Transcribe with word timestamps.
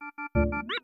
Música 0.00 0.77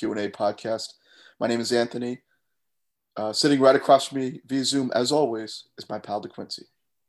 Q&A 0.00 0.30
podcast. 0.30 0.94
My 1.38 1.46
name 1.46 1.60
is 1.60 1.72
Anthony. 1.72 2.22
Uh, 3.18 3.34
sitting 3.34 3.60
right 3.60 3.76
across 3.76 4.08
from 4.08 4.20
me 4.20 4.40
via 4.46 4.64
Zoom, 4.64 4.90
as 4.94 5.12
always, 5.12 5.64
is 5.76 5.86
my 5.90 5.98
pal 5.98 6.22
DeQuincy. 6.22 6.62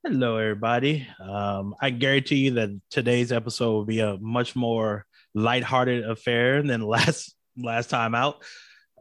Hello, 0.06 0.36
everybody. 0.36 1.08
Um, 1.22 1.74
I 1.82 1.92
guarantee 1.92 2.40
you 2.40 2.52
that 2.56 2.82
today's 2.90 3.32
episode 3.32 3.72
will 3.72 3.86
be 3.86 4.02
a 4.02 4.18
much 4.20 4.58
more 4.58 5.06
lighthearted 5.34 6.04
affair 6.04 6.62
than 6.64 6.82
last 6.82 7.34
last 7.58 7.90
time 7.90 8.14
out. 8.14 8.44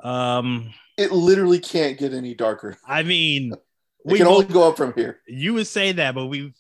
Um, 0.05 0.73
It 0.97 1.11
literally 1.11 1.59
can't 1.59 1.99
get 1.99 2.13
any 2.15 2.37
darker. 2.37 2.77
I 2.87 3.03
mean, 3.03 3.55
It 4.07 4.17
can 4.17 4.27
only 4.27 4.47
go 4.47 4.69
up 4.69 4.77
from 4.77 4.95
here. 4.95 5.21
you 5.27 5.55
would 5.55 5.67
say 5.67 5.93
that, 5.93 6.15
but 6.15 6.27
we've 6.27 6.55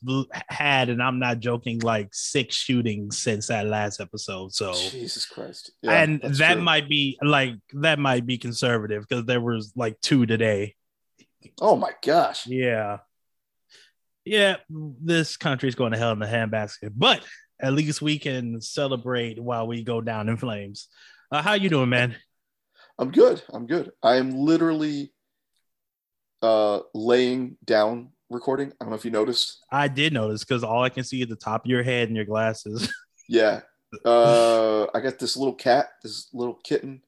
had, 0.48 0.90
and 0.90 1.02
I'm 1.02 1.18
not 1.18 1.40
joking, 1.40 1.78
like 1.78 2.10
six 2.12 2.54
shootings 2.54 3.18
since 3.18 3.46
that 3.46 3.66
last 3.66 4.00
episode. 4.00 4.52
So, 4.52 4.74
Jesus 4.74 5.24
Christ. 5.24 5.72
Yeah, 5.82 6.02
and 6.02 6.20
that 6.20 6.54
true. 6.54 6.62
might 6.62 6.88
be 6.88 7.18
like 7.22 7.54
that 7.74 7.98
might 7.98 8.26
be 8.26 8.36
conservative 8.36 9.06
because 9.08 9.24
there 9.24 9.40
was 9.40 9.72
like 9.74 10.00
two 10.00 10.26
today. 10.26 10.74
Oh 11.60 11.76
my 11.76 11.92
gosh. 12.02 12.46
Yeah. 12.46 12.98
Yeah, 14.24 14.56
this 14.68 15.38
country's 15.38 15.74
going 15.74 15.92
to 15.92 15.98
hell 15.98 16.12
in 16.12 16.18
the 16.18 16.26
handbasket, 16.26 16.92
but 16.94 17.24
at 17.60 17.72
least 17.72 18.02
we 18.02 18.18
can 18.18 18.60
celebrate 18.60 19.42
while 19.42 19.66
we 19.66 19.82
go 19.82 20.00
down 20.02 20.28
in 20.28 20.36
flames. 20.36 20.88
Uh, 21.32 21.40
how 21.42 21.54
you 21.54 21.70
doing, 21.70 21.88
man? 21.88 22.16
I'm 22.98 23.10
good. 23.10 23.42
I'm 23.50 23.66
good. 23.66 23.92
I 24.02 24.16
am 24.16 24.36
literally 24.36 25.12
uh 26.42 26.80
laying 26.94 27.56
down 27.64 28.10
recording. 28.30 28.68
I 28.80 28.84
don't 28.84 28.90
know 28.90 28.96
if 28.96 29.04
you 29.04 29.10
noticed. 29.10 29.58
I 29.70 29.88
did 29.88 30.12
notice 30.12 30.44
because 30.44 30.62
all 30.64 30.82
I 30.82 30.88
can 30.88 31.04
see 31.04 31.20
is 31.22 31.28
the 31.28 31.36
top 31.36 31.64
of 31.64 31.70
your 31.70 31.82
head 31.82 32.08
and 32.08 32.16
your 32.16 32.24
glasses. 32.26 32.92
Yeah. 33.28 33.60
Uh 34.04 34.86
I 34.92 34.98
got 35.00 35.18
this 35.20 35.36
little 35.36 35.54
cat, 35.54 35.86
this 36.02 36.28
little 36.32 36.54
kitten, 36.64 37.02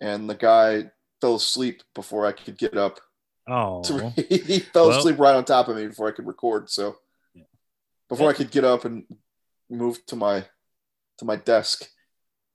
and 0.00 0.28
the 0.28 0.34
guy 0.34 0.90
fell 1.20 1.36
asleep 1.36 1.82
before 1.94 2.26
I 2.26 2.32
could 2.32 2.58
get 2.58 2.76
up. 2.76 2.98
Oh, 3.48 3.82
he 4.28 4.58
fell 4.60 4.88
Well- 4.88 4.98
asleep 4.98 5.18
right 5.20 5.36
on 5.36 5.44
top 5.44 5.68
of 5.68 5.76
me 5.76 5.86
before 5.86 6.08
I 6.08 6.12
could 6.12 6.26
record. 6.26 6.68
So 6.68 6.96
Yeah. 7.34 7.44
before 8.08 8.28
I 8.28 8.32
could 8.32 8.50
get 8.50 8.64
up 8.64 8.84
and 8.84 9.04
move 9.70 10.04
to 10.06 10.16
my 10.16 10.44
to 11.18 11.24
my 11.24 11.36
desk. 11.36 11.88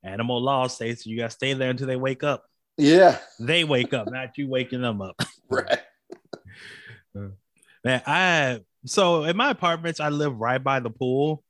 animal 0.04 0.40
law 0.42 0.66
states 0.66 1.06
you 1.06 1.16
got 1.16 1.30
to 1.30 1.36
stay 1.36 1.54
there 1.54 1.70
until 1.70 1.86
they 1.86 1.96
wake 1.96 2.22
up. 2.24 2.44
Yeah, 2.76 3.18
They 3.40 3.64
wake 3.64 3.92
up, 3.94 4.10
not 4.10 4.36
you 4.38 4.48
waking 4.48 4.82
them 4.82 5.00
up. 5.02 5.16
right. 5.50 5.80
Man, 7.84 8.02
I 8.06 8.60
so 8.86 9.24
in 9.24 9.36
my 9.36 9.50
apartments, 9.50 10.00
I 10.00 10.08
live 10.08 10.36
right 10.36 10.62
by 10.62 10.80
the 10.80 10.90
pool, 10.90 11.44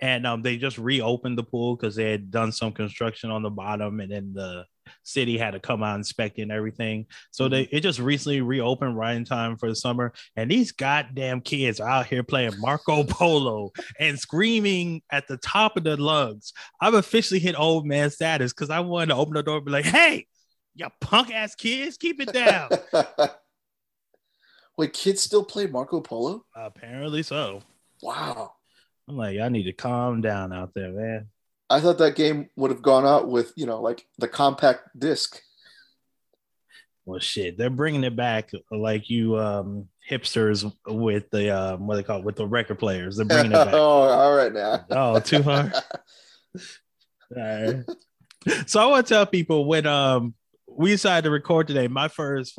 and 0.00 0.26
um, 0.26 0.42
they 0.42 0.56
just 0.56 0.78
reopened 0.78 1.38
the 1.38 1.42
pool 1.42 1.76
because 1.76 1.94
they 1.96 2.10
had 2.10 2.30
done 2.30 2.52
some 2.52 2.72
construction 2.72 3.30
on 3.30 3.42
the 3.42 3.50
bottom, 3.50 4.00
and 4.00 4.10
then 4.10 4.32
the 4.34 4.64
city 5.02 5.38
had 5.38 5.52
to 5.52 5.60
come 5.60 5.82
out 5.82 5.96
inspecting 5.96 6.50
everything. 6.50 7.06
So 7.30 7.48
they 7.48 7.62
it 7.62 7.80
just 7.80 7.98
recently 7.98 8.40
reopened 8.40 8.96
right 8.96 9.16
in 9.16 9.24
time 9.24 9.56
for 9.56 9.68
the 9.68 9.76
summer, 9.76 10.12
and 10.36 10.50
these 10.50 10.72
goddamn 10.72 11.40
kids 11.40 11.80
are 11.80 11.88
out 11.88 12.06
here 12.06 12.22
playing 12.22 12.58
Marco 12.58 13.04
Polo 13.08 13.72
and 13.98 14.18
screaming 14.18 15.02
at 15.10 15.28
the 15.28 15.36
top 15.38 15.76
of 15.76 15.84
their 15.84 15.96
lungs. 15.96 16.52
I've 16.80 16.94
officially 16.94 17.40
hit 17.40 17.58
old 17.58 17.86
man 17.86 18.10
status 18.10 18.52
because 18.52 18.70
I 18.70 18.80
wanted 18.80 19.06
to 19.06 19.16
open 19.16 19.34
the 19.34 19.42
door 19.42 19.56
and 19.56 19.64
be 19.64 19.72
like, 19.72 19.86
"Hey, 19.86 20.26
you 20.74 20.88
punk 21.00 21.32
ass 21.32 21.54
kids, 21.54 21.96
keep 21.96 22.20
it 22.20 22.32
down." 22.32 22.70
Wait, 24.76 24.92
kids 24.92 25.22
still 25.22 25.44
play 25.44 25.66
Marco 25.66 26.00
Polo? 26.00 26.44
Apparently 26.54 27.22
so. 27.22 27.62
Wow. 28.02 28.52
I'm 29.08 29.16
like, 29.16 29.38
I 29.38 29.48
need 29.48 29.64
to 29.64 29.72
calm 29.72 30.20
down 30.20 30.52
out 30.52 30.74
there, 30.74 30.90
man. 30.90 31.28
I 31.70 31.80
thought 31.80 31.98
that 31.98 32.14
game 32.16 32.48
would 32.56 32.70
have 32.70 32.82
gone 32.82 33.06
out 33.06 33.28
with, 33.28 33.52
you 33.56 33.66
know, 33.66 33.80
like 33.80 34.06
the 34.18 34.28
compact 34.28 34.98
disc. 34.98 35.40
Well, 37.04 37.20
shit, 37.20 37.56
they're 37.56 37.70
bringing 37.70 38.04
it 38.04 38.16
back 38.16 38.50
like 38.70 39.08
you 39.08 39.38
um, 39.38 39.88
hipsters 40.10 40.70
with 40.86 41.30
the 41.30 41.50
um, 41.56 41.86
what 41.86 41.96
they 41.96 42.02
call 42.02 42.18
it, 42.18 42.24
with 42.24 42.36
the 42.36 42.46
record 42.46 42.78
players. 42.80 43.16
They're 43.16 43.26
bringing 43.26 43.52
it 43.52 43.54
back. 43.64 43.74
oh, 43.74 43.78
all 43.78 44.34
right 44.36 44.52
now. 44.52 44.84
oh, 44.90 45.20
too 45.20 45.42
hard. 45.42 45.72
All 47.36 47.42
right. 47.42 47.84
So 48.66 48.80
I 48.80 48.86
want 48.86 49.06
to 49.06 49.14
tell 49.14 49.26
people 49.26 49.64
when 49.64 49.86
um 49.86 50.34
we 50.68 50.90
decided 50.90 51.22
to 51.24 51.30
record 51.30 51.66
today. 51.66 51.88
My 51.88 52.06
first 52.06 52.56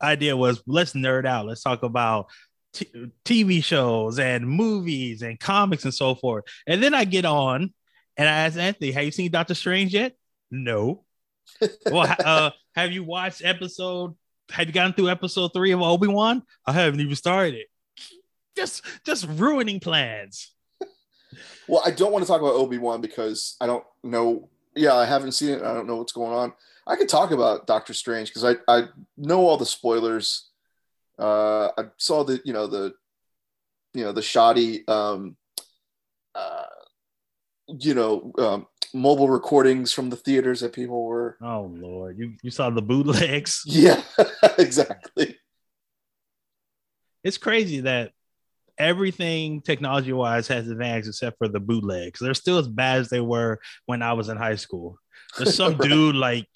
idea 0.00 0.36
was 0.36 0.62
let's 0.66 0.92
nerd 0.92 1.26
out. 1.26 1.46
Let's 1.46 1.62
talk 1.62 1.82
about 1.82 2.28
t- 2.72 3.10
TV 3.24 3.62
shows 3.62 4.18
and 4.18 4.48
movies 4.48 5.22
and 5.22 5.38
comics 5.38 5.84
and 5.84 5.94
so 5.94 6.14
forth. 6.14 6.44
And 6.66 6.82
then 6.82 6.94
I 6.94 7.04
get 7.04 7.24
on 7.24 7.72
and 8.16 8.28
I 8.28 8.32
ask 8.46 8.58
Anthony, 8.58 8.92
"Have 8.92 9.04
you 9.04 9.10
seen 9.10 9.30
Doctor 9.30 9.54
Strange 9.54 9.94
yet?" 9.94 10.14
No. 10.50 11.04
well, 11.86 12.14
uh, 12.24 12.50
have 12.74 12.92
you 12.92 13.04
watched 13.04 13.42
episode? 13.44 14.14
Have 14.50 14.66
you 14.66 14.72
gotten 14.72 14.92
through 14.92 15.10
episode 15.10 15.52
three 15.52 15.72
of 15.72 15.82
Obi 15.82 16.06
Wan? 16.06 16.42
I 16.64 16.72
haven't 16.72 17.00
even 17.00 17.14
started 17.16 17.54
it. 17.54 17.66
Just, 18.56 18.82
just 19.04 19.26
ruining 19.28 19.80
plans. 19.80 20.52
Well, 21.68 21.82
I 21.84 21.90
don't 21.90 22.12
want 22.12 22.24
to 22.24 22.26
talk 22.26 22.40
about 22.40 22.54
Obi 22.54 22.78
Wan 22.78 23.02
because 23.02 23.54
I 23.60 23.66
don't 23.66 23.84
know. 24.02 24.48
Yeah, 24.74 24.94
I 24.94 25.04
haven't 25.04 25.32
seen 25.32 25.50
it. 25.50 25.62
I 25.62 25.74
don't 25.74 25.86
know 25.86 25.96
what's 25.96 26.12
going 26.12 26.32
on. 26.32 26.52
I 26.86 26.96
could 26.96 27.08
talk 27.08 27.30
about 27.30 27.66
Doctor 27.66 27.92
Strange 27.92 28.32
because 28.32 28.44
I 28.44 28.56
I 28.66 28.88
know 29.16 29.46
all 29.46 29.56
the 29.56 29.66
spoilers. 29.66 30.48
Uh, 31.18 31.68
I 31.76 31.84
saw 31.96 32.24
the 32.24 32.40
you 32.44 32.52
know 32.52 32.66
the 32.66 32.94
you 33.94 34.04
know 34.04 34.12
the 34.12 34.22
shoddy 34.22 34.86
um, 34.88 35.36
uh, 36.34 36.64
you 37.66 37.94
know 37.94 38.32
um, 38.38 38.66
mobile 38.94 39.28
recordings 39.28 39.92
from 39.92 40.10
the 40.10 40.16
theaters 40.16 40.60
that 40.60 40.72
people 40.72 41.04
were. 41.04 41.36
Oh 41.42 41.70
Lord, 41.74 42.18
you 42.18 42.34
you 42.42 42.50
saw 42.50 42.70
the 42.70 42.82
bootlegs. 42.82 43.62
Yeah, 43.66 44.02
exactly. 44.58 45.38
It's 47.24 47.38
crazy 47.38 47.80
that 47.80 48.12
everything 48.78 49.60
technology 49.60 50.12
wise 50.12 50.48
has 50.48 50.68
advanced 50.68 51.08
except 51.08 51.38
for 51.38 51.48
the 51.48 51.60
bootlegs. 51.60 52.20
They're 52.20 52.34
still 52.34 52.58
as 52.58 52.68
bad 52.68 53.00
as 53.00 53.08
they 53.10 53.20
were 53.20 53.60
when 53.86 54.02
I 54.02 54.12
was 54.12 54.28
in 54.28 54.36
high 54.36 54.56
school. 54.56 54.98
There's 55.36 55.54
some 55.54 55.72
Right. 55.78 55.88
dude 55.88 56.16
like 56.16 56.46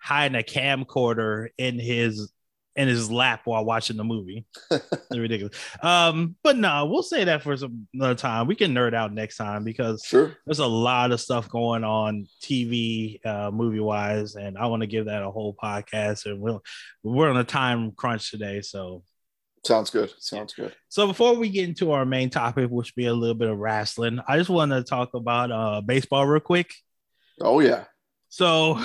hiding 0.00 0.38
a 0.38 0.42
camcorder 0.44 1.48
in 1.58 1.78
his 1.78 2.32
in 2.76 2.88
his 2.88 3.10
lap 3.10 3.40
while 3.46 3.64
watching 3.64 3.96
the 3.96 4.04
movie. 4.04 4.44
It's 4.70 5.18
ridiculous. 5.18 5.56
Um, 5.82 6.36
but 6.42 6.58
no, 6.58 6.84
we'll 6.86 7.02
say 7.02 7.24
that 7.24 7.42
for 7.42 7.56
some 7.56 7.86
another 7.94 8.14
time. 8.14 8.46
We 8.46 8.54
can 8.54 8.74
nerd 8.74 8.92
out 8.92 9.14
next 9.14 9.36
time 9.38 9.64
because 9.64 10.04
Sure. 10.04 10.36
there's 10.44 10.58
a 10.58 10.66
lot 10.66 11.10
of 11.12 11.20
stuff 11.20 11.48
going 11.48 11.84
on 11.84 12.26
TV, 12.42 13.24
uh, 13.24 13.50
movie 13.50 13.80
wise, 13.80 14.34
and 14.34 14.58
I 14.58 14.66
want 14.66 14.82
to 14.82 14.86
give 14.86 15.06
that 15.06 15.22
a 15.22 15.30
whole 15.30 15.54
podcast. 15.54 16.26
And 16.26 16.40
we'll 16.40 16.62
we're 17.02 17.30
on 17.30 17.36
a 17.38 17.44
time 17.44 17.92
crunch 17.92 18.30
today, 18.30 18.60
so 18.60 19.04
Sounds 19.66 19.90
good. 19.90 20.12
Sounds 20.18 20.54
good. 20.54 20.74
so 20.88 21.06
before 21.06 21.34
we 21.34 21.48
get 21.48 21.68
into 21.68 21.92
our 21.92 22.04
main 22.04 22.30
topic, 22.30 22.70
which 22.70 22.94
be 22.94 23.06
a 23.06 23.14
little 23.14 23.34
bit 23.34 23.48
of 23.48 23.58
wrestling, 23.58 24.20
I 24.28 24.38
just 24.38 24.50
want 24.50 24.72
to 24.72 24.82
talk 24.82 25.14
about 25.14 25.50
uh 25.50 25.80
baseball 25.80 26.26
real 26.26 26.40
quick. 26.40 26.72
Oh 27.40 27.60
yeah. 27.60 27.84
So 28.28 28.80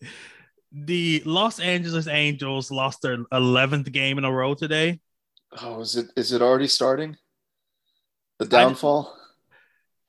the 0.72 1.22
Los 1.24 1.60
Angeles 1.60 2.06
Angels 2.06 2.70
lost 2.70 3.02
their 3.02 3.18
11th 3.32 3.90
game 3.92 4.18
in 4.18 4.24
a 4.24 4.32
row 4.32 4.54
today. 4.54 5.00
Oh, 5.62 5.80
is 5.80 5.96
it 5.96 6.06
is 6.16 6.32
it 6.32 6.42
already 6.42 6.66
starting? 6.66 7.16
The 8.38 8.46
downfall. 8.46 9.16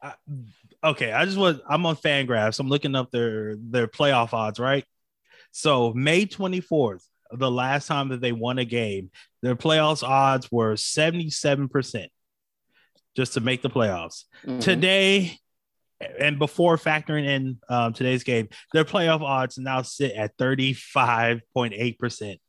I, 0.01 0.13
okay, 0.83 1.11
I 1.11 1.25
just 1.25 1.37
was 1.37 1.59
I'm 1.69 1.85
on 1.85 1.95
Fangraphs. 1.95 2.59
I'm 2.59 2.69
looking 2.69 2.95
up 2.95 3.11
their 3.11 3.55
their 3.57 3.87
playoff 3.87 4.33
odds, 4.33 4.59
right? 4.59 4.83
So 5.51 5.93
May 5.93 6.25
24th, 6.25 7.03
the 7.31 7.51
last 7.51 7.87
time 7.87 8.09
that 8.09 8.21
they 8.21 8.31
won 8.31 8.59
a 8.59 8.65
game, 8.65 9.11
their 9.41 9.55
playoffs 9.55 10.03
odds 10.03 10.51
were 10.51 10.75
77% 10.75 12.07
just 13.15 13.33
to 13.33 13.39
make 13.39 13.61
the 13.61 13.69
playoffs. 13.69 14.25
Mhm. 14.45 14.61
Today, 14.61 15.37
and 16.19 16.37
before 16.37 16.77
factoring 16.77 17.25
in 17.25 17.59
um, 17.69 17.93
today's 17.93 18.23
game, 18.23 18.49
their 18.73 18.85
playoff 18.85 19.21
odds 19.21 19.57
now 19.57 19.81
sit 19.81 20.11
at 20.13 20.37
35.8%. 20.37 22.39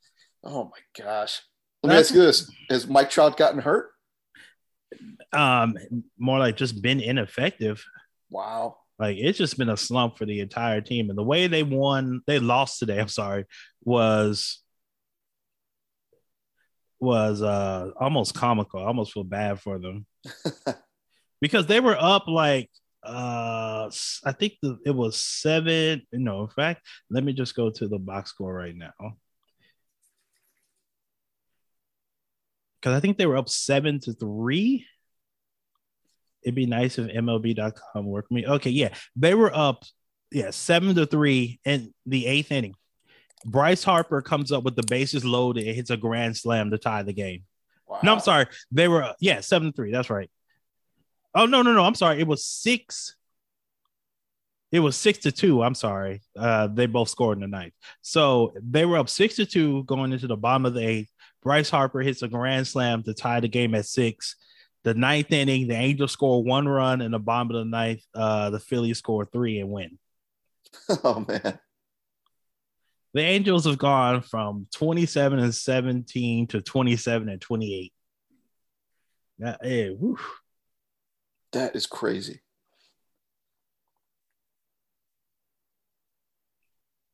Oh 0.44 0.64
my 0.64 1.04
gosh. 1.04 1.40
Let 1.82 1.90
me 1.90 1.98
ask 1.98 2.14
you 2.14 2.20
this: 2.20 2.50
Has 2.70 2.86
Mike 2.86 3.10
Trout 3.10 3.36
gotten 3.36 3.60
hurt? 3.60 3.90
Um, 5.32 5.76
more 6.18 6.38
like 6.38 6.56
just 6.56 6.82
been 6.82 7.00
ineffective. 7.00 7.84
Wow. 8.30 8.78
Like 8.98 9.18
it's 9.18 9.38
just 9.38 9.58
been 9.58 9.68
a 9.68 9.76
slump 9.76 10.16
for 10.16 10.24
the 10.24 10.40
entire 10.40 10.80
team. 10.80 11.10
And 11.10 11.18
the 11.18 11.22
way 11.22 11.46
they 11.46 11.62
won, 11.62 12.22
they 12.26 12.38
lost 12.38 12.78
today, 12.78 12.98
I'm 12.98 13.08
sorry, 13.08 13.44
was 13.84 14.60
was 17.00 17.42
uh 17.42 17.90
almost 17.98 18.34
comical. 18.34 18.80
I 18.80 18.86
almost 18.86 19.12
feel 19.12 19.24
bad 19.24 19.60
for 19.60 19.78
them. 19.78 20.06
because 21.40 21.66
they 21.66 21.80
were 21.80 21.96
up 21.98 22.26
like 22.26 22.70
uh 23.02 23.90
I 24.24 24.32
think 24.32 24.54
the, 24.62 24.78
it 24.84 24.94
was 24.94 25.22
seven. 25.22 26.02
No, 26.12 26.42
in 26.42 26.48
fact, 26.48 26.82
let 27.10 27.24
me 27.24 27.32
just 27.32 27.54
go 27.54 27.70
to 27.70 27.88
the 27.88 27.98
box 27.98 28.30
score 28.30 28.54
right 28.54 28.74
now. 28.74 29.16
Because 32.80 32.96
I 32.96 33.00
think 33.00 33.18
they 33.18 33.26
were 33.26 33.36
up 33.36 33.48
seven 33.48 34.00
to 34.00 34.12
three. 34.12 34.86
It'd 36.42 36.54
be 36.54 36.66
nice 36.66 36.98
if 36.98 37.08
MLB.com 37.08 38.06
worked 38.06 38.30
me. 38.30 38.46
Okay, 38.46 38.70
yeah, 38.70 38.94
they 39.16 39.34
were 39.34 39.52
up, 39.52 39.82
yeah, 40.30 40.50
seven 40.50 40.94
to 40.94 41.06
three 41.06 41.58
in 41.64 41.92
the 42.06 42.26
eighth 42.26 42.52
inning. 42.52 42.74
Bryce 43.46 43.84
Harper 43.84 44.20
comes 44.20 44.50
up 44.50 44.64
with 44.64 44.74
the 44.74 44.82
bases 44.82 45.24
loaded 45.24 45.66
and 45.66 45.76
hits 45.76 45.90
a 45.90 45.96
grand 45.96 46.36
slam 46.36 46.70
to 46.70 46.78
tie 46.78 47.02
the 47.02 47.12
game. 47.12 47.44
Wow. 47.86 48.00
No, 48.02 48.12
I'm 48.14 48.20
sorry. 48.20 48.46
They 48.72 48.88
were 48.88 49.14
yeah, 49.20 49.40
seven 49.40 49.72
three. 49.72 49.92
That's 49.92 50.10
right. 50.10 50.28
Oh 51.34 51.46
no, 51.46 51.62
no, 51.62 51.72
no. 51.72 51.84
I'm 51.84 51.94
sorry. 51.94 52.20
It 52.20 52.26
was 52.26 52.44
six. 52.44 53.14
It 54.72 54.80
was 54.80 54.96
six 54.96 55.18
to 55.18 55.32
two. 55.32 55.62
I'm 55.62 55.76
sorry. 55.76 56.22
Uh, 56.36 56.66
they 56.66 56.86
both 56.86 57.08
scored 57.08 57.38
in 57.38 57.42
the 57.42 57.46
ninth. 57.46 57.72
So 58.02 58.52
they 58.60 58.84
were 58.84 58.98
up 58.98 59.08
six 59.08 59.36
to 59.36 59.46
two 59.46 59.84
going 59.84 60.12
into 60.12 60.26
the 60.26 60.36
bottom 60.36 60.66
of 60.66 60.74
the 60.74 60.84
eighth. 60.84 61.10
Bryce 61.42 61.70
Harper 61.70 62.00
hits 62.00 62.22
a 62.22 62.28
grand 62.28 62.66
slam 62.66 63.04
to 63.04 63.14
tie 63.14 63.38
the 63.38 63.48
game 63.48 63.76
at 63.76 63.86
six. 63.86 64.34
The 64.82 64.94
ninth 64.94 65.30
inning, 65.30 65.68
the 65.68 65.74
Angels 65.74 66.12
score 66.12 66.42
one 66.42 66.66
run, 66.66 67.00
and 67.00 67.14
the 67.14 67.20
bottom 67.20 67.50
of 67.50 67.56
the 67.56 67.64
ninth, 67.64 68.02
uh, 68.14 68.50
the 68.50 68.60
Phillies 68.60 68.98
score 68.98 69.24
three 69.24 69.60
and 69.60 69.70
win. 69.70 69.98
Oh 71.04 71.24
man. 71.26 71.58
The 73.16 73.22
Angels 73.22 73.64
have 73.64 73.78
gone 73.78 74.20
from 74.20 74.66
27 74.74 75.38
and 75.38 75.54
17 75.54 76.48
to 76.48 76.60
27 76.60 77.30
and 77.30 77.40
28. 77.40 77.92
Yeah, 79.38 79.56
hey, 79.62 79.88
whew. 79.88 80.18
That 81.52 81.74
is 81.74 81.86
crazy. 81.86 82.42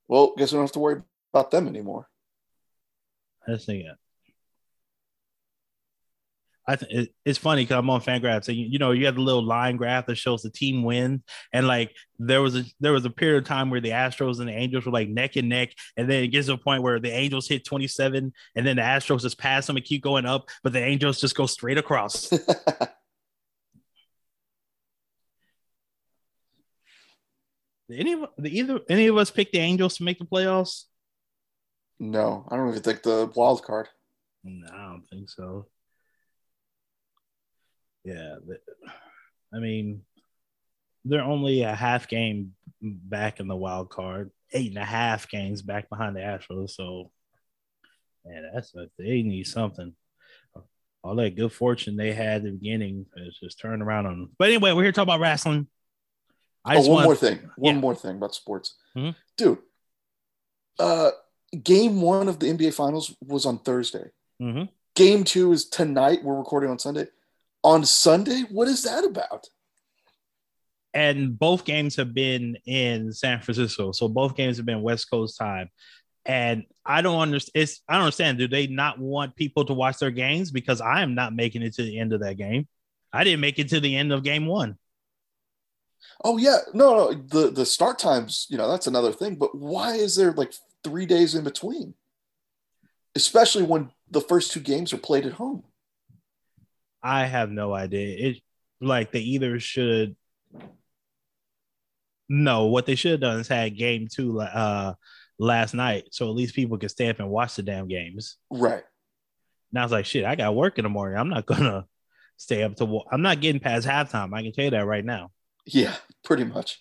Well, 0.09 0.35
guess 0.37 0.51
we 0.51 0.57
don't 0.57 0.65
have 0.65 0.73
to 0.73 0.81
worry 0.81 1.03
about 1.33 1.53
them 1.53 1.69
anymore. 1.69 2.09
I 3.47 3.53
just 3.53 3.67
think 3.67 3.85
I 6.67 6.77
think 6.77 6.93
it, 6.93 7.15
it's 7.25 7.39
funny 7.39 7.63
because 7.63 7.79
I'm 7.79 7.91
on 7.91 8.01
Fangraphs 8.01 8.49
and 8.49 8.57
you, 8.57 8.67
you, 8.67 8.79
know 8.79 8.93
you 8.93 9.07
have 9.07 9.17
the 9.17 9.21
little 9.21 9.45
line 9.45 9.77
graph 9.77 10.07
that 10.07 10.15
shows 10.17 10.43
the 10.43 10.51
team 10.51 10.83
wins, 10.85 11.23
and 11.53 11.67
like 11.67 11.95
there 12.19 12.41
was 12.41 12.57
a 12.57 12.65
there 12.81 12.93
was 12.93 13.05
a 13.05 13.11
period 13.11 13.39
of 13.39 13.49
time 13.49 13.71
where 13.71 13.81
the 13.81 13.91
Astros 13.91 14.39
and 14.39 14.49
the 14.49 14.53
Angels 14.53 14.87
were 14.87 14.93
like 14.93 15.09
neck 15.09 15.37
and 15.37 15.49
neck 15.49 15.71
and 15.97 16.09
then 16.09 16.23
it 16.23 16.29
gets 16.29 16.47
to 16.47 16.53
a 16.55 16.59
point 16.59 16.83
where 16.83 17.01
the 17.01 17.11
Angels 17.11 17.49
hit 17.49 17.65
27 17.65 18.33
and 18.55 18.67
then 18.67 18.77
the 18.77 18.83
Astros 18.83 19.23
just 19.23 19.39
pass 19.39 19.67
them 19.67 19.77
and 19.77 19.85
keep 19.85 20.03
going 20.03 20.27
up 20.27 20.49
but 20.63 20.73
the 20.73 20.83
Angels 20.83 21.21
just 21.21 21.35
go 21.35 21.47
straight 21.47 21.79
across. 21.79 22.29
Did 27.89 28.01
any 28.01 28.13
of 28.13 28.27
the 28.39 28.57
either 28.57 28.81
any 28.89 29.07
of 29.09 29.17
us 29.17 29.31
pick 29.31 29.53
the 29.53 29.59
Angels 29.59 29.97
to 29.97 30.05
make 30.05 30.19
the 30.19 30.25
playoffs? 30.25 30.85
No, 31.99 32.47
I 32.51 32.57
don't 32.57 32.71
even 32.71 32.83
think 32.83 33.03
the 33.03 33.31
wild 33.35 33.63
card. 33.65 33.89
No, 34.45 34.67
I 34.73 34.87
don't 34.87 35.07
think 35.09 35.29
so. 35.29 35.67
Yeah, 38.05 38.37
I 39.55 39.59
mean, 39.59 40.03
they're 41.05 41.23
only 41.23 41.63
a 41.63 41.75
half 41.75 42.09
game 42.09 42.55
back 42.81 43.41
in 43.41 43.49
the 43.49 43.57
wild 43.57 43.91
card, 43.91 44.31
eight 44.53 44.69
and 44.69 44.79
a 44.79 44.85
half 44.85 45.29
games 45.29 45.63
back 45.63 45.89
behind 45.89 46.17
the 46.17 46.21
Astros. 46.21 46.71
So, 46.71 47.11
man, 48.25 48.51
that's 48.55 48.75
what 48.75 48.89
they 48.99 49.23
need 49.23 49.47
something. 49.47 49.95
All 51.05 51.17
that 51.17 51.35
good 51.35 51.53
fortune 51.53 51.97
they 51.97 52.13
had 52.13 52.37
at 52.37 52.43
the 52.45 52.51
beginning 52.53 53.07
is 53.17 53.37
just 53.39 53.59
turned 53.59 53.83
around 53.83 54.07
on 54.07 54.13
them. 54.13 54.31
But 54.39 54.49
anyway, 54.49 54.73
we're 54.73 54.85
here 54.85 54.93
talking 54.93 55.13
about 55.13 55.21
wrestling. 55.21 55.67
I 56.65 56.77
oh, 56.77 56.81
one 56.81 56.91
want, 56.91 57.05
more 57.05 57.17
thing. 57.17 57.51
One 57.57 57.75
yeah. 57.75 57.81
more 57.81 57.95
thing 57.95 58.17
about 58.17 58.35
sports, 58.37 58.77
mm-hmm. 58.97 59.11
dude. 59.37 59.59
Uh, 60.79 61.11
game 61.61 62.01
one 62.01 62.29
of 62.29 62.39
the 62.39 62.47
NBA 62.47 62.75
Finals 62.75 63.15
was 63.21 63.47
on 63.47 63.59
Thursday. 63.59 64.11
Mm-hmm. 64.41 64.65
Game 64.95 65.25
two 65.25 65.53
is 65.53 65.69
tonight. 65.69 66.23
We're 66.23 66.39
recording 66.39 66.71
on 66.71 66.79
Sunday. 66.79 67.07
On 67.65 67.85
Sunday, 67.85 68.43
what 68.51 68.69
is 68.69 68.83
that 68.83 69.05
about? 69.05 69.47
And 70.95 71.39
both 71.39 71.65
games 71.65 71.97
have 71.97 72.13
been 72.13 72.59
in 72.67 73.13
San 73.13 73.41
Francisco, 73.41 73.93
so 73.93 74.09
both 74.09 74.37
games 74.37 74.59
have 74.59 74.67
been 74.67 74.83
West 74.83 75.11
Coast 75.11 75.39
time. 75.39 75.71
And 76.25 76.65
I 76.85 77.03
don't 77.03 77.21
understand. 77.21 77.63
It's 77.63 77.81
I 77.89 77.95
don't 77.95 78.03
understand. 78.03 78.39
Do 78.39 78.47
they 78.47 78.67
not 78.67 78.99
want 78.99 79.35
people 79.35 79.65
to 79.65 79.73
watch 79.73 79.99
their 79.99 80.11
games? 80.11 80.51
Because 80.51 80.81
I 80.81 81.03
am 81.03 81.15
not 81.15 81.35
making 81.35 81.63
it 81.63 81.75
to 81.75 81.83
the 81.83 81.99
end 81.99 82.13
of 82.13 82.21
that 82.21 82.37
game. 82.37 82.69
I 83.13 83.25
didn't 83.25 83.41
make 83.41 83.59
it 83.59 83.69
to 83.71 83.81
the 83.81 83.97
end 83.97 84.13
of 84.13 84.23
game 84.23 84.47
one. 84.47 84.79
Oh 86.25 86.37
yeah, 86.37 86.59
no, 86.75 86.95
no. 86.95 87.15
The 87.15 87.51
the 87.51 87.67
start 87.67 87.99
times, 87.99 88.47
you 88.49 88.57
know, 88.57 88.69
that's 88.69 88.87
another 88.87 89.13
thing. 89.13 89.37
But 89.37 89.57
why 89.57 89.95
is 89.95 90.17
there 90.17 90.33
like 90.33 90.53
three 90.85 91.07
days 91.07 91.35
in 91.35 91.45
between? 91.45 91.95
Especially 93.15 93.63
when 93.63 93.91
the 94.11 94.21
first 94.21 94.53
two 94.53 94.61
games 94.61 94.93
are 94.93 94.99
played 94.99 95.27
at 95.27 95.33
home. 95.33 95.65
I 97.03 97.27
have 97.27 97.51
no 97.51 97.75
idea. 97.75 98.31
It 98.31 98.37
like 98.81 99.13
they 99.13 99.21
either 99.21 99.59
should. 99.61 100.17
No, 102.29 102.67
what 102.67 102.87
they 102.87 102.95
should 102.95 103.13
have 103.13 103.21
done 103.21 103.41
is 103.41 103.49
had 103.49 103.77
game 103.77 104.09
two 104.11 104.41
uh 104.41 104.95
last 105.39 105.75
night, 105.75 106.05
so 106.11 106.29
at 106.29 106.37
least 106.37 106.55
people 106.55 106.79
could 106.79 106.91
stay 106.91 107.09
up 107.09 107.19
and 107.19 107.31
watch 107.31 107.57
the 107.57 107.63
damn 107.63 107.89
games. 107.89 108.37
Right. 108.51 108.85
Now 109.73 109.85
it's 109.85 109.93
like 109.93 110.07
shit. 110.07 110.25
I 110.25 110.35
got 110.35 110.55
work 110.55 110.79
in 110.79 110.85
the 110.85 110.89
morning. 110.89 111.19
I'm 111.19 111.29
not 111.29 111.47
gonna 111.47 111.87
stay 112.37 112.63
up 112.63 112.77
to. 112.77 113.01
I'm 113.11 113.23
not 113.23 113.41
getting 113.41 113.61
past 113.61 113.87
halftime. 113.87 114.35
I 114.35 114.43
can 114.43 114.53
tell 114.53 114.65
you 114.65 114.71
that 114.71 114.87
right 114.87 115.05
now. 115.05 115.31
Yeah, 115.67 115.95
pretty 116.25 116.45
much. 116.45 116.81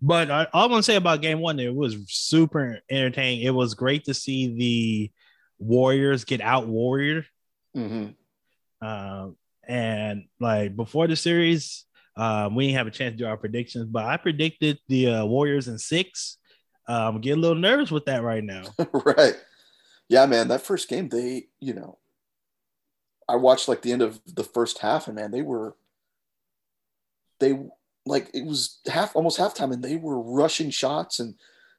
But 0.00 0.30
I, 0.30 0.46
all 0.52 0.68
I 0.68 0.70
want 0.70 0.84
to 0.84 0.90
say 0.90 0.96
about 0.96 1.22
game 1.22 1.40
one, 1.40 1.58
it 1.58 1.74
was 1.74 1.96
super 2.08 2.78
entertaining. 2.88 3.42
It 3.42 3.50
was 3.50 3.74
great 3.74 4.04
to 4.04 4.14
see 4.14 4.56
the 4.56 5.10
Warriors 5.58 6.24
get 6.24 6.40
out 6.40 6.68
warrior. 6.68 7.24
Mm-hmm. 7.76 8.10
Um, 8.80 9.36
and 9.66 10.24
like 10.40 10.76
before 10.76 11.06
the 11.06 11.16
series, 11.16 11.84
um, 12.16 12.54
we 12.54 12.66
didn't 12.66 12.78
have 12.78 12.86
a 12.86 12.92
chance 12.92 13.12
to 13.12 13.18
do 13.18 13.26
our 13.26 13.36
predictions, 13.36 13.86
but 13.86 14.04
I 14.04 14.16
predicted 14.16 14.78
the 14.88 15.08
uh, 15.08 15.24
Warriors 15.24 15.68
in 15.68 15.78
six. 15.78 16.38
Um, 16.88 17.16
I'm 17.16 17.20
getting 17.20 17.38
a 17.38 17.42
little 17.42 17.56
nervous 17.56 17.90
with 17.90 18.06
that 18.06 18.22
right 18.22 18.42
now. 18.42 18.64
right. 18.92 19.34
Yeah, 20.08 20.26
man. 20.26 20.48
That 20.48 20.62
first 20.62 20.88
game, 20.88 21.08
they, 21.08 21.48
you 21.60 21.74
know, 21.74 21.98
I 23.28 23.36
watched 23.36 23.68
like 23.68 23.82
the 23.82 23.92
end 23.92 24.02
of 24.02 24.20
the 24.26 24.44
first 24.44 24.78
half, 24.78 25.06
and 25.06 25.16
man, 25.16 25.30
they 25.30 25.42
were 25.42 25.76
they 27.40 27.58
like 28.06 28.30
it 28.34 28.44
was 28.44 28.80
half 28.86 29.14
almost 29.14 29.38
halftime 29.38 29.72
and 29.72 29.82
they 29.82 29.96
were 29.96 30.20
rushing 30.20 30.70
shots 30.70 31.20
and 31.20 31.34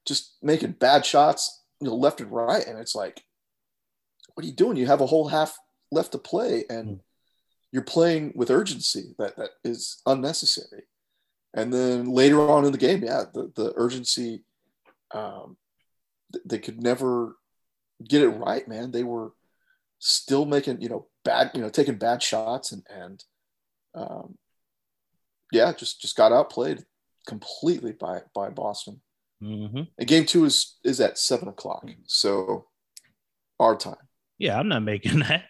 just 0.05 0.37
making 0.41 0.71
bad 0.73 1.05
shots 1.05 1.63
you 1.81 1.87
know 1.87 1.95
left 1.95 2.21
and 2.21 2.31
right 2.31 2.65
and 2.67 2.77
it's 2.79 2.95
like 2.95 3.23
what 4.33 4.43
are 4.43 4.47
you 4.47 4.53
doing 4.53 4.77
you 4.77 4.85
have 4.85 5.01
a 5.01 5.05
whole 5.05 5.27
half 5.27 5.57
left 5.91 6.11
to 6.11 6.17
play 6.17 6.65
and 6.69 6.87
mm. 6.87 6.99
you're 7.71 7.83
playing 7.83 8.31
with 8.35 8.51
urgency 8.51 9.15
that 9.17 9.35
that 9.37 9.51
is 9.63 10.01
unnecessary 10.05 10.83
and 11.53 11.73
then 11.73 12.05
later 12.05 12.41
on 12.41 12.65
in 12.65 12.71
the 12.71 12.77
game 12.77 13.03
yeah 13.03 13.23
the, 13.33 13.51
the 13.55 13.73
urgency 13.75 14.43
um, 15.11 15.57
they 16.45 16.59
could 16.59 16.81
never 16.81 17.35
get 18.07 18.21
it 18.21 18.29
right 18.29 18.67
man 18.67 18.91
they 18.91 19.03
were 19.03 19.31
still 19.97 20.45
making 20.45 20.81
you 20.81 20.89
know 20.89 21.07
bad 21.25 21.51
you 21.53 21.61
know 21.61 21.69
taking 21.69 21.95
bad 21.95 22.21
shots 22.21 22.71
and 22.71 22.83
and 22.89 23.23
um, 23.95 24.37
yeah, 25.51 25.73
just 25.73 26.01
just 26.01 26.15
got 26.15 26.31
outplayed 26.31 26.85
completely 27.27 27.93
by 27.93 28.21
by 28.33 28.49
Boston. 28.49 29.01
Mm-hmm. 29.43 29.83
And 29.97 30.07
game 30.07 30.25
two 30.25 30.45
is 30.45 30.77
is 30.83 30.99
at 30.99 31.17
seven 31.17 31.47
o'clock, 31.47 31.87
so 32.05 32.67
our 33.59 33.75
time. 33.75 33.95
Yeah, 34.37 34.57
I'm 34.59 34.67
not 34.67 34.83
making 34.83 35.19
that. 35.27 35.45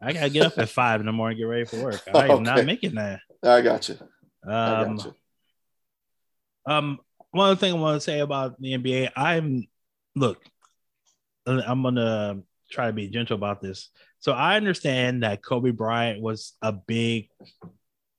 I 0.00 0.12
gotta 0.12 0.30
get 0.30 0.46
up 0.46 0.58
at 0.58 0.68
five 0.68 1.00
in 1.00 1.06
the 1.06 1.12
morning, 1.12 1.38
get 1.38 1.44
ready 1.44 1.64
for 1.64 1.82
work. 1.82 2.02
I 2.12 2.24
am 2.24 2.30
okay. 2.30 2.42
not 2.42 2.64
making 2.64 2.94
that. 2.96 3.20
I 3.42 3.60
got 3.60 3.88
you. 3.88 3.96
Um, 4.46 4.50
I 4.52 4.84
got 4.84 5.04
you. 5.04 5.14
Um, 6.66 6.98
one 7.30 7.50
other 7.50 7.56
thing 7.56 7.72
I 7.72 7.76
want 7.76 7.96
to 7.96 8.00
say 8.00 8.20
about 8.20 8.60
the 8.60 8.74
NBA, 8.74 9.10
I'm 9.16 9.66
look, 10.14 10.42
I'm 11.46 11.82
gonna 11.82 12.40
try 12.70 12.86
to 12.86 12.92
be 12.92 13.08
gentle 13.08 13.36
about 13.36 13.60
this. 13.60 13.90
So 14.20 14.32
I 14.32 14.56
understand 14.56 15.22
that 15.22 15.42
Kobe 15.42 15.70
Bryant 15.70 16.20
was 16.22 16.54
a 16.62 16.72
big 16.72 17.28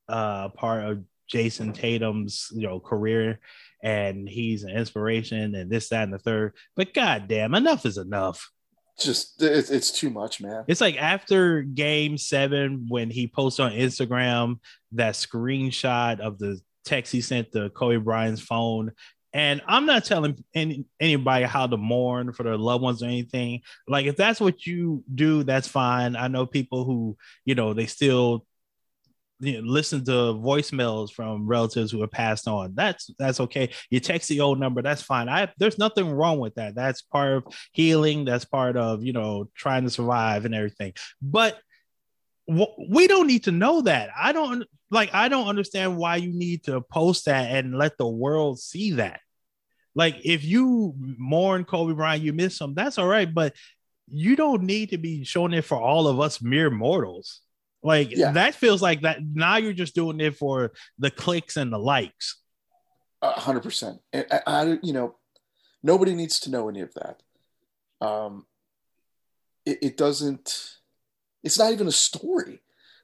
uh, 0.07 0.49
part 0.49 0.85
of 0.85 1.03
Jayson 1.31 1.73
Tatum's 1.73 2.49
you 2.53 2.67
know 2.67 2.79
career, 2.79 3.39
and 3.81 4.27
he's 4.27 4.63
an 4.63 4.71
inspiration, 4.71 5.55
and 5.55 5.69
this, 5.69 5.89
that, 5.89 6.03
and 6.03 6.13
the 6.13 6.19
third. 6.19 6.53
But 6.75 6.93
goddamn, 6.93 7.55
enough 7.55 7.85
is 7.85 7.97
enough. 7.97 8.51
Just 8.99 9.41
it's, 9.41 9.69
it's 9.69 9.91
too 9.91 10.09
much, 10.09 10.41
man. 10.41 10.63
It's 10.67 10.81
like 10.81 10.95
after 10.97 11.61
Game 11.63 12.17
Seven 12.17 12.85
when 12.87 13.09
he 13.09 13.27
posted 13.27 13.65
on 13.65 13.71
Instagram 13.73 14.59
that 14.93 15.15
screenshot 15.15 16.19
of 16.19 16.39
the 16.39 16.59
text 16.85 17.11
he 17.11 17.21
sent 17.21 17.51
to 17.51 17.69
Kobe 17.71 17.97
Bryant's 17.97 18.41
phone. 18.41 18.91
And 19.33 19.61
I'm 19.67 19.85
not 19.85 20.05
telling 20.05 20.41
any, 20.53 20.85
anybody 20.97 21.43
how 21.43 21.67
to 21.67 21.75
mourn 21.75 22.31
for 22.31 22.43
their 22.43 22.57
loved 22.57 22.83
ones 22.83 23.03
or 23.03 23.07
anything. 23.07 23.63
Like, 23.85 24.05
if 24.05 24.15
that's 24.15 24.39
what 24.39 24.65
you 24.65 25.03
do, 25.13 25.43
that's 25.43 25.67
fine. 25.67 26.15
I 26.15 26.29
know 26.29 26.45
people 26.45 26.85
who, 26.85 27.17
you 27.43 27.53
know, 27.53 27.73
they 27.73 27.85
still 27.85 28.45
you 29.39 29.61
know, 29.61 29.67
listen 29.67 30.03
to 30.05 30.11
voicemails 30.11 31.11
from 31.11 31.45
relatives 31.47 31.91
who 31.91 32.01
have 32.01 32.11
passed 32.11 32.47
on. 32.47 32.73
That's 32.75 33.09
that's 33.19 33.39
okay. 33.41 33.69
You 33.89 33.99
text 33.99 34.29
the 34.29 34.41
old 34.41 34.59
number, 34.59 34.81
that's 34.81 35.01
fine. 35.01 35.29
I 35.29 35.51
there's 35.57 35.77
nothing 35.77 36.09
wrong 36.09 36.39
with 36.39 36.55
that. 36.55 36.75
That's 36.75 37.01
part 37.01 37.33
of 37.33 37.53
healing. 37.71 38.25
That's 38.25 38.45
part 38.45 38.77
of 38.77 39.03
you 39.03 39.13
know 39.13 39.49
trying 39.55 39.83
to 39.83 39.89
survive 39.89 40.45
and 40.45 40.55
everything. 40.55 40.93
But 41.21 41.59
we 42.47 43.07
don't 43.07 43.27
need 43.27 43.45
to 43.45 43.51
know 43.51 43.81
that. 43.81 44.09
I 44.17 44.31
don't 44.31 44.65
like. 44.91 45.13
I 45.13 45.27
don't 45.27 45.47
understand 45.47 45.97
why 45.97 46.17
you 46.17 46.31
need 46.31 46.63
to 46.65 46.81
post 46.81 47.25
that 47.25 47.51
and 47.51 47.77
let 47.77 47.97
the 47.97 48.07
world 48.07 48.59
see 48.59 48.91
that. 48.91 49.19
Like, 49.95 50.17
if 50.25 50.43
you 50.43 50.93
mourn 50.97 51.63
Kobe 51.63 51.93
Bryant, 51.93 52.23
you 52.23 52.33
miss 52.33 52.59
him. 52.59 52.73
That's 52.75 52.97
all 52.97 53.07
right, 53.07 53.33
but 53.33 53.53
you 54.11 54.35
don't 54.35 54.63
need 54.63 54.89
to 54.89 54.97
be 54.97 55.23
showing 55.23 55.53
it 55.53 55.63
for 55.63 55.79
all 55.79 56.07
of 56.07 56.19
us 56.19 56.41
mere 56.41 56.69
mortals. 56.69 57.41
Like 57.85 58.09
yeah. 58.09 58.31
that 58.31 58.55
feels 58.55 58.81
like 58.81 59.01
that. 59.01 59.19
Now 59.23 59.57
you're 59.57 59.71
just 59.71 59.93
doing 59.93 60.19
it 60.19 60.35
for 60.35 60.71
the 60.97 61.11
clicks 61.11 61.55
and 61.55 61.71
the 61.71 61.77
likes. 61.77 62.41
A 63.21 63.39
hundred 63.39 63.61
percent. 63.61 63.99
I, 64.11 64.41
I, 64.47 64.79
you 64.81 64.91
know, 64.91 65.17
nobody 65.83 66.15
needs 66.15 66.39
to 66.41 66.49
know 66.49 66.67
any 66.67 66.81
of 66.81 66.91
that. 66.95 67.21
Um, 68.05 68.47
it, 69.67 69.77
it 69.83 69.97
doesn't. 69.97 70.77
It's 71.43 71.59
not 71.59 71.73
even 71.73 71.87
a 71.87 71.91
story. 71.91 72.59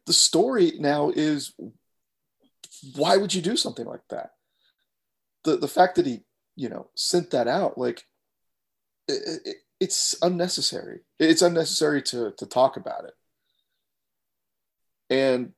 The 0.08 0.14
story 0.14 0.74
now 0.80 1.12
is 1.16 1.54
why 2.96 3.18
would 3.18 3.36
you 3.36 3.42
do 3.44 3.56
something 3.56 3.86
like 3.86 4.08
that? 4.10 4.32
The 5.44 5.58
the 5.58 5.68
fact 5.68 5.96
that 5.98 6.08
he 6.08 6.22
you 6.56 6.70
know 6.70 6.88
sent 6.96 7.30
that 7.32 7.48
out 7.48 7.78
like 7.78 8.04
it, 9.08 9.42
it, 9.46 9.56
it's 9.80 10.16
unnecessary. 10.24 11.02
It's 11.20 11.44
unnecessary 11.44 12.02
to 12.04 12.32
to 12.32 12.46
talk 12.48 12.78
about 12.78 13.06
it 13.06 13.14
and 15.12 15.52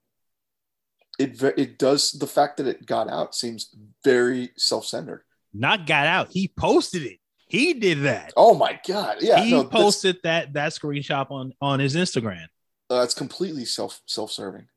it 1.19 1.41
it 1.57 1.77
does 1.77 2.11
the 2.11 2.27
fact 2.27 2.57
that 2.57 2.67
it 2.67 2.85
got 2.85 3.09
out 3.09 3.35
seems 3.35 3.73
very 4.03 4.51
self-centered. 4.57 5.23
Not 5.53 5.85
got 5.85 6.07
out. 6.07 6.29
He 6.31 6.51
posted 6.57 7.03
it. 7.03 7.19
He 7.47 7.75
did 7.75 8.01
that. 8.01 8.33
Oh 8.35 8.55
my 8.55 8.79
god! 8.85 9.17
Yeah, 9.21 9.41
he 9.43 9.51
no, 9.51 9.63
posted 9.63 10.17
that 10.23 10.53
that 10.53 10.73
screenshot 10.73 11.29
on 11.29 11.53
on 11.61 11.79
his 11.79 11.95
Instagram. 11.95 12.47
Uh, 12.89 13.01
it's 13.01 13.13
completely 13.13 13.63
self 13.63 14.01
self-serving. 14.07 14.67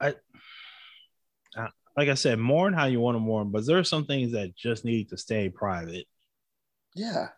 I, 0.00 0.14
uh, 1.56 1.68
like 1.96 2.08
I 2.08 2.14
said, 2.14 2.40
mourn 2.40 2.74
how 2.74 2.86
you 2.86 2.98
want 2.98 3.14
to 3.14 3.20
mourn, 3.20 3.52
but 3.52 3.64
there 3.64 3.78
are 3.78 3.84
some 3.84 4.04
things 4.04 4.32
that 4.32 4.56
just 4.56 4.84
need 4.84 5.10
to 5.10 5.16
stay 5.16 5.48
private. 5.48 6.06
Yeah. 6.96 7.28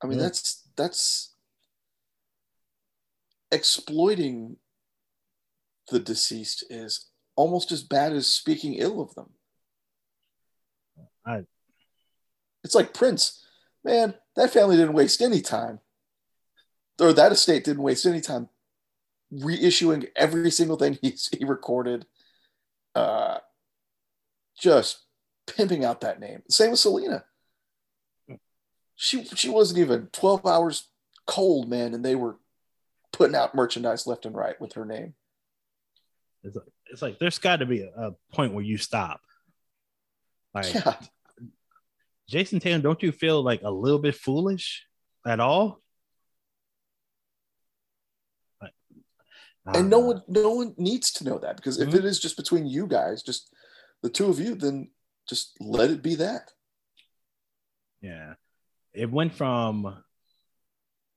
I 0.00 0.06
mean, 0.06 0.18
yeah. 0.18 0.24
that's 0.24 0.67
that's 0.78 1.34
exploiting 3.50 4.56
the 5.90 5.98
deceased 5.98 6.64
is 6.70 7.06
almost 7.36 7.72
as 7.72 7.82
bad 7.82 8.12
as 8.12 8.32
speaking 8.32 8.74
ill 8.74 9.02
of 9.02 9.14
them. 9.14 9.30
I, 11.26 11.44
it's 12.64 12.74
like 12.74 12.94
Prince, 12.94 13.44
man. 13.84 14.14
That 14.36 14.52
family 14.52 14.76
didn't 14.76 14.94
waste 14.94 15.20
any 15.20 15.40
time, 15.40 15.80
or 17.00 17.12
that 17.12 17.32
estate 17.32 17.64
didn't 17.64 17.82
waste 17.82 18.06
any 18.06 18.20
time 18.20 18.48
reissuing 19.32 20.08
every 20.16 20.50
single 20.50 20.76
thing 20.76 20.98
he 21.02 21.14
he 21.36 21.44
recorded. 21.44 22.06
Uh, 22.94 23.38
just 24.58 25.04
pimping 25.46 25.84
out 25.84 26.00
that 26.00 26.20
name. 26.20 26.42
Same 26.48 26.70
with 26.70 26.80
Selena 26.80 27.24
she 28.98 29.24
she 29.24 29.48
wasn't 29.48 29.78
even 29.78 30.08
12 30.12 30.44
hours 30.44 30.88
cold, 31.26 31.70
man, 31.70 31.94
and 31.94 32.04
they 32.04 32.16
were 32.16 32.36
putting 33.12 33.36
out 33.36 33.54
merchandise 33.54 34.06
left 34.06 34.26
and 34.26 34.34
right 34.34 34.60
with 34.60 34.72
her 34.72 34.84
name. 34.84 35.14
It's 36.42 36.56
like, 36.56 36.66
it's 36.90 37.02
like 37.02 37.18
there's 37.20 37.38
got 37.38 37.56
to 37.56 37.66
be 37.66 37.82
a, 37.82 37.88
a, 37.88 38.10
point 38.34 38.52
where 38.52 38.64
you 38.64 38.76
stop. 38.76 39.20
Like, 40.52 40.74
yeah. 40.74 40.96
Jayson 42.28 42.60
Tatum, 42.60 42.82
don't 42.82 43.02
you 43.02 43.12
feel 43.12 43.42
like 43.42 43.62
a 43.62 43.70
little 43.70 44.00
bit 44.00 44.16
foolish 44.16 44.84
at 45.24 45.40
all? 45.40 45.80
and 49.74 49.90
no 49.90 49.98
one 49.98 50.22
no 50.28 50.50
one 50.50 50.74
needs 50.78 51.12
to 51.12 51.24
know 51.24 51.38
that 51.38 51.56
because 51.56 51.78
if 51.78 51.88
mm-hmm. 51.88 51.98
it 51.98 52.04
is 52.06 52.18
just 52.18 52.38
between 52.38 52.66
you 52.66 52.86
guys 52.86 53.22
just 53.22 53.54
the 54.02 54.08
two 54.08 54.30
of 54.30 54.40
you 54.40 54.54
then 54.54 54.90
just 55.28 55.54
let 55.60 55.90
it 55.90 56.02
be 56.02 56.14
that 56.14 56.52
yeah 58.00 58.32
it 58.92 59.10
went 59.10 59.34
from 59.34 60.02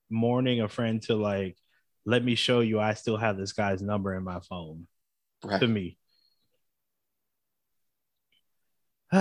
mourning 0.10 0.62
a 0.62 0.68
friend 0.68 1.02
to 1.04 1.16
like, 1.16 1.58
let 2.06 2.24
me 2.24 2.36
show 2.36 2.60
you 2.60 2.80
I 2.80 2.94
still 2.94 3.18
have 3.18 3.38
this 3.38 3.54
guy's 3.54 3.82
number 3.82 4.16
in 4.16 4.24
my 4.24 4.40
phone 4.42 4.88
right. 5.44 5.60
to 5.60 5.68
me. 5.68 5.98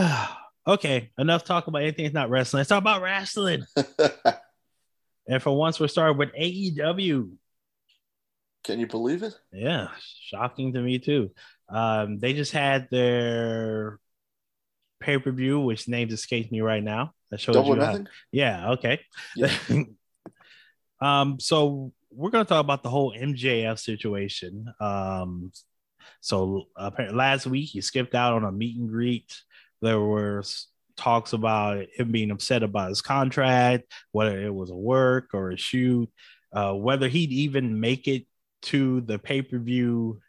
okay, 0.66 1.10
enough 1.18 1.44
talk 1.44 1.66
about 1.66 1.82
anything 1.82 2.04
that's 2.04 2.14
not 2.14 2.30
wrestling. 2.30 2.60
Let's 2.60 2.68
talk 2.68 2.80
about 2.80 3.02
wrestling. 3.02 3.64
and 5.28 5.42
for 5.42 5.56
once, 5.56 5.80
we're 5.80 5.88
starting 5.88 6.18
with 6.18 6.32
AEW. 6.34 7.30
Can 8.64 8.78
you 8.78 8.86
believe 8.86 9.22
it? 9.22 9.34
Yeah, 9.52 9.88
shocking 10.26 10.72
to 10.74 10.80
me 10.80 10.98
too. 10.98 11.30
Um, 11.68 12.18
they 12.18 12.34
just 12.34 12.52
had 12.52 12.88
their 12.90 13.98
pay 15.00 15.18
per 15.18 15.30
view, 15.30 15.60
which 15.60 15.88
names 15.88 16.12
escape 16.12 16.52
me 16.52 16.60
right 16.60 16.82
now. 16.82 17.12
That 17.30 17.40
shows 17.40 17.54
Double 17.54 17.76
you. 17.76 17.82
How, 17.82 17.98
yeah. 18.32 18.70
Okay. 18.72 19.00
Yeah. 19.36 19.52
um. 21.00 21.40
So 21.40 21.92
we're 22.10 22.30
gonna 22.30 22.44
talk 22.44 22.60
about 22.60 22.82
the 22.82 22.90
whole 22.90 23.14
MJF 23.14 23.78
situation. 23.78 24.72
Um. 24.80 25.52
So 26.20 26.64
apparently 26.76 27.16
last 27.16 27.46
week 27.46 27.70
he 27.70 27.80
skipped 27.80 28.14
out 28.14 28.34
on 28.34 28.44
a 28.44 28.52
meet 28.52 28.78
and 28.78 28.88
greet. 28.88 29.34
There 29.80 30.00
were 30.00 30.42
talks 30.96 31.32
about 31.32 31.86
him 31.94 32.12
being 32.12 32.30
upset 32.30 32.62
about 32.62 32.90
his 32.90 33.00
contract, 33.00 33.84
whether 34.12 34.40
it 34.40 34.54
was 34.54 34.70
a 34.70 34.76
work 34.76 35.30
or 35.32 35.50
a 35.50 35.56
shoot, 35.56 36.10
uh, 36.52 36.74
whether 36.74 37.08
he'd 37.08 37.32
even 37.32 37.80
make 37.80 38.06
it 38.06 38.26
to 38.62 39.00
the 39.02 39.18
pay 39.18 39.40
per 39.40 39.58
view 39.58 40.20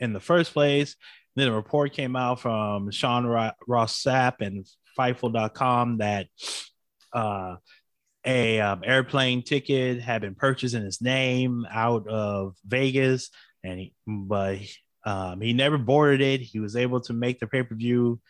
in 0.00 0.12
the 0.12 0.20
first 0.20 0.52
place. 0.52 0.96
Then 1.36 1.48
a 1.48 1.54
report 1.54 1.92
came 1.92 2.14
out 2.16 2.40
from 2.40 2.90
Sean 2.90 3.26
Ross 3.26 4.02
Sapp 4.02 4.34
and 4.40 4.66
Fightful.com 4.96 5.98
that 5.98 6.28
uh, 7.12 7.56
a 8.24 8.60
um, 8.60 8.82
airplane 8.84 9.42
ticket 9.42 10.00
had 10.00 10.22
been 10.22 10.34
purchased 10.34 10.74
in 10.74 10.84
his 10.84 11.00
name 11.00 11.66
out 11.70 12.06
of 12.08 12.56
Vegas, 12.64 13.30
and 13.64 13.80
he, 13.80 13.94
but 14.06 14.58
um, 15.04 15.40
he 15.40 15.52
never 15.52 15.78
boarded 15.78 16.20
it. 16.20 16.40
He 16.40 16.60
was 16.60 16.76
able 16.76 17.00
to 17.02 17.12
make 17.12 17.40
the 17.40 17.46
pay 17.46 17.64
per 17.64 17.74
view 17.74 18.20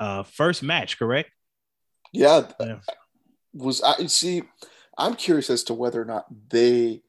uh, 0.00 0.22
first 0.22 0.62
match, 0.62 0.98
correct? 0.98 1.30
Yeah. 2.12 2.46
yeah. 2.60 2.78
Was 3.52 3.82
I 3.82 4.06
see? 4.06 4.42
I'm 4.96 5.16
curious 5.16 5.50
as 5.50 5.64
to 5.64 5.74
whether 5.74 6.00
or 6.00 6.04
not 6.04 6.26
they, 6.48 7.02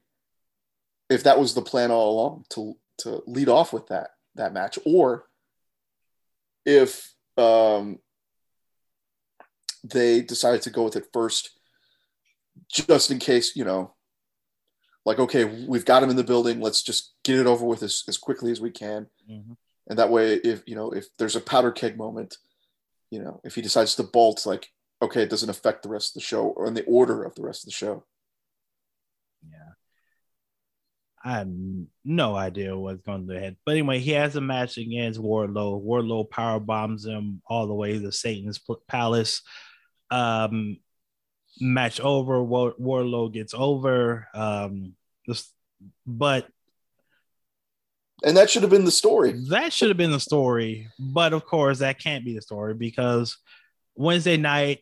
if 1.08 1.22
that 1.22 1.38
was 1.38 1.54
the 1.54 1.62
plan 1.62 1.90
all 1.90 2.12
along 2.12 2.44
to 2.50 2.74
to 2.98 3.22
lead 3.26 3.48
off 3.48 3.72
with 3.72 3.86
that 3.86 4.10
that 4.38 4.52
match, 4.52 4.78
or 4.84 5.26
if 6.64 7.14
um, 7.36 7.98
they 9.84 10.22
decided 10.22 10.62
to 10.62 10.70
go 10.70 10.82
with 10.82 10.96
it 10.96 11.06
first, 11.12 11.50
just 12.72 13.10
in 13.10 13.18
case, 13.18 13.54
you 13.54 13.64
know, 13.64 13.94
like, 15.04 15.18
okay, 15.18 15.44
we've 15.44 15.84
got 15.84 16.02
him 16.02 16.10
in 16.10 16.16
the 16.16 16.24
building. 16.24 16.60
Let's 16.60 16.82
just 16.82 17.14
get 17.24 17.38
it 17.38 17.46
over 17.46 17.64
with 17.64 17.82
as, 17.82 18.02
as 18.08 18.18
quickly 18.18 18.50
as 18.50 18.60
we 18.60 18.70
can. 18.70 19.06
Mm-hmm. 19.30 19.52
And 19.88 19.98
that 19.98 20.10
way, 20.10 20.34
if, 20.34 20.62
you 20.66 20.74
know, 20.74 20.90
if 20.90 21.06
there's 21.16 21.36
a 21.36 21.40
powder 21.40 21.72
keg 21.72 21.96
moment, 21.96 22.36
you 23.10 23.22
know, 23.22 23.40
if 23.44 23.54
he 23.54 23.62
decides 23.62 23.94
to 23.94 24.02
bolt, 24.02 24.44
like, 24.44 24.68
okay, 25.00 25.22
it 25.22 25.30
doesn't 25.30 25.48
affect 25.48 25.82
the 25.82 25.88
rest 25.88 26.10
of 26.10 26.14
the 26.20 26.26
show 26.26 26.48
or 26.48 26.66
in 26.66 26.74
the 26.74 26.84
order 26.84 27.22
of 27.22 27.34
the 27.36 27.42
rest 27.42 27.62
of 27.62 27.66
the 27.66 27.72
show. 27.72 28.04
Yeah. 29.48 29.70
I 31.24 31.38
have 31.38 31.48
no 32.04 32.36
idea 32.36 32.76
what's 32.76 33.02
going 33.02 33.26
to 33.28 33.34
happen. 33.34 33.56
But 33.64 33.72
anyway, 33.72 33.98
he 33.98 34.12
has 34.12 34.36
a 34.36 34.40
match 34.40 34.78
against 34.78 35.20
Wardlow. 35.20 35.82
Wardlow 35.84 36.30
power 36.30 36.60
bombs 36.60 37.04
him 37.04 37.42
all 37.46 37.66
the 37.66 37.74
way 37.74 37.98
to 37.98 38.12
Satan's 38.12 38.60
palace. 38.86 39.42
Um, 40.10 40.78
match 41.60 42.00
over. 42.00 42.42
War- 42.42 42.74
Wardlow 42.80 43.32
gets 43.32 43.54
over. 43.54 44.28
Um, 44.32 44.94
this, 45.26 45.52
but 46.06 46.46
and 48.24 48.36
that 48.36 48.50
should 48.50 48.62
have 48.62 48.70
been 48.70 48.84
the 48.84 48.90
story. 48.90 49.32
That 49.48 49.72
should 49.72 49.88
have 49.88 49.96
been 49.96 50.10
the 50.10 50.20
story, 50.20 50.88
but 50.98 51.32
of 51.32 51.44
course 51.44 51.78
that 51.78 52.00
can't 52.00 52.24
be 52.24 52.34
the 52.34 52.42
story 52.42 52.74
because 52.74 53.36
Wednesday 53.94 54.36
night, 54.36 54.80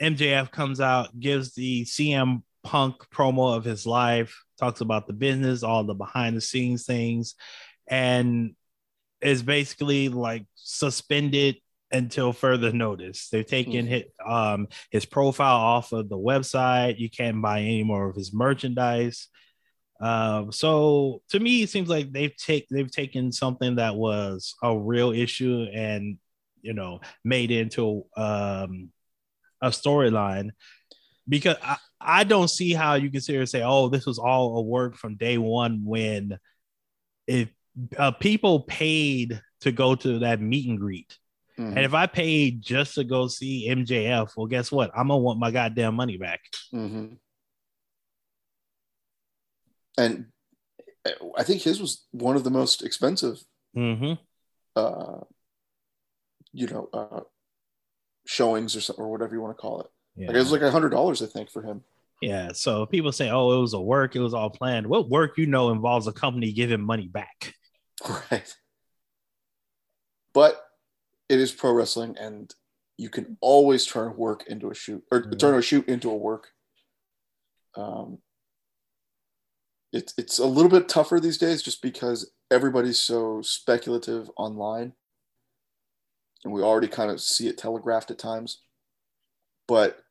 MJF 0.00 0.50
comes 0.50 0.80
out, 0.80 1.18
gives 1.18 1.54
the 1.54 1.84
CM 1.84 2.42
Punk 2.62 2.96
promo 3.10 3.56
of 3.56 3.64
his 3.64 3.86
life, 3.86 4.44
talks 4.60 4.80
about 4.80 5.06
the 5.06 5.12
business, 5.12 5.62
all 5.62 5.84
the 5.84 5.94
behind 5.94 6.36
the 6.36 6.40
scenes 6.40 6.86
things, 6.86 7.34
and 7.88 8.54
is 9.20 9.42
basically 9.42 10.08
like 10.08 10.46
suspended 10.54 11.56
until 11.92 12.32
further 12.32 12.72
notice. 12.72 13.28
They've 13.28 13.46
taken 13.46 13.86
mm-hmm. 13.86 13.92
his, 13.92 14.04
um, 14.24 14.68
his 14.90 15.04
profile 15.04 15.56
off 15.56 15.92
of 15.92 16.08
the 16.08 16.18
website. 16.18 16.98
You 16.98 17.10
can't 17.10 17.42
buy 17.42 17.60
any 17.60 17.82
more 17.82 18.08
of 18.08 18.16
his 18.16 18.32
merchandise. 18.32 19.28
Um, 20.00 20.50
so 20.52 21.22
to 21.30 21.40
me, 21.40 21.62
it 21.62 21.70
seems 21.70 21.88
like 21.88 22.12
they've 22.12 22.34
take 22.36 22.68
they've 22.70 22.90
taken 22.90 23.32
something 23.32 23.76
that 23.76 23.96
was 23.96 24.54
a 24.62 24.76
real 24.76 25.12
issue 25.12 25.66
and 25.72 26.18
you 26.62 26.72
know 26.72 27.00
made 27.24 27.50
into 27.50 28.06
um, 28.16 28.90
a 29.60 29.68
storyline 29.68 30.50
because 31.28 31.56
I, 31.62 31.76
I 32.00 32.24
don't 32.24 32.48
see 32.48 32.72
how 32.72 32.94
you 32.94 33.10
can 33.10 33.20
sit 33.20 33.32
here 33.32 33.40
and 33.40 33.48
say, 33.48 33.62
oh, 33.62 33.88
this 33.88 34.06
was 34.06 34.18
all 34.18 34.56
a 34.58 34.62
work 34.62 34.96
from 34.96 35.16
day 35.16 35.38
one 35.38 35.82
when 35.84 36.38
if 37.26 37.48
uh, 37.96 38.12
people 38.12 38.60
paid 38.60 39.40
to 39.60 39.72
go 39.72 39.94
to 39.94 40.20
that 40.20 40.40
meet 40.40 40.68
and 40.68 40.78
greet. 40.78 41.16
Mm-hmm. 41.58 41.76
And 41.76 41.84
if 41.84 41.94
I 41.94 42.06
paid 42.06 42.62
just 42.62 42.94
to 42.94 43.04
go 43.04 43.28
see 43.28 43.68
MJF, 43.68 44.30
well, 44.36 44.46
guess 44.46 44.72
what? 44.72 44.90
I'm 44.94 45.08
gonna 45.08 45.18
want 45.18 45.38
my 45.38 45.50
goddamn 45.50 45.94
money 45.94 46.16
back. 46.16 46.40
Mm-hmm. 46.74 47.14
And 49.98 50.26
I 51.36 51.42
think 51.42 51.62
his 51.62 51.80
was 51.80 52.06
one 52.12 52.36
of 52.36 52.44
the 52.44 52.50
most 52.50 52.82
expensive, 52.82 53.42
mm-hmm. 53.76 54.14
uh, 54.74 55.20
you 56.52 56.66
know, 56.66 56.88
uh, 56.92 57.20
showings 58.26 58.74
or 58.74 58.80
something, 58.80 59.04
or 59.04 59.10
whatever 59.10 59.34
you 59.34 59.42
want 59.42 59.56
to 59.56 59.60
call 59.60 59.82
it. 59.82 59.86
Yeah. 60.16 60.28
Like 60.28 60.36
it 60.36 60.40
was 60.40 60.52
like 60.52 60.62
a 60.62 60.70
hundred 60.70 60.90
dollars, 60.90 61.22
I 61.22 61.26
think, 61.26 61.50
for 61.50 61.62
him. 61.62 61.82
Yeah. 62.20 62.52
So 62.52 62.86
people 62.86 63.12
say, 63.12 63.30
"Oh, 63.30 63.52
it 63.58 63.60
was 63.60 63.74
a 63.74 63.80
work. 63.80 64.16
It 64.16 64.20
was 64.20 64.34
all 64.34 64.50
planned." 64.50 64.86
What 64.86 65.08
work 65.08 65.38
you 65.38 65.46
know 65.46 65.70
involves 65.70 66.06
a 66.06 66.12
company 66.12 66.52
giving 66.52 66.80
money 66.80 67.08
back? 67.08 67.54
Right. 68.30 68.56
But 70.32 70.58
it 71.28 71.38
is 71.38 71.52
pro 71.52 71.72
wrestling, 71.72 72.16
and 72.18 72.50
you 72.96 73.10
can 73.10 73.36
always 73.40 73.84
turn 73.84 74.16
work 74.16 74.44
into 74.46 74.70
a 74.70 74.74
shoot, 74.74 75.02
or 75.12 75.20
mm-hmm. 75.20 75.36
turn 75.36 75.58
a 75.58 75.62
shoot 75.62 75.86
into 75.86 76.10
a 76.10 76.16
work. 76.16 76.48
Um, 77.76 78.18
it's 79.92 80.14
it's 80.16 80.38
a 80.38 80.46
little 80.46 80.70
bit 80.70 80.88
tougher 80.88 81.20
these 81.20 81.38
days, 81.38 81.62
just 81.62 81.82
because 81.82 82.30
everybody's 82.50 82.98
so 82.98 83.42
speculative 83.42 84.30
online, 84.36 84.92
and 86.44 86.52
we 86.52 86.62
already 86.62 86.88
kind 86.88 87.10
of 87.10 87.20
see 87.20 87.48
it 87.48 87.58
telegraphed 87.58 88.10
at 88.10 88.18
times. 88.18 88.62
But 89.70 90.02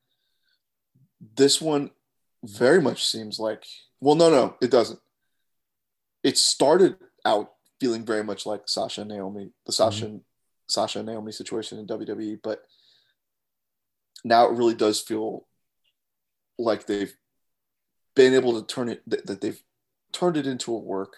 this 1.36 1.60
one 1.60 1.92
very 2.46 2.82
much 2.82 3.06
seems 3.06 3.40
like 3.40 3.66
well 4.00 4.16
no 4.16 4.30
no 4.30 4.56
it 4.62 4.72
doesn't 4.72 5.02
it 6.24 6.38
started 6.38 6.96
out 7.26 7.52
feeling 7.82 8.06
very 8.06 8.24
much 8.24 8.46
like 8.46 8.62
sasha 8.68 9.02
and 9.02 9.10
naomi 9.10 9.52
the 9.66 9.74
sasha 9.74 10.06
mm-hmm. 10.06 10.18
sasha 10.70 11.00
and 11.00 11.08
naomi 11.10 11.34
situation 11.34 11.78
in 11.78 11.88
wwe 11.88 12.40
but 12.42 12.64
now 14.24 14.48
it 14.48 14.58
really 14.58 14.76
does 14.76 15.02
feel 15.02 15.46
like 16.58 16.86
they've 16.86 17.14
been 18.16 18.34
able 18.34 18.62
to 18.62 18.74
turn 18.74 18.88
it 18.88 19.02
that 19.06 19.42
they've 19.42 19.62
turned 20.14 20.38
it 20.38 20.48
into 20.48 20.74
a 20.74 20.80
work 20.80 21.18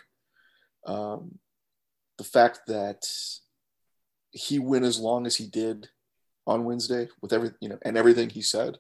um, 0.88 1.38
the 2.18 2.24
fact 2.24 2.62
that 2.66 3.06
he 4.32 4.58
went 4.58 4.84
as 4.84 5.00
long 5.00 5.28
as 5.28 5.36
he 5.36 5.46
did 5.46 5.90
on 6.48 6.66
wednesday 6.66 7.08
with 7.22 7.34
every 7.34 7.52
you 7.60 7.70
know 7.70 7.78
and 7.84 7.98
everything 7.98 8.30
he 8.30 8.42
said 8.42 8.78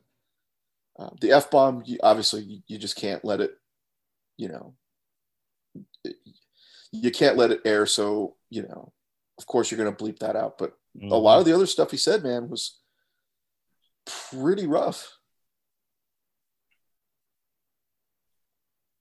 uh, 1.00 1.10
the 1.20 1.32
f 1.32 1.50
bomb, 1.50 1.84
obviously, 2.04 2.42
you, 2.44 2.62
you, 2.68 2.78
just 2.78 2.96
can't 2.96 3.24
let 3.24 3.42
it. 3.42 3.58
You 4.38 4.50
know, 4.50 4.74
you 6.92 7.12
can't 7.12 7.38
let 7.38 7.52
it 7.52 7.62
air. 7.66 7.86
So 7.86 8.36
you 8.50 8.64
know, 8.64 8.92
of 9.38 9.46
course, 9.46 9.72
you're 9.72 9.84
going 9.84 9.96
to 9.96 10.04
bleep 10.04 10.20
that 10.20 10.36
out. 10.36 10.58
But 10.58 10.72
mm-hmm. 10.98 11.12
a 11.12 11.16
lot 11.16 11.40
of 11.40 11.46
the 11.46 11.54
other 11.54 11.66
stuff 11.66 11.92
he 11.92 11.98
said, 11.98 12.24
man, 12.24 12.50
was 12.50 12.80
pretty 14.06 14.68
rough. 14.68 15.18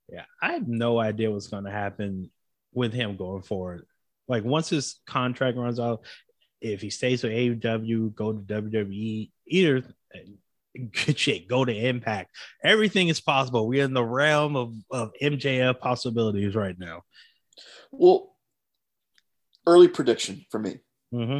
Yeah, 0.08 0.24
I 0.42 0.52
have 0.52 0.68
no 0.68 0.98
idea 0.98 1.30
what's 1.30 1.48
going 1.48 1.64
to 1.64 1.70
happen 1.70 2.30
with 2.72 2.92
him 2.92 3.16
going 3.16 3.42
forward. 3.42 3.86
Like 4.28 4.44
once 4.44 4.68
his 4.68 5.00
contract 5.06 5.56
runs 5.56 5.80
out, 5.80 6.02
if 6.60 6.80
he 6.80 6.90
stays 6.90 7.22
with 7.22 7.32
AEW, 7.32 8.14
go 8.14 8.32
to 8.32 8.40
WWE, 8.40 9.30
either 9.46 9.84
good 10.74 11.18
shit, 11.18 11.48
go 11.48 11.64
to 11.64 11.74
Impact. 11.74 12.30
Everything 12.62 13.08
is 13.08 13.20
possible. 13.20 13.66
We're 13.66 13.84
in 13.84 13.94
the 13.94 14.04
realm 14.04 14.56
of, 14.56 14.74
of 14.90 15.12
MJF 15.20 15.80
possibilities 15.80 16.54
right 16.54 16.78
now. 16.78 17.02
Well, 17.90 18.34
early 19.66 19.88
prediction 19.88 20.44
for 20.50 20.58
me. 20.58 20.78
Mm-hmm. 21.12 21.38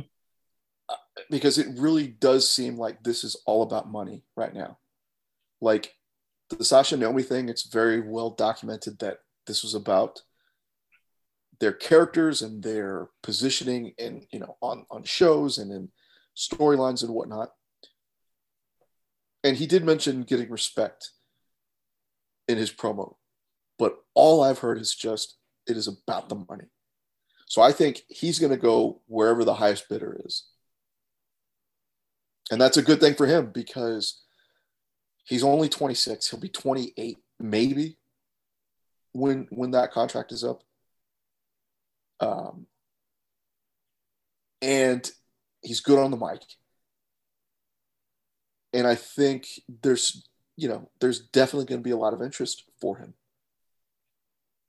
Because 1.30 1.58
it 1.58 1.78
really 1.78 2.08
does 2.08 2.48
seem 2.48 2.76
like 2.76 3.02
this 3.02 3.24
is 3.24 3.36
all 3.46 3.62
about 3.62 3.90
money 3.90 4.24
right 4.36 4.54
now. 4.54 4.78
Like 5.60 5.94
the 6.48 6.64
Sasha 6.64 6.96
Naomi 6.96 7.22
thing, 7.22 7.48
it's 7.48 7.68
very 7.68 8.00
well 8.00 8.30
documented 8.30 8.98
that 9.00 9.18
this 9.46 9.62
was 9.62 9.74
about 9.74 10.22
their 11.60 11.72
characters 11.72 12.42
and 12.42 12.62
their 12.62 13.08
positioning 13.22 13.92
and 13.98 14.26
you 14.32 14.40
know 14.40 14.56
on 14.60 14.86
on 14.90 15.04
shows 15.04 15.58
and 15.58 15.70
in 15.70 15.88
storylines 16.36 17.02
and 17.02 17.12
whatnot 17.12 17.50
and 19.42 19.56
he 19.56 19.66
did 19.66 19.84
mention 19.84 20.22
getting 20.22 20.50
respect 20.50 21.10
in 22.48 22.58
his 22.58 22.70
promo, 22.70 23.14
but 23.78 23.96
all 24.14 24.42
I've 24.42 24.58
heard 24.58 24.78
is 24.78 24.94
just 24.94 25.36
it 25.66 25.76
is 25.76 25.88
about 25.88 26.28
the 26.28 26.44
money. 26.48 26.66
So 27.46 27.62
I 27.62 27.72
think 27.72 28.02
he's 28.08 28.38
going 28.38 28.52
to 28.52 28.58
go 28.58 29.00
wherever 29.06 29.44
the 29.44 29.54
highest 29.54 29.88
bidder 29.88 30.20
is. 30.24 30.46
And 32.50 32.60
that's 32.60 32.76
a 32.76 32.82
good 32.82 33.00
thing 33.00 33.14
for 33.14 33.26
him 33.26 33.50
because 33.52 34.22
he's 35.24 35.44
only 35.44 35.68
26. 35.68 36.28
He'll 36.28 36.40
be 36.40 36.48
28 36.48 37.18
maybe 37.38 37.96
when 39.12 39.46
when 39.50 39.70
that 39.72 39.92
contract 39.92 40.32
is 40.32 40.44
up. 40.44 40.62
Um, 42.20 42.66
and 44.62 45.10
he's 45.62 45.80
good 45.80 45.98
on 45.98 46.10
the 46.10 46.16
mic 46.16 46.42
and 48.72 48.86
I 48.86 48.94
think 48.94 49.48
there's 49.82 50.26
you 50.56 50.68
know 50.68 50.90
there's 51.00 51.20
definitely 51.20 51.66
going 51.66 51.80
to 51.80 51.84
be 51.84 51.90
a 51.90 51.96
lot 51.96 52.14
of 52.14 52.22
interest 52.22 52.64
for 52.80 52.98
him, 52.98 53.14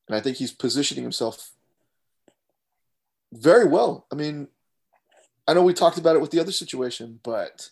and 0.08 0.16
I 0.16 0.22
think 0.22 0.38
he's 0.38 0.52
positioning 0.52 1.04
himself 1.04 1.52
very 3.34 3.66
well. 3.66 4.08
I 4.12 4.16
mean, 4.16 4.48
I 5.48 5.54
know 5.54 5.64
we 5.64 5.74
talked 5.74 5.98
about 5.98 6.16
it 6.16 6.22
with 6.22 6.32
the 6.32 6.40
other 6.40 6.52
situation, 6.52 7.20
but 7.24 7.70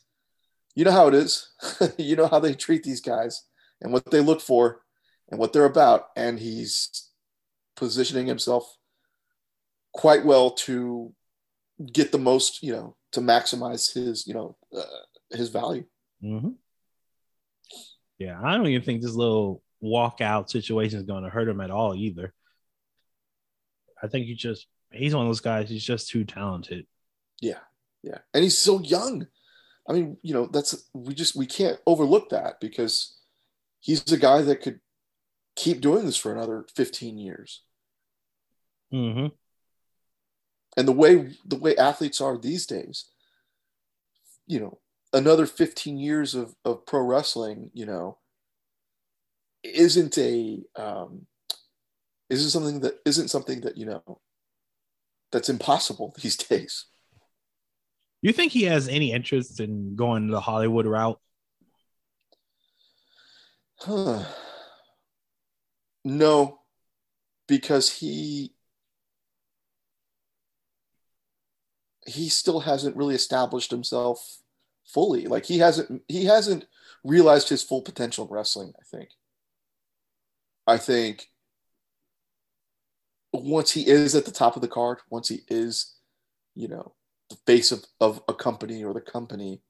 you 0.76 0.86
know 0.86 0.92
how 0.92 1.08
it 1.08 1.14
is. 1.14 1.50
you 1.98 2.16
know 2.16 2.28
how 2.28 2.40
they 2.40 2.54
treat 2.54 2.84
these 2.84 3.02
guys 3.02 3.46
and 3.82 3.92
what 3.92 4.12
they 4.12 4.20
look 4.20 4.42
for 4.42 4.82
and 5.30 5.40
what 5.40 5.54
they're 5.54 5.66
about, 5.66 6.08
and 6.16 6.40
he's 6.40 7.10
positioning 7.76 8.28
himself 8.28 8.78
quite 9.94 10.26
well 10.26 10.52
to 10.52 11.14
get 11.92 12.12
the 12.12 12.18
most, 12.18 12.62
you 12.64 12.72
know, 12.72 12.96
to 13.14 13.22
maximize 13.22 13.94
his, 13.94 14.28
you 14.28 14.34
know, 14.34 14.56
uh, 14.76 14.84
his 15.32 15.50
value. 15.50 15.86
Mm-hmm. 16.24 16.50
Yeah, 18.18 18.40
I 18.44 18.56
don't 18.56 18.68
even 18.68 18.84
think 18.84 19.02
this 19.02 19.16
little 19.16 19.64
walkout 19.82 20.50
situation 20.50 21.00
is 21.00 21.06
going 21.06 21.24
to 21.24 21.30
hurt 21.30 21.48
him 21.48 21.62
at 21.62 21.72
all 21.72 21.96
either. 21.96 22.34
I 24.02 24.08
think 24.08 24.26
he 24.26 24.36
just 24.36 24.68
he's 24.92 25.16
one 25.16 25.26
of 25.26 25.30
those 25.30 25.40
guys. 25.40 25.70
He's 25.70 25.84
just 25.84 26.10
too 26.10 26.26
talented. 26.26 26.86
Yeah, 27.42 27.60
yeah, 28.04 28.20
and 28.34 28.44
he's 28.44 28.58
so 28.58 28.82
young. 28.82 29.28
I 29.88 29.94
mean, 29.94 30.18
you 30.22 30.34
know, 30.34 30.48
that's 30.48 30.90
we 30.94 31.14
just 31.14 31.36
we 31.36 31.46
can't 31.46 31.80
overlook 31.86 32.30
that 32.30 32.60
because 32.60 33.18
he's 33.80 34.12
a 34.12 34.18
guy 34.18 34.42
that 34.42 34.62
could 34.62 34.80
keep 35.56 35.82
doing 35.82 36.06
this 36.06 36.18
for 36.18 36.32
another 36.32 36.66
15 36.76 37.18
years. 37.18 37.64
Mm-hmm. 38.94 39.28
And 40.80 40.88
the 40.88 40.94
way 40.94 41.36
the 41.46 41.58
way 41.58 41.76
athletes 41.76 42.22
are 42.22 42.38
these 42.38 42.66
days, 42.66 43.12
you 44.48 44.62
know, 44.62 44.80
another 45.12 45.46
15 45.46 45.98
years 45.98 46.36
of, 46.36 46.56
of 46.64 46.86
pro 46.86 47.02
wrestling, 47.02 47.70
you 47.74 47.86
know, 47.86 48.18
isn't 49.62 50.18
a 50.18 50.62
um, 50.78 51.26
isn't 52.30 52.52
something 52.52 52.80
that 52.80 53.00
isn't 53.06 53.28
something 53.28 53.60
that 53.60 53.78
you 53.78 53.88
know 53.88 54.22
that's 55.34 55.50
impossible 55.50 56.16
these 56.22 56.38
days. 56.48 56.86
You 58.22 58.32
think 58.32 58.54
he 58.54 58.64
has 58.64 58.88
any 58.88 59.12
interest 59.12 59.60
in 59.60 59.98
going 59.98 60.28
the 60.28 60.40
Hollywood 60.40 60.86
route? 60.86 61.20
Huh. 63.82 64.24
No, 66.06 66.62
because 67.50 67.92
he 67.92 68.54
he 72.10 72.30
still 72.30 72.62
hasn't 72.62 72.96
really 72.96 73.16
established 73.16 73.72
himself 73.72 74.40
fully. 74.86 75.28
Like 75.28 75.46
he 75.46 75.60
hasn't 75.60 76.02
he 76.08 76.26
hasn't 76.26 76.66
realized 77.04 77.50
his 77.50 77.64
full 77.64 77.82
potential 77.82 78.26
in 78.26 78.34
wrestling, 78.34 78.74
I 78.80 78.84
think. 78.84 79.10
I 80.68 80.78
think 80.78 81.30
once 83.34 83.72
he 83.72 83.88
is 83.88 84.16
at 84.16 84.26
the 84.26 84.32
top 84.32 84.56
of 84.56 84.62
the 84.62 84.68
card, 84.68 85.00
once 85.10 85.30
he 85.30 85.42
is, 85.48 85.96
you 86.56 86.68
know, 86.68 86.94
the 87.30 87.38
face 87.46 87.72
of, 87.72 87.86
of 88.00 88.22
a 88.28 88.34
company 88.34 88.84
or 88.84 88.94
the 88.94 89.02
company, 89.02 89.62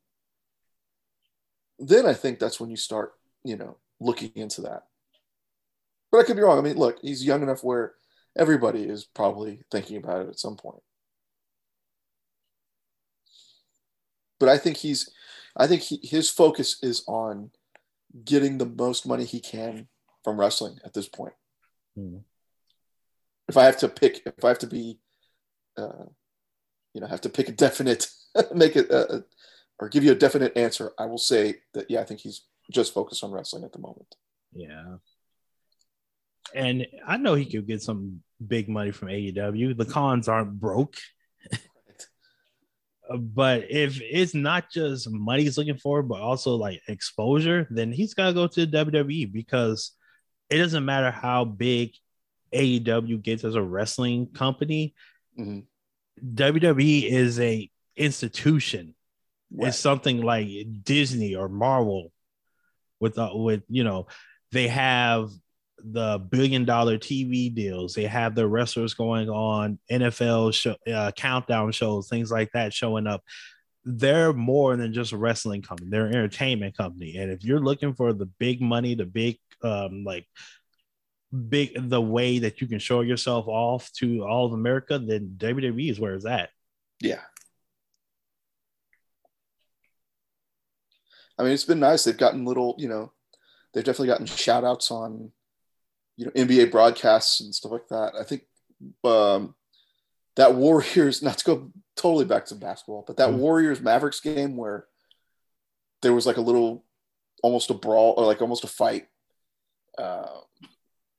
then 1.78 2.06
I 2.06 2.13
think 2.13 2.39
that's 2.39 2.60
when 2.60 2.69
you 2.69 2.78
start, 2.78 3.13
you 3.43 3.56
know, 3.56 3.78
looking 3.99 4.32
into 4.36 4.62
that. 4.62 4.84
But 6.12 6.19
I 6.19 6.23
could 6.23 6.36
be 6.36 6.41
wrong. 6.41 6.58
I 6.58 6.62
mean, 6.62 6.78
look, 6.78 6.97
he's 7.02 7.25
young 7.25 7.43
enough 7.43 7.63
where 7.63 7.93
everybody 8.38 8.84
is 8.84 9.06
probably 9.06 9.62
thinking 9.71 9.97
about 9.97 10.21
it 10.21 10.30
at 10.30 10.39
some 10.39 10.56
point. 10.56 10.82
But 14.39 14.49
I 14.49 14.58
think 14.58 14.78
he's, 14.78 15.10
I 15.56 15.67
think 15.67 15.82
he, 15.82 15.99
his 16.04 16.30
focus 16.30 16.82
is 16.82 17.04
on 17.08 17.52
getting 18.23 18.58
the 18.58 18.65
most 18.65 19.06
money 19.06 19.25
he 19.25 19.39
can 19.39 19.88
from 20.23 20.39
wrestling 20.39 20.80
at 20.84 20.93
this 20.93 21.08
point. 21.08 21.34
Hmm. 21.95 22.17
If 23.47 23.58
I 23.58 23.65
have 23.65 23.78
to 23.78 23.89
pick, 23.89 24.21
if 24.25 24.43
I 24.43 24.49
have 24.49 24.60
to 24.60 24.67
be, 24.67 24.99
uh, 25.78 26.06
you 26.93 27.02
know, 27.02 27.08
have 27.08 27.21
to 27.21 27.30
pick 27.30 27.49
a 27.49 27.52
definite, 27.52 28.08
make 28.54 28.75
it, 28.75 28.91
uh, 28.91 29.21
or 29.80 29.89
give 29.89 30.04
you 30.04 30.12
a 30.12 30.15
definite 30.15 30.56
answer, 30.56 30.91
I 30.99 31.06
will 31.06 31.17
say 31.17 31.56
that 31.73 31.89
yeah, 31.89 32.02
I 32.02 32.04
think 32.04 32.19
he's 32.19 32.43
just 32.71 32.93
focused 32.93 33.23
on 33.23 33.32
wrestling 33.32 33.63
at 33.63 33.73
the 33.73 33.80
moment. 33.80 34.15
Yeah. 34.54 34.97
And 36.54 36.88
I 37.08 37.17
know 37.17 37.36
he 37.36 37.45
could 37.45 37.67
get 37.67 37.82
some 37.82 38.21
big 38.45 38.69
money 38.69 38.91
from 38.91 39.10
AEW. 39.10 39.78
The 39.78 39.86
Khans 39.86 40.28
aren't 40.28 40.60
broke. 40.60 40.95
but 43.17 43.65
if 43.69 44.00
it's 44.02 44.36
not 44.36 44.69
just 44.72 45.10
money 45.10 45.43
he's 45.43 45.58
looking 45.58 45.78
for, 45.78 46.04
but 46.04 46.19
also 46.19 46.56
like 46.56 46.82
exposure, 46.88 47.67
then 47.72 47.91
he's 47.91 48.13
got 48.13 48.28
to 48.28 48.34
go 48.34 48.48
to 48.48 48.67
WWE 48.67 49.32
because 49.32 49.91
it 50.50 50.58
doesn't 50.58 50.86
matter 50.86 51.12
how 51.12 51.45
big 51.45 51.93
AEW 52.54 53.22
gets 53.22 53.43
as 53.43 53.56
a 53.56 53.62
wrestling 53.62 54.28
company. 54.28 54.93
Mm-hmm. 55.39 55.60
WWE 56.36 57.10
is 57.10 57.39
a 57.39 57.69
institution. 57.95 58.95
Right. 59.52 59.69
It's 59.69 59.80
something 59.80 60.22
like 60.22 60.48
Disney 60.84 61.36
or 61.36 61.50
Marvel 61.50 62.12
with 63.00 63.17
uh, 63.17 63.32
with 63.34 63.63
you 63.69 63.84
know 63.84 64.08
they 64.52 64.67
have 64.67 65.30
the 65.84 66.20
billion 66.20 66.65
dollar 66.65 66.98
TV 66.98 67.54
deals. 67.54 67.94
They 67.94 68.06
have 68.06 68.36
the 68.36 68.48
wrestlers 68.48 68.94
going 68.94 69.30
on 69.30 69.80
NFL 69.92 70.54
show, 70.54 70.76
uh, 70.92 71.12
countdown 71.12 71.72
shows, 71.72 72.08
things 72.08 72.32
like 72.32 72.52
that 72.54 72.74
showing 72.74 73.08
up. 73.08 73.24
They're 73.86 74.34
more 74.34 74.76
than 74.76 74.94
just 74.94 75.13
a 75.13 75.18
wrestling 75.18 75.62
company. 75.62 75.89
They're 75.89 76.08
an 76.08 76.15
entertainment 76.15 76.78
company. 76.78 77.18
And 77.18 77.32
if 77.32 77.44
you're 77.44 77.62
looking 77.62 77.94
for 77.94 78.13
the 78.13 78.26
big 78.26 78.62
money, 78.62 78.96
the 78.96 79.06
big 79.06 79.39
um, 79.63 80.04
like 80.04 80.28
big 81.48 81.89
the 81.89 82.02
way 82.02 82.39
that 82.39 82.62
you 82.62 82.68
can 82.68 82.80
show 82.80 83.02
yourself 83.02 83.48
off 83.48 83.92
to 83.94 84.26
all 84.26 84.46
of 84.46 84.54
America, 84.54 85.00
then 85.00 85.36
WWE 85.38 85.92
is 85.92 86.00
where 86.00 86.15
it's 86.15 86.26
at. 86.26 86.50
Yeah. 87.00 87.22
I 91.38 91.44
mean, 91.44 91.54
it's 91.54 91.63
been 91.63 91.80
nice. 91.80 92.04
They've 92.04 92.18
gotten 92.18 92.44
little, 92.44 92.76
you 92.78 92.89
know, 92.89 93.13
they've 93.74 93.84
definitely 93.84 94.08
gotten 94.08 94.26
shout 94.26 94.63
outs 94.63 94.92
on 94.92 95.32
you 96.19 96.25
know 96.25 96.32
NBA 96.32 96.69
broadcasts 96.69 97.39
and 97.39 97.55
stuff 97.55 97.71
like 97.71 97.88
that. 97.88 98.12
I 98.19 98.23
think 98.23 98.43
um, 99.05 99.55
that 100.36 100.53
Warriors, 100.53 101.23
not 101.23 101.38
to 101.38 101.45
go 101.45 101.71
totally 101.95 102.25
back 102.25 102.45
to 102.47 102.55
basketball, 102.55 103.05
but 103.08 103.15
that 103.17 103.29
mm-hmm. 103.29 103.39
Warriors 103.39 103.79
Mavericks 103.79 104.19
game 104.19 104.58
where 104.58 104.86
there 106.01 106.13
was 106.13 106.27
like 106.27 106.36
a 106.36 106.41
little, 106.41 106.84
almost 107.41 107.69
a 107.69 107.73
brawl 107.73 108.15
or 108.17 108.25
like 108.25 108.41
almost 108.41 108.65
a 108.65 108.67
fight. 108.67 109.08
Uh, 109.97 110.41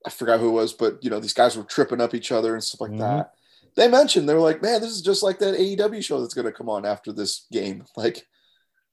I 0.06 0.10
forgot 0.10 0.38
who 0.38 0.50
it 0.50 0.52
was, 0.52 0.74
but 0.74 1.02
you 1.02 1.08
know 1.08 1.18
these 1.18 1.32
guys 1.34 1.56
were 1.56 1.64
tripping 1.64 2.02
up 2.02 2.14
each 2.14 2.30
other 2.30 2.52
and 2.52 2.62
stuff 2.62 2.82
like 2.82 2.90
mm-hmm. 2.90 3.00
that. 3.00 3.32
They 3.76 3.88
mentioned 3.88 4.28
they 4.28 4.34
were 4.34 4.40
like, 4.40 4.60
"Man, 4.60 4.82
this 4.82 4.90
is 4.90 5.00
just 5.00 5.22
like 5.22 5.38
that 5.38 5.58
AEW 5.58 6.04
show 6.04 6.20
that's 6.20 6.34
going 6.34 6.46
to 6.46 6.52
come 6.52 6.68
on 6.68 6.84
after 6.84 7.10
this 7.10 7.46
game. 7.50 7.84
Like, 7.96 8.26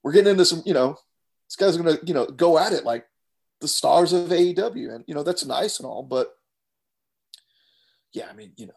we're 0.02 0.12
getting 0.12 0.30
into 0.30 0.44
some, 0.46 0.62
you 0.64 0.72
know, 0.72 0.96
this 1.48 1.56
guy's 1.56 1.76
going 1.76 1.98
to, 1.98 2.06
you 2.06 2.14
know, 2.14 2.26
go 2.26 2.58
at 2.58 2.72
it 2.72 2.84
like 2.84 3.04
the 3.60 3.68
stars 3.68 4.12
of 4.12 4.28
AEW, 4.28 4.94
and 4.94 5.04
you 5.06 5.14
know 5.14 5.22
that's 5.22 5.44
nice 5.44 5.78
and 5.78 5.86
all, 5.86 6.02
but 6.02 6.28
yeah, 8.12 8.26
I 8.30 8.34
mean, 8.34 8.52
you 8.56 8.66
know, 8.66 8.72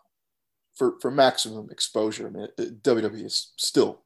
for 0.76 0.96
for 1.02 1.12
maximum 1.12 1.70
exposure, 1.72 2.28
I 2.28 2.30
mean, 2.32 2.48
WWE 2.58 3.26
is 3.26 3.54
still 3.58 4.04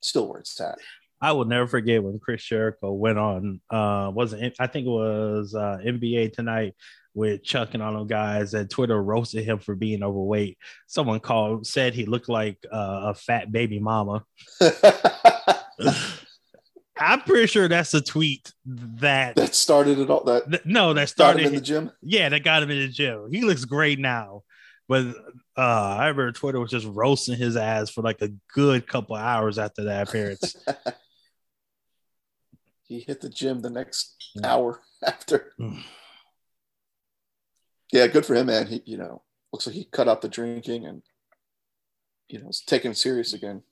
still 0.00 0.28
where 0.28 0.40
it's 0.40 0.60
at. 0.60 0.78
I 1.20 1.32
will 1.32 1.46
never 1.46 1.66
forget 1.66 2.02
when 2.02 2.20
Chris 2.20 2.44
Jericho 2.44 2.92
went 2.92 3.18
on. 3.18 3.60
Uh, 3.70 4.10
wasn't 4.14 4.54
I 4.60 4.66
think 4.68 4.86
it 4.86 4.90
was 4.90 5.54
uh, 5.54 5.78
NBA 5.84 6.32
tonight 6.32 6.74
with 7.14 7.42
Chuck 7.42 7.74
and 7.74 7.82
all 7.82 7.92
those 7.92 8.08
guys, 8.08 8.54
and 8.54 8.70
Twitter 8.70 9.02
roasted 9.02 9.44
him 9.44 9.58
for 9.58 9.74
being 9.74 10.02
overweight. 10.04 10.58
Someone 10.86 11.20
called 11.20 11.66
said 11.66 11.94
he 11.94 12.06
looked 12.06 12.28
like 12.28 12.58
uh, 12.70 13.12
a 13.12 13.14
fat 13.14 13.50
baby 13.50 13.80
mama. 13.80 14.24
I'm 17.00 17.20
pretty 17.20 17.46
sure 17.46 17.68
that's 17.68 17.94
a 17.94 18.00
tweet 18.00 18.52
that 19.00 19.36
that 19.36 19.54
started 19.54 19.98
it 19.98 20.10
all. 20.10 20.24
That 20.24 20.50
th- 20.50 20.64
no, 20.64 20.94
that 20.94 21.08
started 21.08 21.46
in 21.46 21.54
the 21.54 21.60
gym. 21.60 21.90
Yeah, 22.02 22.28
that 22.28 22.44
got 22.44 22.62
him 22.62 22.70
in 22.70 22.78
the 22.78 22.88
gym. 22.88 23.28
He 23.30 23.42
looks 23.42 23.64
great 23.64 23.98
now, 23.98 24.44
but 24.88 25.06
uh, 25.56 25.60
I 25.60 26.08
remember 26.08 26.32
Twitter 26.32 26.60
was 26.60 26.70
just 26.70 26.86
roasting 26.86 27.36
his 27.36 27.56
ass 27.56 27.90
for 27.90 28.02
like 28.02 28.22
a 28.22 28.30
good 28.54 28.86
couple 28.86 29.16
hours 29.16 29.58
after 29.58 29.84
that 29.84 30.08
appearance. 30.08 30.56
he 32.82 33.00
hit 33.00 33.20
the 33.20 33.28
gym 33.28 33.60
the 33.60 33.70
next 33.70 34.16
hour 34.42 34.80
after. 35.06 35.52
yeah, 37.92 38.06
good 38.06 38.26
for 38.26 38.34
him, 38.34 38.46
man. 38.46 38.66
He, 38.66 38.82
you 38.86 38.96
know, 38.96 39.22
looks 39.52 39.66
like 39.66 39.76
he 39.76 39.84
cut 39.84 40.08
out 40.08 40.22
the 40.22 40.28
drinking 40.28 40.86
and 40.86 41.02
you 42.28 42.40
know, 42.40 42.48
is 42.48 42.60
taking 42.60 42.94
serious 42.94 43.32
again. 43.32 43.62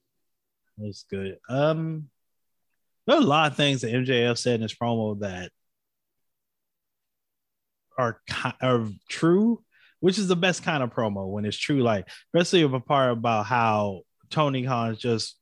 That's 0.79 1.05
good. 1.05 1.39
Um, 1.49 2.09
there 3.07 3.17
are 3.17 3.23
a 3.23 3.25
lot 3.25 3.51
of 3.51 3.57
things 3.57 3.81
that 3.81 3.93
MJF 3.93 4.37
said 4.37 4.57
in 4.57 4.63
his 4.63 4.75
promo 4.75 5.19
that 5.21 5.51
are 7.99 8.21
are 8.61 8.87
true, 9.09 9.63
which 10.01 10.19
is 10.19 10.29
the 10.29 10.37
best 10.37 10.63
kind 10.63 10.83
of 10.83 10.93
promo 10.93 11.29
when 11.29 11.45
it's 11.45 11.57
true. 11.57 11.83
Like, 11.83 12.09
especially 12.35 12.63
of 12.63 12.75
a 12.75 12.81
part 12.81 13.13
about 13.13 13.47
how 13.47 14.03
Tony 14.31 14.65
Khan's 14.65 14.99
just 14.99 15.39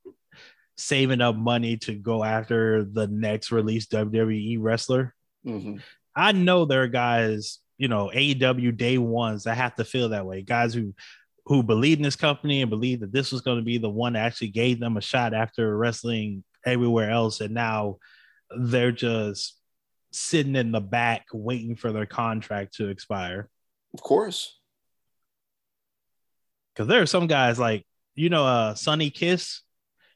saving 0.77 1.21
up 1.21 1.37
money 1.37 1.77
to 1.79 1.95
go 1.95 2.25
after 2.25 2.85
the 2.85 3.07
next 3.07 3.53
released 3.53 3.93
WWE 3.93 4.59
wrestler. 4.61 5.15
Mm-hmm. 5.47 5.77
I 6.17 6.33
know 6.33 6.65
there 6.65 6.83
are 6.83 6.89
guys, 6.89 7.61
you 7.79 7.89
know, 7.89 8.11
AEW 8.15 8.77
day 8.77 8.99
ones 8.99 9.45
that 9.45 9.57
have 9.57 9.75
to 9.77 9.85
feel 9.85 10.11
that 10.11 10.27
way. 10.27 10.43
Guys 10.43 10.75
who 10.75 10.95
who 11.47 11.63
believe 11.63 11.99
in 11.99 12.03
this 12.03 12.17
company 12.17 12.63
and 12.63 12.71
believe 12.71 13.01
that 13.01 13.13
this 13.13 13.31
was 13.31 13.43
going 13.43 13.59
to 13.59 13.65
be 13.65 13.77
the 13.77 13.91
one 13.91 14.15
that 14.15 14.25
actually 14.25 14.49
gave 14.49 14.81
them 14.81 14.97
a 14.97 15.01
shot 15.01 15.35
after 15.35 15.77
wrestling 15.77 16.43
everywhere 16.65 17.11
else, 17.11 17.41
and 17.41 17.55
now 17.55 17.99
they're 18.57 18.93
just 18.93 19.59
sitting 20.13 20.57
in 20.57 20.73
the 20.73 20.81
back 20.81 21.27
waiting 21.33 21.77
for 21.77 21.93
their 21.93 22.07
contract 22.07 22.75
to 22.77 22.89
expire. 22.89 23.49
Of 23.95 24.03
course. 24.03 24.59
Because 26.73 26.89
there 26.89 27.03
are 27.03 27.07
some 27.07 27.27
guys 27.27 27.59
like 27.59 27.87
you 28.15 28.29
know, 28.29 28.47
uh, 28.47 28.75
Sonny 28.75 29.11
Kiss. 29.11 29.61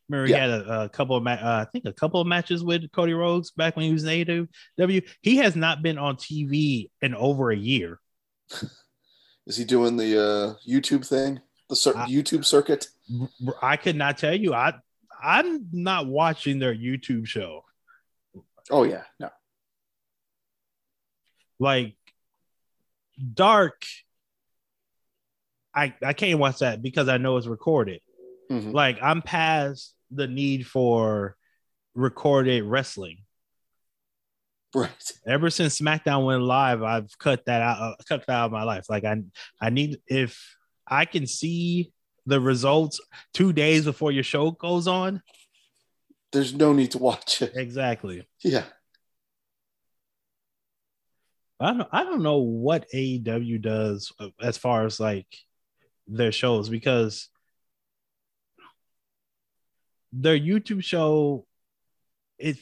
Remember, 0.09 0.31
yeah. 0.31 0.37
he 0.37 0.41
had 0.41 0.61
a, 0.61 0.83
a 0.85 0.89
couple 0.89 1.17
of, 1.17 1.23
ma- 1.23 1.33
uh, 1.33 1.65
I 1.67 1.71
think, 1.71 1.85
a 1.85 1.93
couple 1.93 2.21
of 2.21 2.27
matches 2.27 2.65
with 2.65 2.91
Cody 2.93 3.13
Rhodes 3.13 3.51
back 3.51 3.77
when 3.77 3.85
he 3.85 3.93
was 3.93 4.05
in 4.05 4.49
AEW. 4.79 5.09
He 5.21 5.37
has 5.37 5.55
not 5.55 5.83
been 5.83 5.99
on 5.99 6.17
TV 6.17 6.89
in 7.03 7.15
over 7.15 7.51
a 7.51 7.57
year. 7.57 8.01
Is 9.47 9.57
he 9.57 9.65
doing 9.65 9.97
the 9.97 10.19
uh, 10.19 10.55
YouTube 10.69 11.07
thing, 11.07 11.41
the 11.69 11.77
cir- 11.77 11.97
I, 11.97 12.07
YouTube 12.07 12.45
circuit? 12.45 12.89
I 13.63 13.77
could 13.77 13.97
not 13.97 14.19
tell 14.19 14.35
you. 14.35 14.53
I 14.53 14.75
I'm 15.23 15.69
not 15.73 16.07
watching 16.07 16.59
their 16.59 16.75
YouTube 16.75 17.27
show. 17.27 17.65
Oh 18.71 18.85
yeah, 18.85 19.03
no. 19.19 19.31
Like 21.59 21.97
Dark, 23.35 23.85
I 25.75 25.95
I 26.05 26.13
can't 26.13 26.39
watch 26.39 26.59
that 26.61 26.83
because 26.83 27.09
I 27.09 27.19
know 27.19 27.37
it's 27.37 27.47
recorded. 27.47 28.01
Mm-hmm. 28.51 28.73
Like 28.73 28.99
I'm 29.03 29.23
past 29.23 29.95
the 30.11 30.27
need 30.27 30.67
for 30.67 31.37
recorded 31.95 32.65
wrestling. 32.65 33.19
Right. 34.75 34.91
Ever 35.27 35.51
since 35.51 35.81
SmackDown 35.81 36.27
went 36.27 36.43
live, 36.43 36.83
I've 36.83 37.17
cut 37.19 37.45
that 37.47 37.63
out. 37.63 37.81
Uh, 37.81 37.95
cut 38.09 38.27
that 38.27 38.33
out 38.33 38.47
of 38.47 38.53
my 38.53 38.65
life. 38.65 38.87
Like 38.89 39.05
I, 39.05 39.23
I 39.61 39.71
need 39.71 39.99
if 40.07 40.57
I 40.87 41.05
can 41.07 41.27
see 41.27 41.93
the 42.29 42.41
results 42.41 43.01
two 43.33 43.55
days 43.55 43.87
before 43.87 44.13
your 44.13 44.23
show 44.23 44.51
goes 44.51 44.87
on, 44.87 45.23
there's 46.31 46.53
no 46.55 46.75
need 46.75 46.91
to 46.91 46.99
watch 46.99 47.41
it. 47.41 47.53
Exactly. 47.57 48.29
Yeah. 48.45 48.65
I 51.59 51.73
don't 51.73 51.89
I 51.91 52.05
don't 52.05 52.23
know 52.23 52.39
what 52.39 52.87
AEW 52.95 53.61
does 53.63 54.13
as 54.41 54.59
far 54.59 54.85
as 54.85 55.01
like 55.01 55.27
their 56.07 56.31
shows 56.31 56.69
because 56.69 57.31
their 60.13 60.39
YouTube 60.39 60.85
show 60.85 61.47
it 62.39 62.59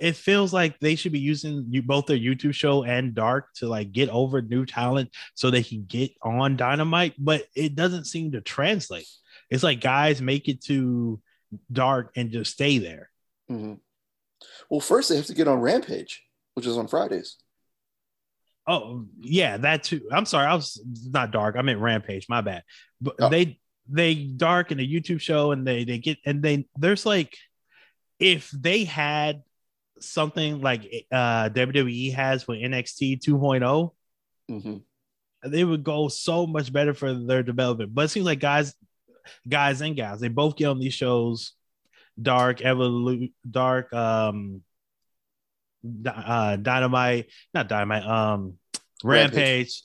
it 0.00 0.16
feels 0.16 0.52
like 0.52 0.80
they 0.80 0.96
should 0.96 1.12
be 1.12 1.20
using 1.20 1.66
you 1.68 1.82
both 1.82 2.06
their 2.06 2.16
YouTube 2.16 2.54
show 2.54 2.84
and 2.84 3.14
Dark 3.14 3.52
to 3.56 3.68
like 3.68 3.92
get 3.92 4.08
over 4.08 4.40
new 4.40 4.64
talent 4.64 5.10
so 5.34 5.50
they 5.50 5.62
can 5.62 5.84
get 5.84 6.12
on 6.22 6.56
Dynamite, 6.56 7.14
but 7.18 7.44
it 7.54 7.74
doesn't 7.74 8.06
seem 8.06 8.32
to 8.32 8.40
translate. 8.40 9.06
It's 9.50 9.62
like 9.62 9.80
guys 9.80 10.22
make 10.22 10.48
it 10.48 10.64
to 10.64 11.20
Dark 11.70 12.12
and 12.16 12.30
just 12.30 12.52
stay 12.52 12.78
there. 12.78 13.10
Mm-hmm. 13.50 13.74
Well, 14.70 14.80
first 14.80 15.10
they 15.10 15.16
have 15.16 15.26
to 15.26 15.34
get 15.34 15.48
on 15.48 15.60
Rampage, 15.60 16.24
which 16.54 16.66
is 16.66 16.78
on 16.78 16.88
Fridays. 16.88 17.36
Oh 18.66 19.04
yeah, 19.18 19.58
that 19.58 19.82
too. 19.82 20.08
I'm 20.10 20.24
sorry, 20.24 20.46
I 20.46 20.54
was 20.54 20.80
not 21.10 21.30
Dark. 21.30 21.56
I 21.56 21.62
meant 21.62 21.80
Rampage. 21.80 22.26
My 22.28 22.40
bad. 22.40 22.62
But 23.02 23.16
oh. 23.20 23.28
they 23.28 23.58
they 23.86 24.14
Dark 24.14 24.72
in 24.72 24.80
a 24.80 24.86
YouTube 24.86 25.20
show, 25.20 25.52
and 25.52 25.66
they 25.66 25.84
they 25.84 25.98
get 25.98 26.18
and 26.24 26.42
they 26.42 26.66
there's 26.78 27.04
like 27.04 27.36
if 28.18 28.50
they 28.50 28.84
had 28.84 29.42
something 30.00 30.60
like 30.60 31.06
uh, 31.10 31.50
WWE 31.50 32.14
has 32.14 32.42
for 32.42 32.54
NXT 32.54 33.22
2.0, 33.22 33.90
mm-hmm. 34.50 35.50
they 35.50 35.64
would 35.64 35.84
go 35.84 36.08
so 36.08 36.46
much 36.46 36.72
better 36.72 36.94
for 36.94 37.14
their 37.14 37.42
development. 37.42 37.94
But 37.94 38.06
it 38.06 38.08
seems 38.08 38.26
like 38.26 38.40
guys, 38.40 38.74
guys 39.48 39.80
and 39.80 39.96
gals, 39.96 40.20
they 40.20 40.28
both 40.28 40.56
get 40.56 40.66
on 40.66 40.78
these 40.78 40.94
shows, 40.94 41.52
Dark, 42.20 42.58
Evolu- 42.58 43.32
Dark, 43.48 43.92
um, 43.92 44.62
uh, 46.06 46.56
Dynamite, 46.56 47.26
not 47.54 47.68
Dynamite, 47.68 48.04
um, 48.04 48.58
Rampage. 49.02 49.36
Rampage. 49.36 49.82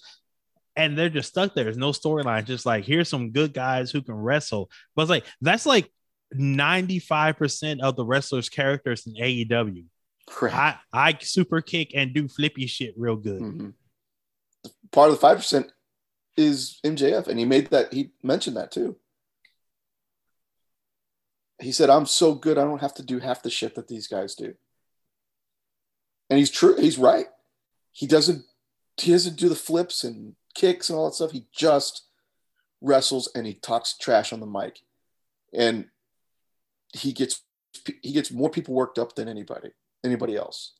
And 0.77 0.97
they're 0.97 1.09
just 1.09 1.29
stuck 1.29 1.53
there. 1.53 1.63
There's 1.63 1.77
no 1.77 1.91
storyline. 1.91 2.45
Just 2.45 2.65
like 2.65 2.83
here's 2.83 3.07
some 3.07 3.31
good 3.31 3.53
guys 3.53 3.91
who 3.91 4.01
can 4.01 4.15
wrestle. 4.15 4.69
But 4.93 5.03
it's 5.03 5.09
like 5.09 5.25
that's 5.39 5.65
like 5.65 5.89
95% 6.33 7.79
of 7.79 7.95
the 7.95 8.05
wrestlers' 8.05 8.49
characters 8.49 9.07
in 9.07 9.13
AEW. 9.13 9.85
I, 10.53 10.77
I 10.91 11.17
super 11.21 11.61
kick 11.61 11.91
and 11.93 12.13
do 12.13 12.27
flippy 12.27 12.67
shit 12.67 12.93
real 12.97 13.15
good. 13.15 13.41
Mm-hmm. 13.41 13.69
Part 14.91 15.09
of 15.09 15.15
the 15.15 15.21
five 15.21 15.37
percent 15.37 15.71
is 16.37 16.79
MJF, 16.83 17.27
and 17.27 17.39
he 17.39 17.45
made 17.45 17.67
that. 17.67 17.93
He 17.93 18.11
mentioned 18.23 18.57
that 18.57 18.71
too. 18.71 18.97
He 21.61 21.71
said, 21.71 21.89
"I'm 21.89 22.05
so 22.05 22.33
good, 22.33 22.57
I 22.57 22.63
don't 22.63 22.81
have 22.81 22.95
to 22.95 23.03
do 23.03 23.19
half 23.19 23.43
the 23.43 23.49
shit 23.49 23.75
that 23.75 23.87
these 23.87 24.07
guys 24.07 24.35
do." 24.35 24.55
And 26.29 26.39
he's 26.39 26.49
true. 26.49 26.75
He's 26.77 26.97
right. 26.97 27.27
He 27.91 28.07
doesn't. 28.07 28.43
He 28.97 29.11
doesn't 29.11 29.37
do 29.37 29.49
the 29.49 29.55
flips 29.55 30.03
and 30.03 30.35
kicks 30.55 30.89
and 30.89 30.97
all 30.97 31.05
that 31.05 31.15
stuff. 31.15 31.31
He 31.31 31.45
just 31.53 32.07
wrestles 32.81 33.29
and 33.35 33.45
he 33.45 33.53
talks 33.53 33.97
trash 33.97 34.33
on 34.33 34.39
the 34.39 34.45
mic, 34.45 34.79
and 35.53 35.85
he 36.93 37.13
gets 37.13 37.41
he 38.01 38.13
gets 38.13 38.31
more 38.31 38.49
people 38.49 38.73
worked 38.73 38.97
up 38.97 39.15
than 39.15 39.27
anybody 39.27 39.71
anybody 40.05 40.35
else. 40.35 40.73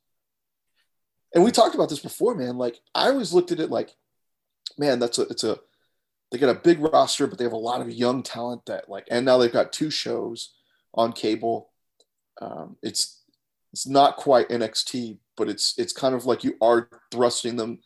And 1.34 1.44
we 1.44 1.52
talked 1.52 1.76
about 1.76 1.90
this 1.90 2.00
before, 2.00 2.36
man. 2.36 2.58
Like 2.58 2.80
I 2.94 3.10
always 3.10 3.34
looked 3.34 3.52
at 3.52 3.60
it 3.60 3.70
like, 3.70 3.92
man, 4.78 5.00
that's 5.00 5.20
a 5.20 5.24
it's 5.24 5.44
a 5.44 5.60
they 6.32 6.38
got 6.38 6.56
a 6.56 6.60
big 6.60 6.80
roster, 6.80 7.28
but 7.28 7.38
they 7.38 7.44
have 7.44 7.54
a 7.54 7.58
lot 7.58 7.82
of 7.82 7.92
young 7.92 8.24
talent 8.24 8.66
that 8.66 8.90
like, 8.90 9.08
and 9.12 9.26
now 9.26 9.38
they've 9.38 9.52
got 9.52 9.74
two 9.74 9.90
shows 9.90 10.54
on 10.94 11.12
cable. 11.12 11.72
Um, 12.42 12.78
it's 12.82 13.24
it's 13.74 13.88
not 13.88 14.18
quite 14.18 14.50
NXT, 14.50 15.20
but 15.36 15.50
it's 15.50 15.74
it's 15.78 15.94
kind 15.94 16.16
of 16.16 16.26
like 16.26 16.44
you 16.44 16.56
are 16.62 16.90
thrusting 17.12 17.58
them, 17.58 17.80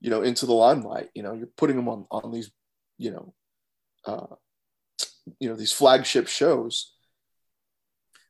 you 0.00 0.10
know, 0.10 0.22
into 0.22 0.46
the 0.46 0.54
limelight. 0.54 1.10
You 1.14 1.22
know, 1.22 1.34
you're 1.34 1.48
putting 1.58 1.76
them 1.76 1.88
on 1.88 2.06
on 2.10 2.32
these, 2.32 2.50
you 2.96 3.10
know, 3.10 3.34
uh, 4.06 4.34
you 5.38 5.48
know, 5.48 5.56
these 5.56 5.72
flagship 5.72 6.26
shows 6.26 6.94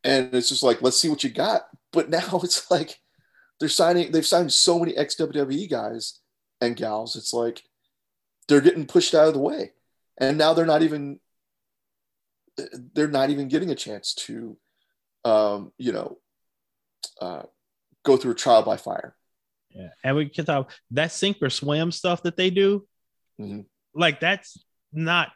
and 0.05 0.35
it's 0.35 0.51
just 0.51 0.63
like 0.63 0.83
let's 0.83 0.99
see 0.99 1.09
what 1.09 1.25
you 1.25 1.31
got 1.31 1.63
but 1.95 2.11
now 2.11 2.41
it's 2.43 2.71
like 2.71 2.99
they're 3.61 3.69
signing 3.69 4.13
they've 4.13 4.27
signed 4.27 4.53
so 4.53 4.79
many 4.79 4.97
ex 4.97 5.15
WWE 5.17 5.71
guys 5.71 6.21
and 6.61 6.77
gals 6.77 7.17
it's 7.17 7.33
like 7.33 7.63
they're 8.49 8.61
getting 8.61 8.87
pushed 8.87 9.15
out 9.15 9.29
of 9.29 9.35
the 9.35 9.41
way 9.41 9.73
and 10.19 10.37
now 10.37 10.53
they're 10.53 10.67
not 10.67 10.83
even 10.83 11.19
they're 12.95 13.09
not 13.09 13.31
even 13.31 13.49
getting 13.49 13.71
a 13.71 13.75
chance 13.75 14.15
to 14.15 14.57
um, 15.25 15.73
you 15.79 15.93
know 15.93 16.19
uh, 17.21 17.43
go 18.05 18.17
through 18.17 18.33
a 18.33 18.37
trial 18.37 18.63
by 18.63 18.77
fire 18.77 19.17
yeah 19.71 19.89
and 20.03 20.17
we 20.17 20.29
can 20.29 20.45
talk 20.45 20.71
that 20.91 21.13
sink 21.13 21.39
or 21.41 21.51
swim 21.51 21.91
stuff 21.91 22.23
that 22.23 22.37
they 22.37 22.51
do 22.51 22.87
mm-hmm. 23.41 23.61
like 23.95 24.21
that's 24.21 24.63
not 24.93 25.31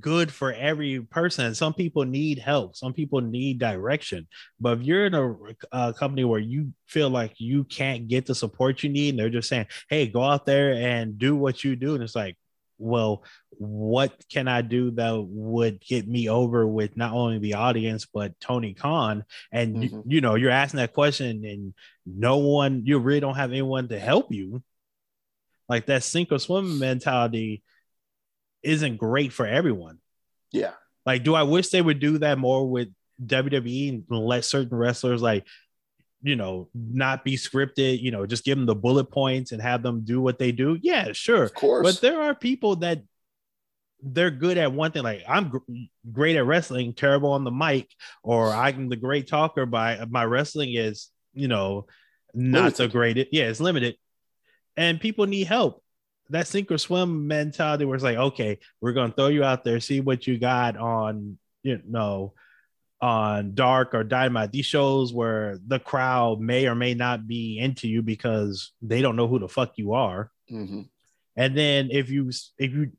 good 0.00 0.32
for 0.32 0.52
every 0.52 1.00
person. 1.00 1.54
Some 1.54 1.74
people 1.74 2.04
need 2.04 2.38
help. 2.38 2.76
Some 2.76 2.92
people 2.92 3.20
need 3.20 3.58
direction. 3.58 4.26
But 4.60 4.78
if 4.78 4.84
you're 4.84 5.06
in 5.06 5.14
a, 5.14 5.36
a, 5.72 5.92
company 5.92 6.24
where 6.24 6.40
you 6.40 6.72
feel 6.86 7.10
like 7.10 7.34
you 7.38 7.64
can't 7.64 8.08
get 8.08 8.26
the 8.26 8.34
support 8.34 8.82
you 8.82 8.90
need, 8.90 9.10
and 9.10 9.18
they're 9.18 9.30
just 9.30 9.48
saying, 9.48 9.66
"Hey, 9.88 10.06
go 10.06 10.22
out 10.22 10.46
there 10.46 10.72
and 10.72 11.18
do 11.18 11.36
what 11.36 11.64
you 11.64 11.76
do," 11.76 11.94
and 11.94 12.02
it's 12.02 12.16
like, 12.16 12.36
well, 12.78 13.22
what 13.50 14.12
can 14.28 14.48
I 14.48 14.62
do 14.62 14.90
that 14.92 15.14
would 15.16 15.80
get 15.80 16.08
me 16.08 16.28
over 16.28 16.66
with 16.66 16.96
not 16.96 17.12
only 17.12 17.38
the 17.38 17.54
audience 17.54 18.06
but 18.12 18.38
Tony 18.40 18.74
Khan? 18.74 19.24
And 19.52 19.76
mm-hmm. 19.76 19.82
you, 19.82 20.04
you 20.06 20.20
know, 20.20 20.34
you're 20.34 20.50
asking 20.50 20.78
that 20.78 20.92
question, 20.92 21.44
and 21.44 21.74
no 22.04 22.38
one, 22.38 22.82
you 22.84 22.98
really 22.98 23.20
don't 23.20 23.36
have 23.36 23.50
anyone 23.50 23.88
to 23.88 23.98
help 23.98 24.32
you. 24.32 24.62
Like 25.68 25.86
that 25.86 26.02
sink 26.02 26.32
or 26.32 26.38
swim 26.38 26.78
mentality 26.78 27.62
isn't 28.62 28.96
great 28.96 29.32
for 29.32 29.46
everyone. 29.46 29.98
Yeah. 30.50 30.72
Like, 31.04 31.24
do 31.24 31.34
I 31.34 31.42
wish 31.42 31.68
they 31.68 31.82
would 31.82 31.98
do 31.98 32.18
that 32.18 32.38
more 32.38 32.68
with 32.68 32.88
WWE 33.24 33.88
and 33.90 34.04
let 34.08 34.44
certain 34.44 34.76
wrestlers 34.76 35.22
like, 35.22 35.46
you 36.22 36.36
know, 36.36 36.68
not 36.74 37.24
be 37.24 37.36
scripted, 37.36 38.00
you 38.00 38.12
know, 38.12 38.26
just 38.26 38.44
give 38.44 38.56
them 38.56 38.66
the 38.66 38.74
bullet 38.74 39.10
points 39.10 39.50
and 39.52 39.60
have 39.60 39.82
them 39.82 40.04
do 40.04 40.20
what 40.20 40.38
they 40.38 40.52
do? 40.52 40.78
Yeah, 40.80 41.12
sure. 41.12 41.42
Of 41.42 41.54
course. 41.54 41.84
But 41.84 42.00
there 42.00 42.22
are 42.22 42.34
people 42.34 42.76
that 42.76 43.02
they're 44.02 44.30
good 44.30 44.58
at 44.58 44.72
one 44.72 44.92
thing. 44.92 45.02
Like 45.02 45.22
I'm 45.28 45.48
gr- 45.48 45.58
great 46.10 46.36
at 46.36 46.44
wrestling, 46.44 46.92
terrible 46.92 47.32
on 47.32 47.44
the 47.44 47.50
mic, 47.50 47.88
or 48.22 48.48
I'm 48.48 48.88
the 48.88 48.96
great 48.96 49.28
talker. 49.28 49.66
By 49.66 50.04
my 50.08 50.24
wrestling 50.24 50.74
is, 50.74 51.08
you 51.32 51.48
know, 51.48 51.86
not 52.34 52.58
limited. 52.58 52.76
so 52.76 52.88
great. 52.88 53.28
Yeah, 53.32 53.44
it's 53.44 53.60
limited, 53.60 53.96
and 54.76 55.00
people 55.00 55.26
need 55.26 55.46
help 55.46 55.81
that 56.32 56.48
sink 56.48 56.70
or 56.70 56.78
swim 56.78 57.26
mentality 57.26 57.84
where 57.84 57.94
it's 57.94 58.04
like, 58.04 58.16
okay, 58.16 58.58
we're 58.80 58.92
gonna 58.92 59.12
throw 59.12 59.28
you 59.28 59.44
out 59.44 59.64
there, 59.64 59.80
see 59.80 60.00
what 60.00 60.26
you 60.26 60.38
got 60.38 60.76
on, 60.76 61.38
you 61.62 61.80
know, 61.86 62.34
on 63.00 63.54
dark 63.54 63.94
or 63.94 64.04
dynamite. 64.04 64.52
These 64.52 64.66
shows 64.66 65.12
where 65.12 65.58
the 65.66 65.78
crowd 65.78 66.40
may 66.40 66.66
or 66.66 66.74
may 66.74 66.94
not 66.94 67.26
be 67.26 67.58
into 67.58 67.88
you 67.88 68.02
because 68.02 68.72
they 68.80 69.02
don't 69.02 69.16
know 69.16 69.26
who 69.26 69.38
the 69.38 69.48
fuck 69.48 69.72
you 69.76 69.92
are. 69.92 70.30
Mm-hmm. 70.50 70.82
And 71.36 71.56
then 71.56 71.88
if 71.90 72.10
you 72.10 72.30
if 72.58 72.72
you 72.72 72.92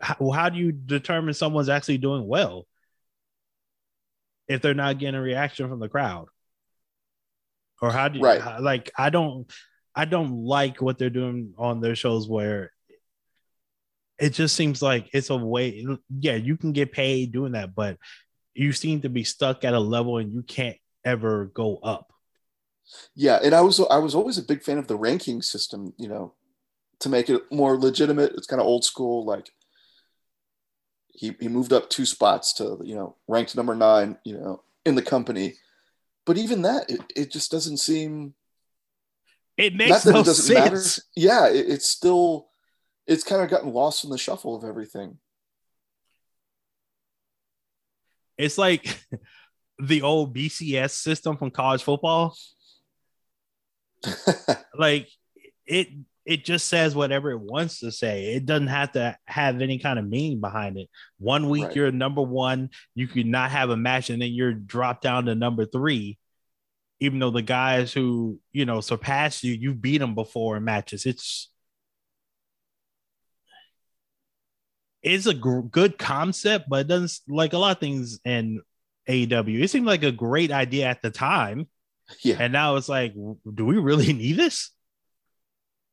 how, 0.00 0.30
how 0.30 0.48
do 0.48 0.58
you 0.58 0.72
determine 0.72 1.34
someone's 1.34 1.68
actually 1.68 1.98
doing 1.98 2.26
well 2.26 2.66
if 4.48 4.62
they're 4.62 4.74
not 4.74 4.98
getting 4.98 5.14
a 5.14 5.22
reaction 5.22 5.68
from 5.68 5.80
the 5.80 5.88
crowd? 5.88 6.28
Or 7.80 7.92
how 7.92 8.08
do 8.08 8.18
you 8.18 8.24
right. 8.24 8.60
like 8.60 8.90
I 8.98 9.10
don't 9.10 9.50
I 9.98 10.04
don't 10.04 10.44
like 10.44 10.80
what 10.80 10.96
they're 10.96 11.10
doing 11.10 11.54
on 11.58 11.80
their 11.80 11.96
shows 11.96 12.28
where 12.28 12.70
it 14.16 14.30
just 14.30 14.54
seems 14.54 14.80
like 14.80 15.10
it's 15.12 15.28
a 15.30 15.36
way. 15.36 15.84
Yeah, 16.20 16.36
you 16.36 16.56
can 16.56 16.70
get 16.70 16.92
paid 16.92 17.32
doing 17.32 17.52
that, 17.52 17.74
but 17.74 17.98
you 18.54 18.72
seem 18.72 19.00
to 19.00 19.08
be 19.08 19.24
stuck 19.24 19.64
at 19.64 19.74
a 19.74 19.80
level 19.80 20.18
and 20.18 20.32
you 20.32 20.44
can't 20.44 20.76
ever 21.04 21.46
go 21.46 21.78
up. 21.78 22.12
Yeah, 23.16 23.40
and 23.42 23.52
I 23.52 23.60
was 23.60 23.80
I 23.90 23.98
was 23.98 24.14
always 24.14 24.38
a 24.38 24.44
big 24.44 24.62
fan 24.62 24.78
of 24.78 24.86
the 24.86 24.96
ranking 24.96 25.42
system. 25.42 25.92
You 25.98 26.06
know, 26.06 26.34
to 27.00 27.08
make 27.08 27.28
it 27.28 27.50
more 27.50 27.76
legitimate. 27.76 28.34
It's 28.36 28.46
kind 28.46 28.60
of 28.60 28.68
old 28.68 28.84
school. 28.84 29.26
Like 29.26 29.50
he 31.08 31.34
he 31.40 31.48
moved 31.48 31.72
up 31.72 31.90
two 31.90 32.06
spots 32.06 32.52
to 32.54 32.80
you 32.84 32.94
know 32.94 33.16
ranked 33.26 33.56
number 33.56 33.74
nine. 33.74 34.16
You 34.24 34.38
know, 34.38 34.62
in 34.86 34.94
the 34.94 35.02
company, 35.02 35.54
but 36.24 36.38
even 36.38 36.62
that 36.62 36.88
it, 36.88 37.00
it 37.16 37.32
just 37.32 37.50
doesn't 37.50 37.78
seem 37.78 38.34
it 39.58 39.74
makes 39.74 40.06
no 40.06 40.20
it 40.20 40.26
sense. 40.26 40.48
Matter. 40.48 40.80
Yeah, 41.16 41.48
it, 41.48 41.68
it's 41.68 41.88
still 41.88 42.48
it's 43.06 43.24
kind 43.24 43.42
of 43.42 43.50
gotten 43.50 43.72
lost 43.72 44.04
in 44.04 44.10
the 44.10 44.16
shuffle 44.16 44.54
of 44.54 44.64
everything. 44.64 45.18
It's 48.38 48.56
like 48.56 49.02
the 49.78 50.02
old 50.02 50.34
BCS 50.34 50.92
system 50.92 51.36
from 51.36 51.50
college 51.50 51.82
football. 51.82 52.36
like 54.78 55.08
it 55.66 55.88
it 56.24 56.44
just 56.44 56.68
says 56.68 56.94
whatever 56.94 57.32
it 57.32 57.40
wants 57.40 57.80
to 57.80 57.90
say. 57.90 58.34
It 58.34 58.46
doesn't 58.46 58.68
have 58.68 58.92
to 58.92 59.16
have 59.26 59.60
any 59.60 59.78
kind 59.78 59.98
of 59.98 60.06
meaning 60.06 60.40
behind 60.40 60.78
it. 60.78 60.88
One 61.18 61.48
week 61.48 61.64
right. 61.64 61.74
you're 61.74 61.90
number 61.90 62.22
one, 62.22 62.70
you 62.94 63.08
could 63.08 63.26
not 63.26 63.50
have 63.50 63.70
a 63.70 63.76
match, 63.76 64.10
and 64.10 64.22
then 64.22 64.30
you're 64.30 64.52
dropped 64.52 65.02
down 65.02 65.24
to 65.24 65.34
number 65.34 65.66
three 65.66 66.16
even 67.00 67.18
though 67.18 67.30
the 67.30 67.42
guys 67.42 67.92
who 67.92 68.40
you 68.52 68.64
know 68.64 68.80
surpass 68.80 69.44
you, 69.44 69.54
you 69.54 69.74
beat 69.74 69.98
them 69.98 70.14
before 70.14 70.56
in 70.56 70.64
matches. 70.64 71.06
It's 71.06 71.50
it's 75.02 75.26
a 75.26 75.34
gr- 75.34 75.60
good 75.60 75.98
concept, 75.98 76.68
but 76.68 76.80
it 76.80 76.88
doesn't 76.88 77.20
like 77.28 77.52
a 77.52 77.58
lot 77.58 77.76
of 77.76 77.80
things 77.80 78.20
in 78.24 78.60
AEW. 79.08 79.62
It 79.62 79.68
seemed 79.68 79.86
like 79.86 80.02
a 80.02 80.12
great 80.12 80.50
idea 80.50 80.86
at 80.86 81.02
the 81.02 81.10
time. 81.10 81.68
Yeah. 82.22 82.36
And 82.38 82.52
now 82.52 82.76
it's 82.76 82.88
like, 82.88 83.14
do 83.14 83.64
we 83.64 83.78
really 83.78 84.12
need 84.12 84.36
this? 84.36 84.70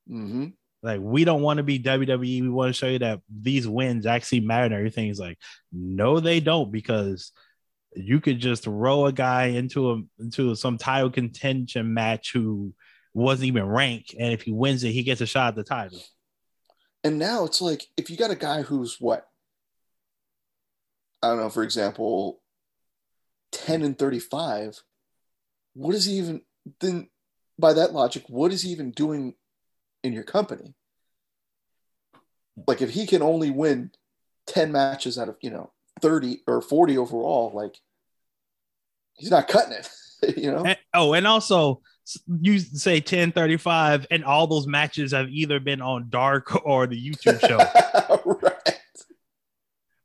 Mm-hmm. 0.10 0.48
Like, 0.82 1.00
we 1.02 1.24
don't 1.24 1.42
want 1.42 1.58
to 1.58 1.64
be 1.64 1.80
WWE. 1.80 2.42
We 2.42 2.50
want 2.50 2.70
to 2.70 2.78
show 2.78 2.88
you 2.88 3.00
that 3.00 3.22
these 3.30 3.68
wins 3.68 4.06
actually 4.06 4.42
matter 4.42 4.66
and 4.66 4.74
everything. 4.74 5.10
Is 5.10 5.20
like, 5.20 5.40
no, 5.72 6.20
they 6.20 6.40
don't, 6.40 6.72
because 6.72 7.32
you 7.96 8.20
could 8.20 8.40
just 8.40 8.68
roll 8.68 9.08
a 9.08 9.12
guy 9.12 9.46
into 9.48 9.92
a 9.92 10.02
into 10.20 10.56
some 10.56 10.78
title 10.78 11.10
contention 11.10 11.94
match 11.94 12.32
who 12.34 12.74
wasn't 13.14 13.48
even 13.48 13.66
ranked, 13.66 14.14
and 14.18 14.34
if 14.34 14.42
he 14.42 14.52
wins 14.52 14.84
it, 14.84 14.92
he 14.92 15.04
gets 15.04 15.22
a 15.22 15.26
shot 15.26 15.50
at 15.50 15.56
the 15.56 15.64
title. 15.64 16.00
And 17.04 17.20
now 17.20 17.46
it's 17.46 17.62
like 17.62 17.86
if 17.98 18.10
you 18.10 18.18
got 18.18 18.32
a 18.32 18.36
guy 18.36 18.62
who's 18.62 19.00
what 19.00 19.28
I 21.22 21.30
don't 21.30 21.40
know, 21.40 21.50
for 21.50 21.64
example, 21.64 22.42
10 23.52 23.82
and 23.82 23.98
35, 23.98 24.82
what 25.74 25.96
is 25.96 26.06
he 26.06 26.14
even 26.14 26.42
then 26.80 27.10
by 27.58 27.74
that 27.74 27.94
logic, 27.94 28.24
what 28.28 28.52
is 28.52 28.62
he 28.62 28.70
even 28.70 28.92
doing 28.92 29.34
in 30.04 30.14
your 30.14 30.24
company? 30.24 30.74
Like 32.68 32.82
if 32.82 32.92
he 32.92 33.08
can 33.08 33.22
only 33.22 33.50
win 33.50 33.92
10 34.48 34.72
matches 34.72 35.18
out 35.18 35.30
of, 35.30 35.38
you 35.42 35.50
know, 35.50 35.72
30 36.02 36.42
or 36.48 36.62
40 36.62 36.98
overall, 36.98 37.52
like 37.54 37.80
he's 39.18 39.32
not 39.32 39.48
cutting 39.48 39.74
it, 39.74 39.90
you 40.38 40.52
know? 40.52 40.66
And, 40.66 40.78
oh, 40.94 41.14
and 41.14 41.28
also 41.28 41.82
you 42.28 42.60
say 42.60 42.96
1035 42.96 44.08
and 44.12 44.24
all 44.24 44.48
those 44.48 44.68
matches 44.68 45.12
have 45.12 45.30
either 45.30 45.60
been 45.60 45.82
on 45.82 46.08
dark 46.10 46.66
or 46.66 46.88
the 46.88 47.12
YouTube 47.12 47.40
show. 47.42 47.58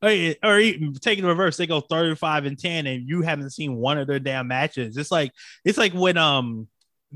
right. 0.02 0.36
Or, 0.42 0.50
or 0.50 0.60
taking 1.00 1.24
the 1.24 1.28
reverse, 1.28 1.58
they 1.58 1.66
go 1.66 1.80
35 1.80 2.46
and 2.46 2.58
10 2.58 2.86
and 2.86 3.06
you 3.06 3.20
haven't 3.22 3.50
seen 3.50 3.76
one 3.76 3.98
of 3.98 4.06
their 4.06 4.18
damn 4.18 4.48
matches. 4.48 4.96
It's 4.96 5.10
like 5.10 5.32
it's 5.64 5.78
like 5.78 5.92
when 5.92 6.16
um 6.16 6.68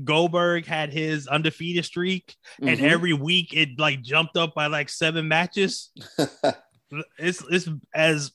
Goldberg 0.03 0.65
had 0.65 0.91
his 0.91 1.25
undefeated 1.27 1.85
streak, 1.85 2.35
mm-hmm. 2.59 2.67
and 2.67 2.81
every 2.81 3.13
week 3.13 3.53
it 3.53 3.79
like 3.79 4.01
jumped 4.01 4.35
up 4.35 4.53
by 4.53 4.67
like 4.67 4.89
seven 4.89 5.29
matches. 5.29 5.89
it's 7.17 7.41
it's 7.49 7.69
as 7.93 8.31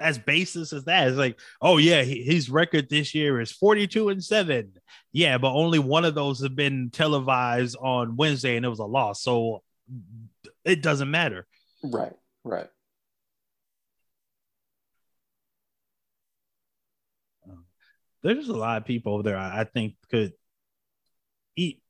as 0.00 0.18
basis 0.18 0.72
as 0.72 0.84
that. 0.84 1.08
It's 1.08 1.16
like, 1.16 1.38
oh 1.60 1.78
yeah, 1.78 2.02
his 2.02 2.50
record 2.50 2.88
this 2.88 3.14
year 3.14 3.40
is 3.40 3.52
42 3.52 4.08
and 4.08 4.22
7. 4.22 4.72
Yeah, 5.12 5.38
but 5.38 5.52
only 5.52 5.78
one 5.78 6.04
of 6.04 6.14
those 6.14 6.42
have 6.42 6.56
been 6.56 6.90
televised 6.90 7.76
on 7.80 8.16
Wednesday 8.16 8.56
and 8.56 8.64
it 8.64 8.68
was 8.68 8.78
a 8.78 8.84
loss. 8.84 9.22
So 9.22 9.62
it 10.64 10.82
doesn't 10.82 11.10
matter. 11.10 11.46
Right, 11.82 12.14
right. 12.44 12.68
There's 18.22 18.48
a 18.48 18.56
lot 18.56 18.78
of 18.78 18.86
people 18.86 19.14
over 19.14 19.22
there 19.22 19.36
I 19.36 19.64
think 19.64 19.96
could 20.10 20.32
eat 21.56 21.82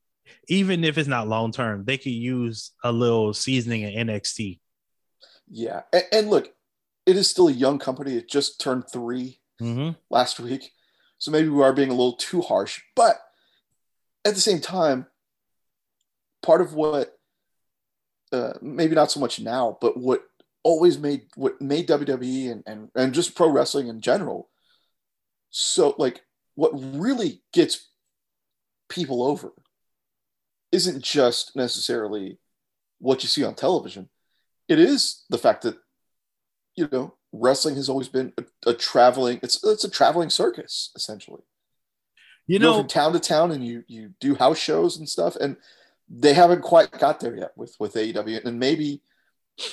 even 0.47 0.83
if 0.83 0.97
it's 0.97 1.07
not 1.07 1.27
long 1.27 1.51
term, 1.51 1.85
they 1.85 1.97
could 1.97 2.11
use 2.11 2.71
a 2.83 2.91
little 2.91 3.33
seasoning 3.33 3.83
in 3.83 4.07
NXT. 4.07 4.59
Yeah. 5.49 5.81
And, 5.93 6.03
and 6.11 6.29
look, 6.29 6.54
it 7.05 7.15
is 7.15 7.29
still 7.29 7.47
a 7.47 7.53
young 7.53 7.79
company. 7.79 8.15
It 8.15 8.29
just 8.29 8.59
turned 8.59 8.85
3 8.91 9.39
mm-hmm. 9.61 9.91
last 10.09 10.39
week. 10.39 10.71
So 11.17 11.31
maybe 11.31 11.49
we 11.49 11.63
are 11.63 11.73
being 11.73 11.89
a 11.89 11.93
little 11.93 12.17
too 12.17 12.41
harsh. 12.41 12.81
But 12.95 13.17
at 14.25 14.35
the 14.35 14.41
same 14.41 14.59
time, 14.59 15.07
part 16.43 16.61
of 16.61 16.73
what, 16.73 17.17
uh, 18.31 18.53
maybe 18.61 18.95
not 18.95 19.11
so 19.11 19.19
much 19.19 19.39
now, 19.39 19.77
but 19.79 19.97
what 19.97 20.23
always 20.63 20.97
made 20.97 21.27
what 21.35 21.61
made 21.61 21.87
WWE 21.87 22.51
and, 22.51 22.63
and, 22.65 22.89
and 22.95 23.13
just 23.13 23.35
pro 23.35 23.47
wrestling 23.47 23.87
in 23.87 24.01
general 24.01 24.49
so 25.51 25.93
like 25.99 26.21
what 26.55 26.71
really 26.73 27.43
gets 27.53 27.89
people 28.89 29.23
over 29.23 29.53
isn't 30.71 31.01
just 31.01 31.55
necessarily 31.55 32.37
what 32.99 33.23
you 33.23 33.29
see 33.29 33.43
on 33.43 33.55
television. 33.55 34.09
It 34.67 34.79
is 34.79 35.23
the 35.29 35.37
fact 35.37 35.61
that 35.61 35.77
you 36.75 36.87
know, 36.91 37.15
wrestling 37.31 37.75
has 37.75 37.89
always 37.89 38.07
been 38.07 38.33
a, 38.37 38.69
a 38.69 38.73
traveling. 38.73 39.39
It's 39.41 39.63
it's 39.63 39.83
a 39.83 39.89
traveling 39.89 40.29
circus 40.29 40.91
essentially. 40.95 41.41
You, 42.47 42.53
you 42.53 42.59
know, 42.59 42.79
from 42.79 42.87
town 42.87 43.13
to 43.13 43.19
town, 43.19 43.51
and 43.51 43.65
you 43.65 43.83
you 43.87 44.13
do 44.19 44.35
house 44.35 44.59
shows 44.59 44.97
and 44.97 45.09
stuff, 45.09 45.35
and 45.35 45.57
they 46.09 46.33
haven't 46.33 46.61
quite 46.61 46.91
got 46.91 47.19
there 47.19 47.35
yet 47.35 47.51
with 47.55 47.75
with 47.79 47.95
AEW, 47.95 48.45
and 48.45 48.59
maybe, 48.59 49.01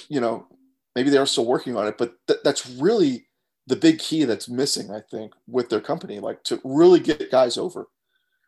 you 0.08 0.20
know, 0.20 0.46
maybe 0.94 1.10
they're 1.10 1.26
still 1.26 1.46
working 1.46 1.76
on 1.76 1.86
it, 1.86 1.98
but 1.98 2.14
th- 2.26 2.40
that's 2.42 2.68
really 2.68 3.26
the 3.66 3.76
big 3.76 3.98
key 3.98 4.24
that's 4.24 4.48
missing, 4.48 4.90
I 4.90 5.00
think, 5.10 5.32
with 5.46 5.68
their 5.68 5.80
company, 5.80 6.18
like 6.18 6.42
to 6.44 6.60
really 6.64 7.00
get 7.00 7.30
guys 7.30 7.56
over. 7.58 7.88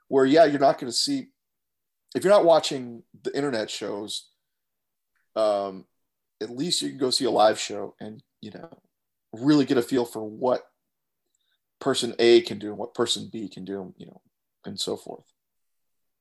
Where 0.09 0.27
yeah, 0.27 0.45
you're 0.45 0.61
not 0.61 0.79
going 0.79 0.91
to 0.91 0.97
see 0.97 1.29
if 2.15 2.25
you're 2.25 2.33
not 2.33 2.45
watching 2.45 3.03
the 3.23 3.35
internet 3.37 3.71
shows. 3.71 4.29
Um, 5.37 5.87
at 6.41 6.51
least 6.51 6.83
you 6.83 6.91
can 6.91 6.99
go 6.99 7.11
see 7.11 7.25
a 7.25 7.31
live 7.31 7.59
show 7.59 7.95
and 8.01 8.23
you 8.45 8.51
know, 8.51 8.69
really 9.33 9.65
get 9.65 9.79
a 9.79 9.83
feel 9.83 10.05
for 10.05 10.23
what 10.23 10.63
person 11.81 12.15
A 12.19 12.43
can 12.43 12.59
do 12.59 12.69
and 12.69 12.79
what 12.79 12.95
person 12.95 13.31
B 13.33 13.49
can 13.49 13.65
do, 13.65 13.95
you 13.97 14.07
know, 14.07 14.21
and 14.65 14.79
so 14.79 14.97
forth. 14.97 15.25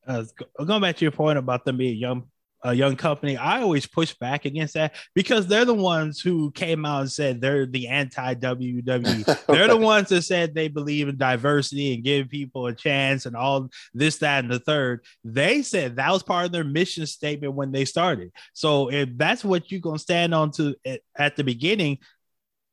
Uh, 0.07 0.23
going 0.65 0.81
back 0.81 0.95
to 0.97 1.05
your 1.05 1.11
point 1.11 1.37
about 1.37 1.65
them 1.65 1.77
being 1.77 1.97
young, 1.97 2.29
a 2.63 2.73
young 2.73 2.95
company, 2.95 3.35
I 3.35 3.61
always 3.61 3.85
push 3.85 4.13
back 4.13 4.45
against 4.45 4.75
that 4.75 4.95
because 5.13 5.47
they're 5.47 5.65
the 5.65 5.73
ones 5.73 6.19
who 6.21 6.51
came 6.51 6.85
out 6.85 7.01
and 7.01 7.11
said 7.11 7.41
they're 7.41 7.65
the 7.65 7.87
anti 7.89 8.35
WWE. 8.35 9.45
They're 9.47 9.67
the 9.67 9.77
ones 9.77 10.09
that 10.09 10.21
said 10.23 10.55
they 10.55 10.67
believe 10.67 11.07
in 11.07 11.17
diversity 11.17 11.93
and 11.93 12.03
give 12.03 12.29
people 12.29 12.67
a 12.67 12.73
chance 12.73 13.25
and 13.25 13.35
all 13.35 13.69
this, 13.93 14.17
that, 14.17 14.43
and 14.43 14.51
the 14.51 14.59
third. 14.59 15.03
They 15.23 15.61
said 15.61 15.97
that 15.97 16.11
was 16.11 16.23
part 16.23 16.45
of 16.45 16.51
their 16.51 16.63
mission 16.63 17.05
statement 17.05 17.53
when 17.53 17.71
they 17.71 17.85
started. 17.85 18.31
So 18.53 18.91
if 18.91 19.09
that's 19.17 19.43
what 19.43 19.71
you're 19.71 19.81
gonna 19.81 19.99
stand 19.99 20.33
on 20.33 20.51
to 20.51 20.75
at 21.17 21.35
the 21.35 21.43
beginning, 21.43 21.99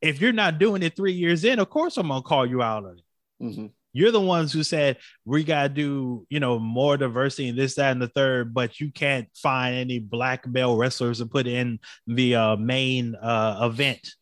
if 0.01 0.21
you're 0.21 0.33
not 0.33 0.59
doing 0.59 0.83
it 0.83 0.97
three 0.97 1.13
years 1.13 1.45
in, 1.45 1.59
of 1.59 1.69
course 1.69 1.97
I'm 1.97 2.09
gonna 2.09 2.23
call 2.23 2.47
you 2.47 2.63
out 2.63 2.85
on 2.85 2.99
it. 2.99 3.45
Mm-hmm. 3.45 3.67
You're 3.93 4.11
the 4.11 4.21
ones 4.21 4.53
who 4.53 4.63
said 4.63 4.99
we 5.25 5.45
gotta 5.45 5.69
do, 5.69 6.27
you 6.31 6.41
know, 6.41 6.59
more 6.59 6.97
diversity 6.97 7.49
and 7.49 7.59
this, 7.59 7.75
that, 7.75 7.93
and 7.93 8.01
the 8.01 8.09
third, 8.09 8.55
but 8.55 8.81
you 8.81 8.91
can't 8.93 9.29
find 9.35 9.75
any 9.77 9.99
black 9.99 10.47
male 10.47 10.77
wrestlers 10.77 11.19
to 11.19 11.27
put 11.27 11.47
in 11.47 11.81
the 12.07 12.37
uh, 12.37 12.57
main 12.57 13.15
uh, 13.17 13.69
event. 13.71 14.15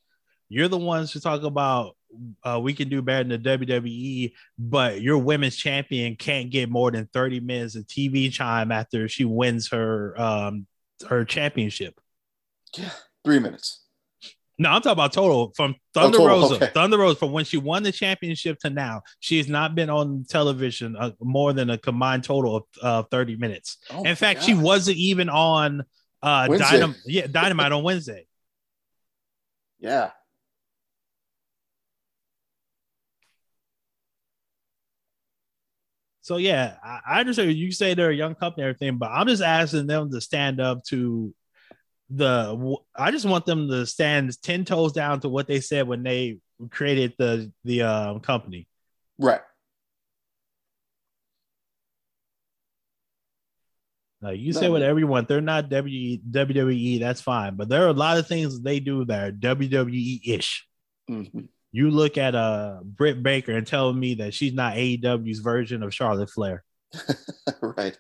You're 0.49 0.69
the 0.69 0.79
ones 0.79 1.13
who 1.13 1.21
talk 1.21 1.43
about 1.43 1.97
uh, 2.43 2.59
we 2.63 2.73
can 2.73 2.89
do 2.89 3.03
better 3.03 3.29
than 3.29 3.43
the 3.43 3.59
WWE, 3.59 4.33
but 4.59 5.01
your 5.01 5.19
women's 5.19 5.57
champion 5.57 6.17
can't 6.17 6.51
get 6.51 6.71
more 6.71 6.91
than 6.91 7.09
30 7.13 7.41
minutes 7.41 7.75
of 7.77 7.87
TV 7.87 8.35
time 8.35 8.73
after 8.73 9.09
she 9.09 9.25
wins 9.25 9.69
her 9.69 10.19
um, 10.21 10.67
her 11.09 11.25
championship. 11.25 12.01
Yeah, 12.77 12.91
three 13.25 13.39
minutes. 13.39 13.85
No, 14.61 14.71
I'm 14.71 14.83
talking 14.83 14.93
about 14.93 15.13
total 15.13 15.53
from 15.55 15.77
Thunder 15.95 16.19
oh, 16.21 16.27
Rosa. 16.27 16.55
Okay. 16.57 16.71
Thunder 16.75 16.99
Rosa 16.99 17.17
from 17.17 17.31
when 17.31 17.45
she 17.45 17.59
won 17.59 17.85
the 17.85 17.93
championship 17.93 18.59
to 18.61 18.71
now. 18.71 19.03
She 19.21 19.37
has 19.37 19.49
not 19.49 19.77
been 19.77 19.89
on 19.89 20.25
television 20.29 20.97
uh, 20.97 21.13
more 21.21 21.53
than 21.53 21.71
a 21.71 21.79
combined 21.79 22.25
total 22.25 22.57
of 22.57 22.63
uh, 22.83 23.03
30 23.09 23.37
minutes. 23.37 23.79
Oh 23.91 24.03
In 24.03 24.17
fact, 24.17 24.41
God. 24.41 24.47
she 24.47 24.55
wasn't 24.55 24.97
even 24.97 25.29
on 25.29 25.85
uh, 26.23 26.49
Dynam- 26.49 26.97
yeah, 27.07 27.29
Dynamite 27.29 27.71
on 27.71 27.85
Wednesday. 27.85 28.27
Yeah. 29.79 30.11
So 36.23 36.37
yeah, 36.37 36.75
I, 36.83 37.01
I 37.07 37.21
understand 37.21 37.55
you 37.55 37.71
say 37.71 37.95
they're 37.95 38.11
a 38.11 38.15
young 38.15 38.35
company 38.35 38.65
and 38.65 38.75
everything, 38.75 38.99
but 38.99 39.11
I'm 39.11 39.29
just 39.29 39.43
asking 39.43 39.87
them 39.87 40.11
to 40.11 40.21
stand 40.21 40.61
up 40.61 40.83
to 40.89 41.33
the 42.11 42.77
I 42.95 43.11
just 43.11 43.27
want 43.27 43.47
them 43.47 43.69
to 43.69 43.87
stand 43.87 44.41
ten 44.43 44.65
toes 44.65 44.93
down 44.93 45.21
to 45.21 45.29
what 45.29 45.47
they 45.47 45.61
said 45.61 45.87
when 45.87 46.03
they 46.03 46.39
created 46.71 47.15
the 47.19 47.53
the 47.65 47.83
uh, 47.83 48.19
company. 48.21 48.67
Right. 49.19 49.41
Like 54.21 54.41
you 54.41 54.53
no. 54.53 54.61
say 54.61 54.69
whatever 54.69 54.99
you 54.99 55.07
want. 55.07 55.29
They're 55.29 55.41
not 55.41 55.69
w, 55.69 56.19
WWE, 56.19 56.99
that's 56.99 57.21
fine. 57.21 57.55
But 57.55 57.69
there 57.69 57.85
are 57.85 57.89
a 57.89 57.93
lot 57.93 58.19
of 58.19 58.27
things 58.27 58.61
they 58.61 58.81
do 58.81 59.05
that 59.05 59.29
are 59.29 59.33
WWE 59.33 60.21
ish. 60.25 60.67
Mm-hmm. 61.09 61.43
You 61.71 61.91
look 61.91 62.19
at 62.19 62.35
uh 62.35 62.81
Britt 62.83 63.23
Baker 63.23 63.53
and 63.53 63.67
tell 63.67 63.93
me 63.93 64.15
that 64.15 64.35
she's 64.35 64.55
not 64.55 64.75
AEW's 64.75 65.39
version 65.41 65.83
of 65.83 65.95
Charlotte 65.95 66.31
Flair. 66.31 66.65
right. 67.63 67.99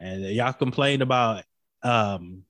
And 0.00 0.24
y'all 0.24 0.54
complained 0.54 1.02
about 1.02 1.44
um, 1.82 2.44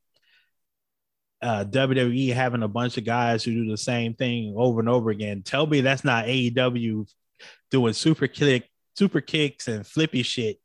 uh, 1.42 1.64
WWE 1.64 2.32
having 2.32 2.62
a 2.62 2.68
bunch 2.68 2.96
of 2.96 3.04
guys 3.04 3.42
who 3.42 3.52
do 3.52 3.70
the 3.70 3.76
same 3.76 4.14
thing 4.14 4.54
over 4.56 4.80
and 4.80 4.88
over 4.88 5.10
again. 5.10 5.42
Tell 5.42 5.66
me 5.66 5.80
that's 5.80 6.04
not 6.04 6.26
AEW 6.26 7.10
doing 7.70 7.92
super 7.92 8.28
kick, 8.28 8.68
super 8.96 9.20
kicks 9.20 9.66
and 9.66 9.86
flippy 9.86 10.22
shit. 10.22 10.58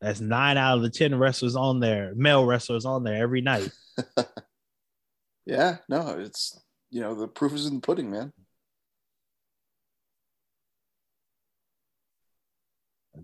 That's 0.00 0.20
nine 0.20 0.56
out 0.56 0.78
of 0.78 0.82
the 0.82 0.90
ten 0.90 1.14
wrestlers 1.14 1.56
on 1.56 1.80
there, 1.80 2.12
male 2.14 2.44
wrestlers 2.44 2.84
on 2.84 3.04
there 3.04 3.22
every 3.22 3.40
night. 3.40 3.70
yeah, 5.46 5.78
no, 5.88 6.16
it's 6.18 6.60
you 6.90 7.00
know 7.00 7.14
the 7.14 7.28
proof 7.28 7.52
is 7.52 7.66
in 7.66 7.76
the 7.76 7.80
pudding, 7.80 8.10
man. 8.10 8.32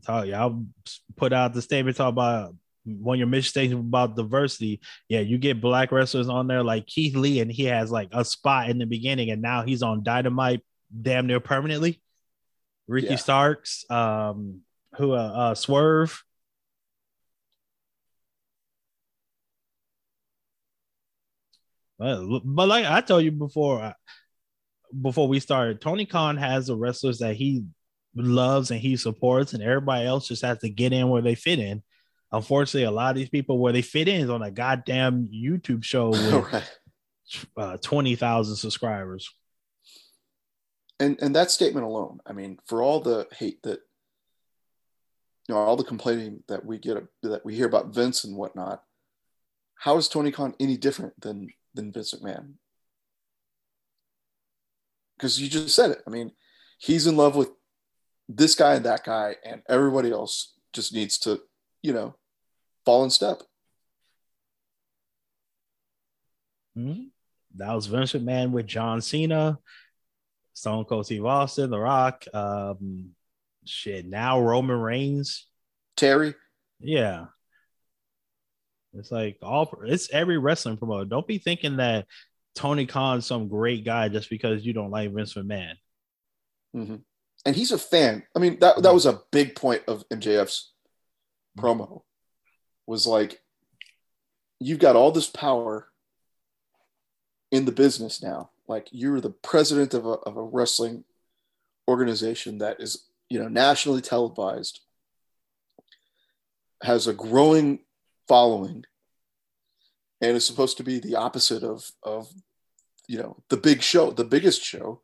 Talk, 0.07 0.27
y'all 0.27 0.65
put 1.17 1.33
out 1.33 1.53
the 1.53 1.61
statement 1.61 1.97
talk 1.97 2.11
about 2.11 2.55
one 2.85 3.17
of 3.17 3.19
your 3.19 3.29
mission 3.29 3.49
statements 3.49 3.87
about 3.87 4.17
diversity. 4.17 4.81
Yeah, 5.09 5.21
you 5.21 5.39
get 5.39 5.61
black 5.61 5.93
wrestlers 5.93 6.29
on 6.29 6.47
there 6.47 6.63
like 6.63 6.87
Keith 6.87 7.17
Lee, 7.17 7.41
and 7.41 7.51
he 7.51 7.65
has 7.65 7.91
like 7.91 8.09
a 8.13 8.25
spot 8.25 8.71
in 8.71 8.79
the 8.79 8.87
beginning, 8.87 9.31
and 9.31 9.43
now 9.43 9.63
he's 9.63 9.83
on 9.83 10.03
Dynamite 10.03 10.61
damn 11.01 11.27
near 11.27 11.41
permanently. 11.41 12.01
Ricky 12.89 13.09
yeah. 13.09 13.17
Starks, 13.17 13.85
um, 13.91 14.61
who 14.97 15.13
uh, 15.13 15.17
uh 15.17 15.55
Swerve. 15.55 16.23
But, 21.99 22.41
but 22.45 22.67
like 22.67 22.87
I 22.87 23.03
told 23.03 23.25
you 23.25 23.31
before, 23.31 23.95
before 25.03 25.29
we 25.29 25.39
started, 25.39 25.83
Tony 25.83 26.07
Khan 26.07 26.39
has 26.39 26.67
the 26.67 26.77
wrestlers 26.77 27.19
that 27.19 27.37
he 27.37 27.65
loves 28.15 28.71
and 28.71 28.81
he 28.81 28.97
supports, 28.97 29.53
and 29.53 29.63
everybody 29.63 30.07
else 30.07 30.27
just 30.27 30.43
has 30.43 30.59
to 30.59 30.71
get 30.71 30.93
in 30.93 31.09
where 31.09 31.23
they 31.23 31.35
fit 31.35 31.59
in. 31.59 31.83
Unfortunately, 32.33 32.85
a 32.85 32.91
lot 32.91 33.11
of 33.11 33.17
these 33.17 33.29
people 33.29 33.59
where 33.59 33.73
they 33.73 33.83
fit 33.83 34.09
in 34.09 34.21
is 34.21 34.31
on 34.31 34.43
a 34.43 34.51
goddamn 34.51 35.29
YouTube 35.35 35.83
show 35.83 36.11
with 36.11 36.53
right. 36.53 36.71
uh, 37.57 37.77
twenty 37.79 38.15
thousand 38.15 38.57
subscribers. 38.57 39.31
And 40.99 41.19
and 41.21 41.35
that 41.35 41.51
statement 41.51 41.87
alone, 41.87 42.21
I 42.27 42.33
mean, 42.33 42.59
for 42.67 42.83
all 42.83 43.01
the 43.01 43.27
hate 43.33 43.63
that 43.63 43.81
you 45.49 45.57
know, 45.57 45.63
all 45.63 45.77
the 45.77 45.83
complaining 45.83 46.45
that 46.47 46.65
we 46.65 46.79
get 46.79 47.03
that 47.23 47.45
we 47.45 47.57
hear 47.57 47.67
about 47.67 47.93
Vince 47.93 48.23
and 48.23 48.37
whatnot, 48.37 48.85
how 49.75 49.97
is 49.97 50.07
Tony 50.07 50.31
Khan 50.31 50.55
any 50.61 50.77
different 50.77 51.21
than 51.21 51.49
than 51.75 51.91
Vince 51.91 52.15
McMahon? 52.15 52.53
Because 55.17 55.41
you 55.41 55.49
just 55.49 55.75
said 55.75 55.91
it. 55.91 56.03
I 56.07 56.11
mean, 56.11 56.31
he's 56.79 57.09
in 57.09 57.17
love 57.17 57.35
with 57.35 57.51
this 58.29 58.55
guy 58.55 58.75
and 58.75 58.85
that 58.85 59.05
guy, 59.05 59.37
and 59.45 59.63
everybody 59.69 60.13
else 60.13 60.55
just 60.73 60.95
needs 60.95 61.19
to, 61.19 61.41
you 61.83 61.93
know, 61.93 62.15
fall 62.85 63.05
in 63.05 63.11
step. 63.11 63.43
Mm-hmm. 66.77 67.05
That 67.57 67.75
was 67.75 67.87
Vince 67.87 68.13
McMahon 68.13 68.53
with 68.53 68.67
John 68.67 69.01
Cena, 69.01 69.59
Stone 70.55 70.85
Cold 70.85 71.07
Steve 71.07 71.25
Austin, 71.25 71.71
The 71.71 71.79
Rock. 71.79 72.25
Um, 72.33 73.11
shit, 73.65 74.07
now 74.07 74.41
Roman 74.41 74.79
Reigns, 74.79 75.47
Terry. 75.97 76.35
Yeah, 76.79 77.27
it's 78.95 79.11
like 79.11 79.39
all 79.43 79.81
it's 79.85 80.11
every 80.13 80.39
wrestling 80.39 80.77
promoter. 80.77 81.07
Don't 81.07 81.27
be 81.27 81.39
thinking 81.39 81.77
that 81.79 82.07
Tony 82.55 82.87
Khan's 82.87 83.27
some 83.27 83.49
great 83.49 83.85
guy 83.85 84.09
just 84.09 84.31
because 84.31 84.65
you 84.65 84.73
don't 84.73 84.91
like 84.91 85.13
Vince 85.13 85.35
McMahon. 85.35 85.75
Mm-hmm 86.75 86.97
and 87.45 87.57
he's 87.57 87.73
a 87.73 87.79
fan. 87.79 88.23
I 88.37 88.39
mean, 88.39 88.59
that 88.61 88.83
that 88.83 88.95
was 88.95 89.07
a 89.07 89.21
big 89.31 89.55
point 89.55 89.83
of 89.89 90.05
MJF's 90.11 90.73
promo. 91.59 92.03
Was 92.91 93.07
like, 93.07 93.41
you've 94.59 94.81
got 94.81 94.97
all 94.97 95.13
this 95.13 95.29
power 95.29 95.87
in 97.53 97.65
the 97.65 97.71
business 97.71 98.21
now. 98.21 98.51
Like 98.67 98.89
you're 98.91 99.21
the 99.21 99.31
president 99.31 99.95
of 99.95 100.07
a 100.07 100.15
of 100.27 100.37
a 100.37 100.43
wrestling 100.43 101.05
organization 101.87 102.59
that 102.59 102.81
is, 102.81 103.07
you 103.29 103.39
know, 103.39 103.47
nationally 103.47 104.01
televised, 104.01 104.81
has 106.83 107.07
a 107.07 107.13
growing 107.13 107.79
following, 108.27 108.85
and 110.21 110.37
is 110.37 110.45
supposed 110.45 110.77
to 110.79 110.83
be 110.83 110.99
the 110.99 111.15
opposite 111.15 111.63
of 111.63 111.93
of 112.03 112.29
you 113.07 113.19
know 113.19 113.37
the 113.51 113.57
big 113.57 113.83
show, 113.83 114.11
the 114.11 114.25
biggest 114.25 114.65
show. 114.65 115.01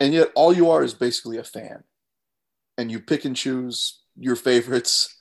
And 0.00 0.12
yet 0.12 0.32
all 0.34 0.52
you 0.52 0.70
are 0.70 0.82
is 0.82 0.94
basically 0.94 1.38
a 1.38 1.44
fan. 1.44 1.84
And 2.76 2.90
you 2.90 2.98
pick 2.98 3.24
and 3.24 3.36
choose 3.36 4.00
your 4.16 4.34
favorites 4.34 5.17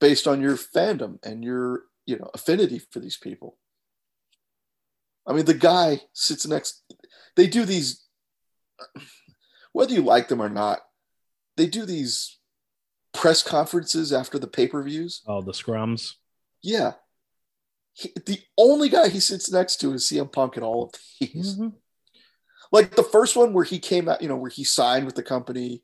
based 0.00 0.26
on 0.26 0.40
your 0.40 0.56
fandom 0.56 1.18
and 1.24 1.44
your 1.44 1.84
you 2.06 2.18
know 2.18 2.30
affinity 2.34 2.80
for 2.90 3.00
these 3.00 3.16
people 3.16 3.56
i 5.26 5.32
mean 5.32 5.44
the 5.44 5.54
guy 5.54 6.00
sits 6.12 6.46
next 6.46 6.82
they 7.36 7.46
do 7.46 7.64
these 7.64 8.04
whether 9.72 9.92
you 9.92 10.02
like 10.02 10.28
them 10.28 10.42
or 10.42 10.48
not 10.48 10.80
they 11.56 11.66
do 11.66 11.84
these 11.84 12.38
press 13.12 13.42
conferences 13.42 14.12
after 14.12 14.38
the 14.38 14.46
pay-per-views 14.46 15.22
oh 15.26 15.40
the 15.40 15.52
scrums 15.52 16.14
yeah 16.62 16.92
he, 17.94 18.12
the 18.26 18.40
only 18.58 18.88
guy 18.88 19.08
he 19.08 19.20
sits 19.20 19.50
next 19.50 19.76
to 19.76 19.92
is 19.92 20.06
CM 20.06 20.30
Punk 20.30 20.56
in 20.56 20.62
all 20.62 20.84
of 20.84 20.90
these. 21.20 21.56
Mm-hmm. 21.56 21.68
Like 22.72 22.96
the 22.96 23.04
first 23.04 23.36
one 23.36 23.52
where 23.52 23.64
he 23.64 23.78
came 23.78 24.08
out, 24.08 24.20
you 24.20 24.28
know, 24.28 24.36
where 24.36 24.50
he 24.50 24.64
signed 24.64 25.06
with 25.06 25.14
the 25.14 25.22
company. 25.22 25.82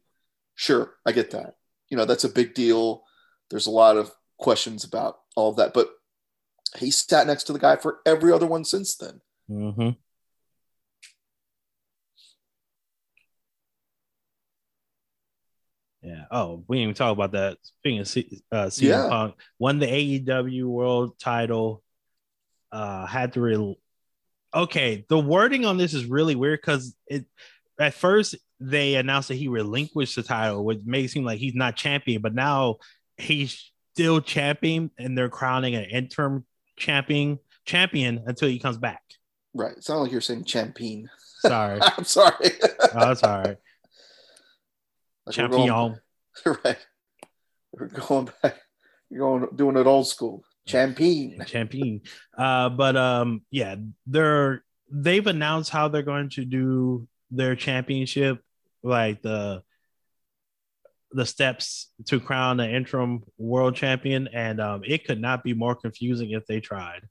Sure, 0.57 0.95
I 1.07 1.13
get 1.13 1.31
that. 1.31 1.55
You 1.89 1.97
know, 1.97 2.05
that's 2.05 2.25
a 2.25 2.29
big 2.29 2.55
deal. 2.55 3.05
There's 3.51 3.67
a 3.67 3.71
lot 3.71 3.97
of 3.97 4.13
questions 4.39 4.85
about 4.85 5.19
all 5.37 5.51
of 5.51 5.57
that, 5.57 5.75
but 5.75 5.89
he 6.79 6.91
sat 6.91 7.27
next 7.27 7.45
to 7.45 7.53
the 7.53 7.59
guy 7.59 7.77
for 7.77 7.99
every 8.07 8.33
other 8.33 8.47
one 8.47 8.65
since 8.65 8.97
then. 8.97 9.21
Mm-hmm. 9.51 9.91
Yeah. 16.03 16.25
Oh, 16.31 16.65
we 16.67 16.77
didn't 16.77 16.83
even 16.83 16.95
talk 16.95 17.13
about 17.13 17.33
that. 17.33 17.59
Speaking 17.63 18.01
of 18.01 18.09
C- 18.09 18.43
uh, 18.51 18.67
CM 18.67 18.83
yeah. 18.83 19.09
Punk, 19.09 19.35
won 19.59 19.79
the 19.79 19.87
AEW 19.87 20.65
World 20.65 21.19
Title. 21.19 21.83
Uh, 22.73 23.05
had 23.05 23.33
to 23.33 23.41
re- 23.41 23.77
okay, 24.55 25.05
the 25.09 25.19
wording 25.19 25.67
on 25.67 25.77
this 25.77 25.93
is 25.93 26.07
really 26.07 26.37
weird 26.37 26.61
because 26.61 26.95
it 27.07 27.27
at 27.79 27.95
first 27.95 28.37
they 28.61 28.95
announced 28.95 29.29
that 29.29 29.35
he 29.35 29.49
relinquished 29.49 30.17
the 30.17 30.23
title, 30.23 30.65
which 30.65 30.79
made 30.85 31.07
it 31.07 31.11
seem 31.11 31.25
like 31.25 31.39
he's 31.39 31.55
not 31.55 31.77
champion, 31.77 32.23
but 32.23 32.35
now 32.35 32.77
he's 33.21 33.71
still 33.95 34.21
champion 34.21 34.91
and 34.99 35.17
they're 35.17 35.29
crowning 35.29 35.75
an 35.75 35.85
interim 35.85 36.45
champion 36.77 37.39
champion 37.65 38.23
until 38.27 38.49
he 38.49 38.59
comes 38.59 38.79
back. 38.79 39.03
Right. 39.55 39.77
It 39.77 39.85
sounds 39.85 40.03
like 40.03 40.13
you're 40.13 40.21
saying 40.21 40.45
champion. 40.45 41.09
Sorry. 41.41 41.81
I'm 41.83 42.05
sorry. 42.05 42.51
oh, 42.63 42.89
that's 42.95 43.23
all 43.23 43.43
right. 43.43 43.57
Like 45.27 45.37
champion. 45.37 45.61
We're 45.61 45.69
going, 45.69 45.99
right. 46.65 46.79
We're 47.73 47.89
going 47.89 48.29
back. 48.43 48.57
You're 49.11 49.21
going 49.21 49.55
doing 49.55 49.77
it 49.77 49.87
old 49.87 50.09
school. 50.09 50.43
Champion. 50.67 51.45
Champion. 51.45 52.01
Uh, 52.37 52.71
but 52.71 52.97
um, 52.97 53.43
yeah, 53.51 53.77
they're 54.07 54.65
they've 54.91 55.27
announced 55.27 55.69
how 55.69 55.89
they're 55.89 56.03
going 56.03 56.31
to 56.31 56.47
do 56.47 57.07
their 57.31 57.55
championship, 57.55 58.43
like 58.83 59.21
the 59.21 59.63
the 61.13 61.27
steps 61.27 61.89
to 62.07 62.21
crown 62.21 62.59
the 62.59 62.69
interim 62.69 63.23
world 63.39 63.75
champion, 63.75 64.29
and 64.29 64.61
um, 64.61 64.83
it 64.87 65.05
could 65.05 65.21
not 65.21 65.43
be 65.43 65.55
more 65.55 65.75
confusing 65.75 66.31
if 66.31 66.47
they 66.47 66.61
tried. 66.61 67.09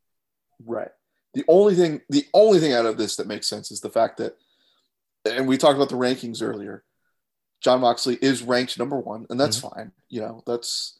Right. 0.65 0.91
The 1.33 1.43
only 1.47 1.75
thing, 1.75 2.01
the 2.09 2.25
only 2.33 2.59
thing 2.59 2.73
out 2.73 2.85
of 2.85 2.97
this 2.97 3.15
that 3.17 3.27
makes 3.27 3.47
sense 3.47 3.71
is 3.71 3.81
the 3.81 3.89
fact 3.89 4.17
that, 4.17 4.35
and 5.25 5.47
we 5.47 5.57
talked 5.57 5.75
about 5.75 5.89
the 5.89 5.95
rankings 5.95 6.41
earlier. 6.41 6.83
Jon 7.61 7.81
Moxley 7.81 8.17
is 8.21 8.41
ranked 8.41 8.79
number 8.79 8.97
one, 8.97 9.25
and 9.29 9.39
that's 9.39 9.59
mm-hmm. 9.59 9.75
fine. 9.75 9.91
You 10.07 10.21
know, 10.21 10.43
that's 10.47 10.97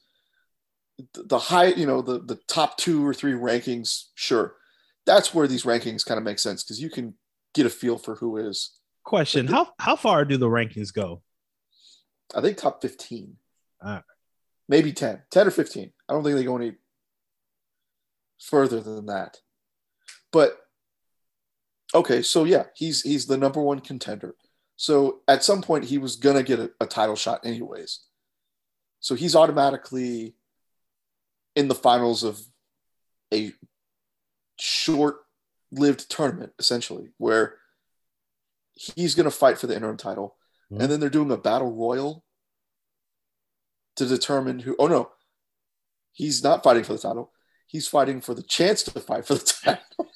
the 1.13 1.39
high, 1.39 1.67
you 1.67 1.87
know, 1.87 2.01
the 2.01 2.19
the 2.19 2.35
top 2.47 2.77
two 2.77 3.05
or 3.05 3.13
three 3.13 3.33
rankings, 3.33 4.07
sure, 4.15 4.55
that's 5.05 5.33
where 5.33 5.47
these 5.47 5.63
rankings 5.63 6.05
kind 6.05 6.17
of 6.17 6.23
make 6.23 6.39
sense 6.39 6.63
because 6.63 6.81
you 6.81 6.89
can 6.89 7.15
get 7.53 7.65
a 7.65 7.69
feel 7.69 7.97
for 7.97 8.15
who 8.15 8.37
is. 8.37 8.77
Question: 9.03 9.45
the, 9.45 9.53
How 9.53 9.69
how 9.79 9.95
far 9.95 10.25
do 10.25 10.37
the 10.37 10.47
rankings 10.47 10.93
go? 10.93 11.21
I 12.35 12.41
think 12.41 12.57
top 12.57 12.81
fifteen, 12.81 13.37
maybe 14.67 14.93
10, 14.93 15.23
10 15.29 15.47
or 15.47 15.51
fifteen. 15.51 15.91
I 16.07 16.13
don't 16.13 16.23
think 16.23 16.35
they 16.35 16.43
go 16.43 16.57
any 16.57 16.73
further 18.39 18.79
than 18.79 19.07
that. 19.07 19.37
But 20.31 20.57
okay, 21.93 22.21
so 22.21 22.43
yeah, 22.43 22.65
he's 22.75 23.01
he's 23.01 23.25
the 23.25 23.37
number 23.37 23.61
one 23.61 23.79
contender. 23.79 24.35
So 24.75 25.21
at 25.27 25.43
some 25.43 25.61
point 25.61 25.85
he 25.85 25.97
was 25.97 26.15
gonna 26.15 26.43
get 26.43 26.59
a, 26.59 26.71
a 26.79 26.85
title 26.85 27.15
shot 27.15 27.45
anyways. 27.45 28.01
So 28.99 29.15
he's 29.15 29.35
automatically 29.35 30.35
in 31.55 31.67
the 31.67 31.75
finals 31.75 32.23
of 32.23 32.39
a 33.33 33.53
short-lived 34.57 36.09
tournament, 36.09 36.53
essentially, 36.59 37.09
where 37.17 37.55
he's 38.73 39.15
going 39.15 39.25
to 39.25 39.31
fight 39.31 39.57
for 39.57 39.67
the 39.67 39.75
interim 39.75 39.97
title, 39.97 40.35
mm-hmm. 40.71 40.81
and 40.81 40.91
then 40.91 40.99
they're 40.99 41.09
doing 41.09 41.31
a 41.31 41.37
battle 41.37 41.71
royal 41.71 42.23
to 43.95 44.05
determine 44.05 44.59
who. 44.59 44.75
Oh 44.79 44.87
no, 44.87 45.11
he's 46.11 46.43
not 46.43 46.63
fighting 46.63 46.83
for 46.83 46.93
the 46.93 46.99
title. 46.99 47.31
He's 47.67 47.87
fighting 47.87 48.21
for 48.21 48.33
the 48.33 48.43
chance 48.43 48.83
to 48.83 48.99
fight 48.99 49.25
for 49.25 49.35
the 49.35 49.53
title. 49.63 50.11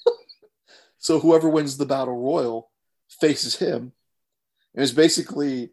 so 0.98 1.20
whoever 1.20 1.50
wins 1.50 1.78
the 1.78 1.86
battle 1.86 2.18
royal 2.18 2.72
faces 3.10 3.58
him, 3.58 3.94
and 4.74 4.84
is 4.84 4.92
basically 4.92 5.72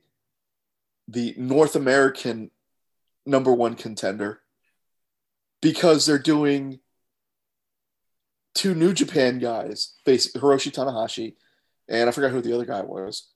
the 1.08 1.34
North 1.36 1.74
American 1.74 2.50
number 3.26 3.52
one 3.52 3.74
contender 3.74 4.40
because 5.60 6.06
they're 6.06 6.18
doing 6.18 6.80
two 8.54 8.74
New 8.74 8.92
Japan 8.92 9.38
guys 9.38 9.94
face 10.04 10.32
Hiroshi 10.32 10.72
Tanahashi, 10.72 11.34
and 11.88 12.08
I 12.08 12.12
forgot 12.12 12.30
who 12.30 12.40
the 12.40 12.54
other 12.54 12.64
guy 12.64 12.82
was. 12.82 13.28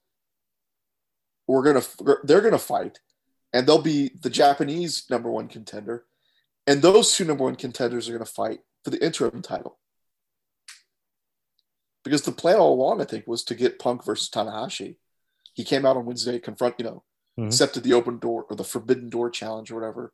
We're 1.47 1.62
gonna 1.62 1.84
they're 2.24 2.40
gonna 2.40 2.59
fight, 2.59 3.01
and 3.53 3.66
they'll 3.66 3.82
be 3.82 4.11
the 4.20 4.30
Japanese 4.30 5.05
number 5.11 5.30
one 5.30 5.49
contender, 5.49 6.05
and 6.66 6.80
those 6.80 7.14
two 7.14 7.24
number 7.24 7.45
one 7.45 7.57
contenders 7.57 8.09
are 8.09 8.12
going 8.12 8.24
to 8.24 8.30
fight 8.30 8.61
for 8.82 8.90
the 8.90 9.05
interim 9.05 9.42
title. 9.42 9.78
Because 12.03 12.22
the 12.22 12.32
plan 12.32 12.57
all 12.57 12.74
along, 12.74 13.01
I 13.01 13.05
think, 13.05 13.26
was 13.26 13.45
to 13.45 13.55
get 13.55 13.78
Punk 13.78 14.05
versus 14.05 14.28
Tanahashi. 14.28 14.97
He 15.55 15.64
came 15.64 15.86
out 15.86 15.97
on 15.97 16.05
Wednesday, 16.05 16.38
confront, 16.38 16.74
you 16.78 16.84
know, 16.84 17.03
mm-hmm. 17.38 17.47
accepted 17.47 17.82
the 17.82 17.95
open 17.95 18.18
door 18.18 18.45
or 18.49 18.57
the 18.57 18.64
forbidden 18.64 19.09
door 19.09 19.30
challenge 19.30 19.70
or 19.70 19.76
whatever. 19.76 20.12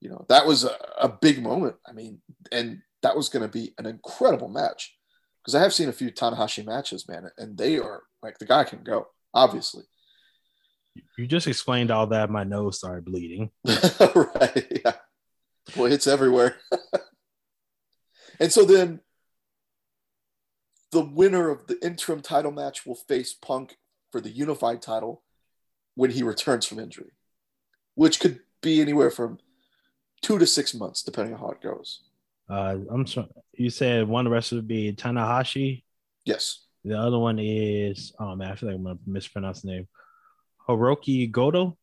You 0.00 0.10
know, 0.10 0.24
that 0.28 0.46
was 0.46 0.64
a, 0.64 0.76
a 1.00 1.08
big 1.08 1.42
moment. 1.42 1.76
I 1.86 1.92
mean, 1.92 2.20
and 2.52 2.80
that 3.02 3.16
was 3.16 3.28
going 3.28 3.42
to 3.42 3.48
be 3.48 3.74
an 3.78 3.86
incredible 3.86 4.48
match 4.48 4.96
because 5.42 5.54
I 5.54 5.62
have 5.62 5.74
seen 5.74 5.88
a 5.88 5.92
few 5.92 6.10
Tanahashi 6.10 6.64
matches, 6.64 7.08
man, 7.08 7.28
and 7.36 7.56
they 7.56 7.78
are 7.78 8.02
like 8.22 8.38
the 8.38 8.46
guy 8.46 8.64
can 8.64 8.82
go, 8.82 9.08
obviously. 9.34 9.84
You 11.16 11.26
just 11.26 11.46
explained 11.46 11.90
all 11.90 12.06
that. 12.08 12.30
My 12.30 12.44
nose 12.44 12.78
started 12.78 13.04
bleeding. 13.04 13.50
right. 13.64 14.66
Yeah. 14.84 14.94
Boy, 15.74 15.90
it's 15.90 16.06
everywhere. 16.06 16.56
and 18.40 18.52
so 18.52 18.64
then 18.64 19.00
the 20.92 21.00
winner 21.04 21.50
of 21.50 21.66
the 21.66 21.84
interim 21.84 22.20
title 22.20 22.52
match 22.52 22.86
will 22.86 22.94
face 22.94 23.34
Punk 23.34 23.76
for 24.12 24.20
the 24.20 24.30
unified 24.30 24.80
title 24.80 25.22
when 25.94 26.10
he 26.10 26.22
returns 26.22 26.66
from 26.66 26.78
injury, 26.78 27.12
which 27.94 28.20
could 28.20 28.40
be 28.62 28.80
anywhere 28.80 29.10
from 29.10 29.38
two 30.22 30.38
to 30.38 30.46
six 30.46 30.74
months, 30.74 31.02
depending 31.02 31.34
on 31.34 31.40
how 31.40 31.50
it 31.50 31.60
goes. 31.60 32.02
Uh, 32.48 32.76
I'm 32.90 33.06
sorry. 33.06 33.28
You 33.54 33.70
said 33.70 34.06
one 34.06 34.28
wrestler 34.28 34.58
would 34.58 34.68
be 34.68 34.92
Tanahashi. 34.92 35.82
Yes. 36.24 36.64
The 36.84 36.98
other 36.98 37.18
one 37.18 37.38
is 37.40 38.12
oh 38.20 38.36
man, 38.36 38.52
I 38.52 38.54
feel 38.54 38.68
like 38.68 38.76
I'm 38.76 38.84
gonna 38.84 38.98
mispronounce 39.06 39.62
the 39.62 39.72
name. 39.72 39.88
Hirooki 40.68 41.30
Goto. 41.30 41.76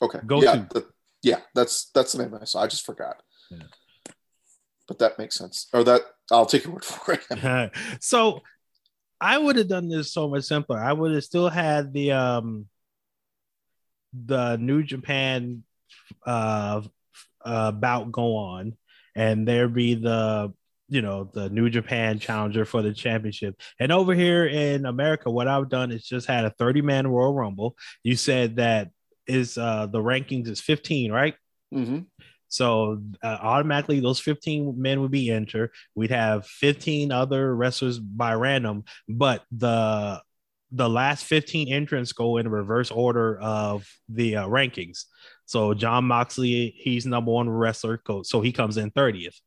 Okay. 0.00 0.18
Goto. 0.26 0.44
Yeah, 0.44 0.64
the, 0.70 0.86
yeah, 1.22 1.40
that's 1.54 1.90
that's 1.94 2.12
the 2.12 2.22
name 2.22 2.36
I 2.40 2.44
saw. 2.44 2.62
I 2.62 2.66
just 2.66 2.84
forgot. 2.84 3.22
Yeah. 3.50 3.64
But 4.88 4.98
that 4.98 5.18
makes 5.18 5.36
sense. 5.36 5.68
Or 5.72 5.84
that 5.84 6.02
I'll 6.30 6.46
take 6.46 6.64
your 6.64 6.74
word 6.74 6.84
for 6.84 7.18
it. 7.30 7.70
so 8.00 8.40
I 9.20 9.38
would 9.38 9.56
have 9.56 9.68
done 9.68 9.88
this 9.88 10.12
so 10.12 10.28
much 10.28 10.44
simpler. 10.44 10.78
I 10.78 10.92
would 10.92 11.12
have 11.12 11.24
still 11.24 11.48
had 11.48 11.92
the 11.92 12.12
um 12.12 12.66
the 14.12 14.56
New 14.56 14.82
Japan 14.82 15.62
uh, 16.26 16.82
uh 17.44 17.72
bout 17.72 18.12
go 18.12 18.36
on 18.36 18.76
and 19.14 19.46
there 19.46 19.68
be 19.68 19.94
the 19.94 20.52
you 20.88 21.02
know 21.02 21.30
the 21.32 21.48
New 21.48 21.70
Japan 21.70 22.18
challenger 22.18 22.64
for 22.64 22.82
the 22.82 22.92
championship. 22.92 23.60
And 23.80 23.92
over 23.92 24.14
here 24.14 24.46
in 24.46 24.86
America, 24.86 25.30
what 25.30 25.48
I've 25.48 25.68
done 25.68 25.90
is 25.90 26.04
just 26.04 26.26
had 26.26 26.44
a 26.44 26.50
30 26.50 26.82
man 26.82 27.06
Royal 27.06 27.34
Rumble. 27.34 27.76
You 28.02 28.16
said 28.16 28.56
that 28.56 28.90
is 29.26 29.56
uh 29.56 29.86
the 29.86 30.00
rankings 30.00 30.48
is 30.48 30.60
15, 30.60 31.12
right? 31.12 31.34
Mm-hmm. 31.72 32.00
So 32.48 33.02
uh, 33.22 33.38
automatically, 33.40 34.00
those 34.00 34.20
15 34.20 34.74
men 34.80 35.00
would 35.00 35.10
be 35.10 35.30
entered. 35.30 35.70
We'd 35.94 36.10
have 36.10 36.46
15 36.46 37.10
other 37.10 37.56
wrestlers 37.56 37.98
by 37.98 38.34
random, 38.34 38.84
but 39.08 39.44
the 39.50 40.20
the 40.70 40.88
last 40.88 41.24
15 41.24 41.72
entrants 41.72 42.12
go 42.12 42.38
in 42.38 42.48
reverse 42.48 42.90
order 42.90 43.38
of 43.40 43.86
the 44.08 44.36
uh, 44.36 44.48
rankings. 44.48 45.04
So 45.44 45.74
Jon 45.74 46.04
Moxley, 46.04 46.74
he's 46.76 47.04
number 47.04 47.30
one 47.30 47.48
wrestler, 47.48 48.00
so 48.22 48.40
he 48.40 48.52
comes 48.52 48.78
in 48.78 48.90
30th. 48.90 49.38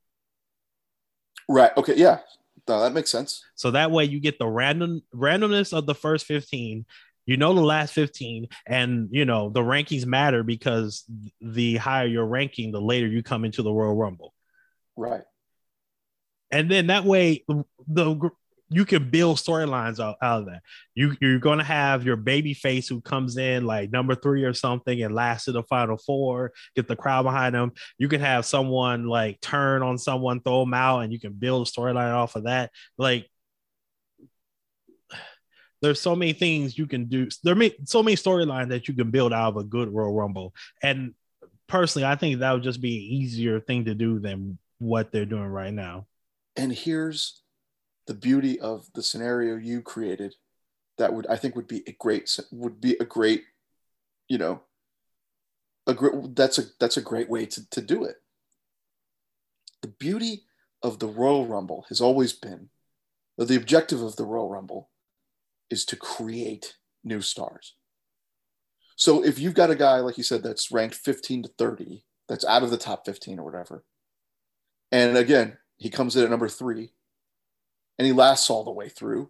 Right. 1.48 1.76
Okay. 1.78 1.96
Yeah. 1.96 2.20
No, 2.68 2.82
that 2.82 2.94
makes 2.94 3.12
sense. 3.12 3.44
So 3.56 3.72
that 3.72 3.92
way 3.92 4.06
you 4.06 4.20
get 4.20 4.40
the 4.40 4.48
random 4.48 5.04
randomness 5.14 5.78
of 5.78 5.86
the 5.86 5.96
first 5.96 6.26
15. 6.26 6.86
You 7.28 7.38
know 7.38 7.56
the 7.56 7.62
last 7.62 7.94
15, 7.94 8.48
and 8.68 9.10
you 9.12 9.26
know 9.26 9.50
the 9.50 9.62
rankings 9.62 10.06
matter 10.06 10.44
because 10.44 11.06
the 11.42 11.78
higher 11.78 12.06
your 12.06 12.26
ranking, 12.26 12.72
the 12.72 12.82
later 12.82 13.08
you 13.08 13.24
come 13.24 13.46
into 13.46 13.64
the 13.64 13.72
Royal 13.72 13.96
Rumble. 13.96 14.32
Right. 14.96 15.24
And 16.52 16.70
then 16.70 16.88
that 16.88 17.04
way 17.04 17.44
the 17.88 18.30
you 18.70 18.84
can 18.84 19.10
build 19.10 19.38
storylines 19.38 20.00
out, 20.00 20.18
out 20.22 20.42
of 20.42 20.46
that. 20.48 20.62
You 20.96 21.16
you're 21.22 21.40
gonna 21.40 21.64
have 21.64 22.04
your 22.04 22.16
baby 22.16 22.54
face 22.54 22.88
who 22.88 23.02
comes 23.02 23.38
in 23.38 23.66
like 23.66 23.92
number 23.92 24.16
three 24.16 24.44
or 24.44 24.54
something 24.54 25.02
and 25.02 25.14
lasts 25.14 25.46
to 25.46 25.52
the 25.52 25.64
final 25.64 25.98
four, 25.98 26.52
get 26.76 26.88
the 26.88 26.96
crowd 26.96 27.24
behind 27.24 27.54
them. 27.54 27.74
You 27.98 28.08
can 28.08 28.22
have 28.22 28.46
someone 28.46 29.06
like 29.06 29.40
turn 29.42 29.84
on 29.84 29.98
someone, 29.98 30.42
throw 30.42 30.62
them 30.62 30.74
out, 30.74 31.00
and 31.00 31.14
you 31.14 31.20
can 31.20 31.34
build 31.34 31.68
a 31.68 31.72
storyline 31.72 32.14
off 32.14 32.36
of 32.36 32.46
that. 32.46 32.72
Like 32.98 33.30
there's 35.82 36.02
so 36.02 36.16
many 36.16 36.34
things 36.34 36.78
you 36.78 36.88
can 36.88 37.06
do. 37.06 37.28
There 37.44 37.56
are 37.56 37.70
so 37.84 38.02
many 38.02 38.16
storylines 38.16 38.70
that 38.70 38.88
you 38.88 38.96
can 38.96 39.12
build 39.12 39.32
out 39.32 39.50
of 39.50 39.58
a 39.58 39.64
good 39.64 39.94
Royal 39.94 40.14
Rumble. 40.14 40.56
And 40.82 41.14
personally, 41.68 42.08
I 42.08 42.16
think 42.16 42.40
that 42.40 42.52
would 42.54 42.64
just 42.64 42.82
be 42.82 42.96
an 42.96 43.04
easier 43.04 43.60
thing 43.60 43.86
to 43.86 43.94
do 43.94 44.20
than 44.20 44.58
what 44.80 45.12
they're 45.12 45.26
doing 45.26 45.46
right 45.46 45.74
now. 45.74 46.08
And 46.56 46.72
here's 46.72 47.42
the 48.08 48.14
beauty 48.14 48.60
of 48.60 48.88
the 48.94 49.04
scenario 49.04 49.56
you 49.56 49.82
created 49.82 50.36
that 50.98 51.14
would 51.14 51.28
I 51.28 51.36
think 51.36 51.56
would 51.56 51.68
be 51.68 51.84
a 51.88 51.92
great 51.92 52.40
would 52.52 52.80
be 52.80 52.96
a 53.00 53.06
great 53.06 53.44
you 54.28 54.38
know 54.38 54.62
a 55.88 55.94
great 55.94 56.36
that's 56.36 56.58
a 56.58 56.64
that's 56.80 56.98
a 56.98 57.02
great 57.02 57.30
way 57.30 57.46
to, 57.46 57.70
to 57.70 57.82
do 57.82 58.04
it 58.04 58.18
the 59.82 59.88
beauty 59.88 60.44
of 60.82 61.00
the 61.00 61.08
Royal 61.08 61.46
Rumble 61.46 61.86
has 61.90 62.02
always 62.02 62.34
been 62.34 62.70
the 63.38 63.56
objective 63.56 64.02
of 64.02 64.16
the 64.16 64.24
Royal 64.24 64.50
Rumble 64.50 64.90
is 65.70 65.86
to 65.86 65.96
create 65.96 66.76
new 67.04 67.22
stars. 67.22 67.76
So 68.96 69.24
if 69.24 69.38
you've 69.38 69.54
got 69.54 69.70
a 69.70 69.76
guy 69.76 70.00
like 70.00 70.18
you 70.18 70.24
said 70.24 70.42
that's 70.42 70.72
ranked 70.72 70.96
15 70.96 71.44
to 71.44 71.50
30, 71.58 72.04
that's 72.28 72.46
out 72.46 72.64
of 72.64 72.72
the 72.72 72.78
top 72.78 73.06
15 73.06 73.40
or 73.40 73.44
whatever, 73.44 73.84
and 74.92 75.18
again 75.18 75.58
he 75.78 75.90
comes 75.90 76.16
in 76.16 76.24
at 76.24 76.32
number 76.32 76.50
three, 76.50 76.94
and 77.98 78.06
he 78.06 78.14
lasts 78.14 78.50
all 78.50 78.64
the 78.64 78.72
way 78.72 78.90
through, 78.90 79.30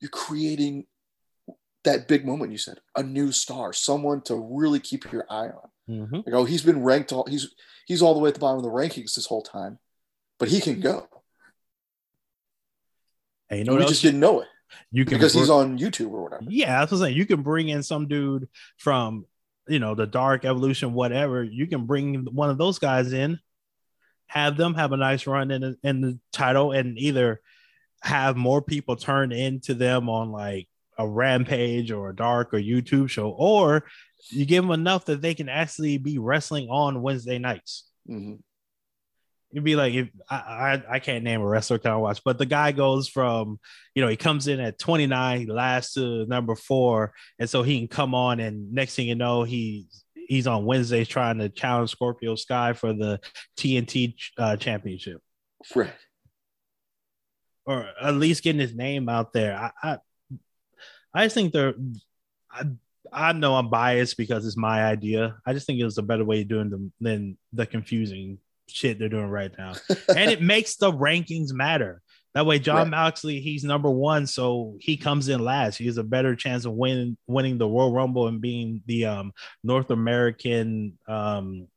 you're 0.00 0.10
creating 0.10 0.86
that 1.84 2.08
big 2.08 2.26
moment 2.26 2.52
you 2.52 2.58
said, 2.58 2.78
a 2.96 3.02
new 3.02 3.32
star, 3.32 3.72
someone 3.72 4.20
to 4.22 4.34
really 4.34 4.80
keep 4.80 5.10
your 5.12 5.24
eye 5.30 5.48
on. 5.48 5.68
Mm-hmm. 5.88 6.16
Like, 6.16 6.34
oh, 6.34 6.44
he's 6.44 6.62
been 6.62 6.82
ranked 6.82 7.12
all 7.12 7.26
he's 7.26 7.52
he's 7.86 8.02
all 8.02 8.14
the 8.14 8.20
way 8.20 8.28
at 8.28 8.34
the 8.34 8.40
bottom 8.40 8.58
of 8.58 8.62
the 8.62 8.70
rankings 8.70 9.14
this 9.14 9.26
whole 9.26 9.42
time, 9.42 9.78
but 10.38 10.48
he 10.48 10.60
can 10.60 10.80
go. 10.80 11.08
And 13.48 13.58
you 13.58 13.64
know, 13.64 13.76
we 13.76 13.86
just 13.86 14.02
didn't 14.02 14.20
know 14.20 14.40
it. 14.40 14.48
You 14.92 15.04
can 15.04 15.18
because 15.18 15.34
he's 15.34 15.50
on 15.50 15.78
YouTube 15.78 16.12
or 16.12 16.22
whatever. 16.22 16.44
Yeah, 16.48 16.78
that's 16.78 16.92
what 16.92 16.98
I'm 16.98 17.04
saying. 17.04 17.16
You 17.16 17.26
can 17.26 17.42
bring 17.42 17.68
in 17.68 17.82
some 17.82 18.06
dude 18.06 18.48
from 18.76 19.26
you 19.66 19.80
know 19.80 19.96
the 19.96 20.06
Dark 20.06 20.44
Elevation, 20.44 20.92
whatever. 20.92 21.42
You 21.42 21.66
can 21.66 21.86
bring 21.86 22.26
one 22.26 22.50
of 22.50 22.58
those 22.58 22.78
guys 22.78 23.12
in, 23.12 23.40
have 24.28 24.56
them 24.56 24.74
have 24.74 24.92
a 24.92 24.96
nice 24.96 25.26
run 25.26 25.50
in 25.50 25.76
in 25.82 26.00
the 26.00 26.18
title, 26.32 26.70
and 26.70 26.96
either 26.98 27.40
have 28.02 28.36
more 28.36 28.62
people 28.62 28.96
turn 28.96 29.32
into 29.32 29.74
them 29.74 30.08
on 30.08 30.32
like 30.32 30.68
a 30.98 31.08
rampage 31.08 31.90
or 31.90 32.10
a 32.10 32.16
dark 32.16 32.52
or 32.52 32.58
YouTube 32.58 33.08
show, 33.08 33.30
or 33.30 33.84
you 34.28 34.44
give 34.44 34.62
them 34.62 34.72
enough 34.72 35.06
that 35.06 35.22
they 35.22 35.34
can 35.34 35.48
actually 35.48 35.98
be 35.98 36.18
wrestling 36.18 36.68
on 36.68 37.02
Wednesday 37.02 37.38
nights. 37.38 37.88
Mm-hmm. 38.08 38.34
It'd 39.52 39.64
be 39.64 39.76
like 39.76 39.94
if 39.94 40.08
I, 40.28 40.36
I, 40.36 40.82
I 40.88 40.98
can't 41.00 41.24
name 41.24 41.40
a 41.40 41.46
wrestler 41.46 41.78
can 41.78 41.90
I 41.90 41.96
watch, 41.96 42.22
but 42.24 42.38
the 42.38 42.46
guy 42.46 42.72
goes 42.72 43.08
from 43.08 43.58
you 43.94 44.02
know 44.02 44.08
he 44.08 44.16
comes 44.16 44.46
in 44.46 44.60
at 44.60 44.78
29, 44.78 45.40
he 45.40 45.46
lasts 45.46 45.94
to 45.94 46.26
number 46.26 46.54
four, 46.54 47.12
and 47.38 47.50
so 47.50 47.62
he 47.62 47.78
can 47.78 47.88
come 47.88 48.14
on 48.14 48.38
and 48.38 48.72
next 48.72 48.94
thing 48.94 49.08
you 49.08 49.16
know 49.16 49.42
he's 49.42 50.04
he's 50.14 50.46
on 50.46 50.66
Wednesdays 50.66 51.08
trying 51.08 51.38
to 51.38 51.48
challenge 51.48 51.90
Scorpio 51.90 52.36
Sky 52.36 52.72
for 52.72 52.92
the 52.92 53.20
TNT 53.58 54.14
uh, 54.38 54.56
championship. 54.56 55.20
Right 55.74 55.92
or 57.70 57.86
at 58.02 58.14
least 58.14 58.42
getting 58.42 58.60
his 58.60 58.74
name 58.74 59.08
out 59.08 59.32
there. 59.32 59.54
I 59.54 59.70
I, 59.90 59.98
I 61.14 61.24
just 61.26 61.34
think 61.34 61.52
they're 61.52 61.74
I, 62.50 62.64
I 63.12 63.32
know 63.32 63.54
I'm 63.54 63.70
biased 63.70 64.16
because 64.16 64.44
it's 64.44 64.56
my 64.56 64.84
idea. 64.84 65.36
I 65.46 65.52
just 65.52 65.66
think 65.66 65.78
it 65.78 65.84
was 65.84 65.98
a 65.98 66.02
better 66.02 66.24
way 66.24 66.42
of 66.42 66.48
doing 66.48 66.70
them 66.70 66.92
than 67.00 67.38
the 67.52 67.66
confusing 67.66 68.38
shit 68.66 68.98
they're 68.98 69.08
doing 69.08 69.28
right 69.30 69.52
now. 69.56 69.74
and 70.08 70.30
it 70.30 70.42
makes 70.42 70.76
the 70.76 70.92
rankings 70.92 71.52
matter. 71.52 72.02
That 72.34 72.46
way, 72.46 72.58
Jon 72.58 72.76
right. 72.76 72.90
Moxley, 72.90 73.40
he's 73.40 73.64
number 73.64 73.90
one, 73.90 74.26
so 74.26 74.76
he 74.80 74.96
comes 74.96 75.28
in 75.28 75.44
last. 75.44 75.78
He 75.78 75.86
has 75.86 75.96
a 75.96 76.04
better 76.04 76.36
chance 76.36 76.64
of 76.64 76.72
winning 76.72 77.16
winning 77.26 77.58
the 77.58 77.68
Royal 77.68 77.92
Rumble 77.92 78.28
and 78.28 78.40
being 78.40 78.82
the 78.86 79.06
um, 79.06 79.32
North 79.64 79.90
American 79.90 80.98
um, 81.08 81.68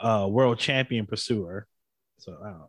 uh, 0.00 0.26
world 0.28 0.58
champion 0.58 1.06
pursuer. 1.06 1.66
So 2.18 2.36
I 2.40 2.50
don't 2.50 2.68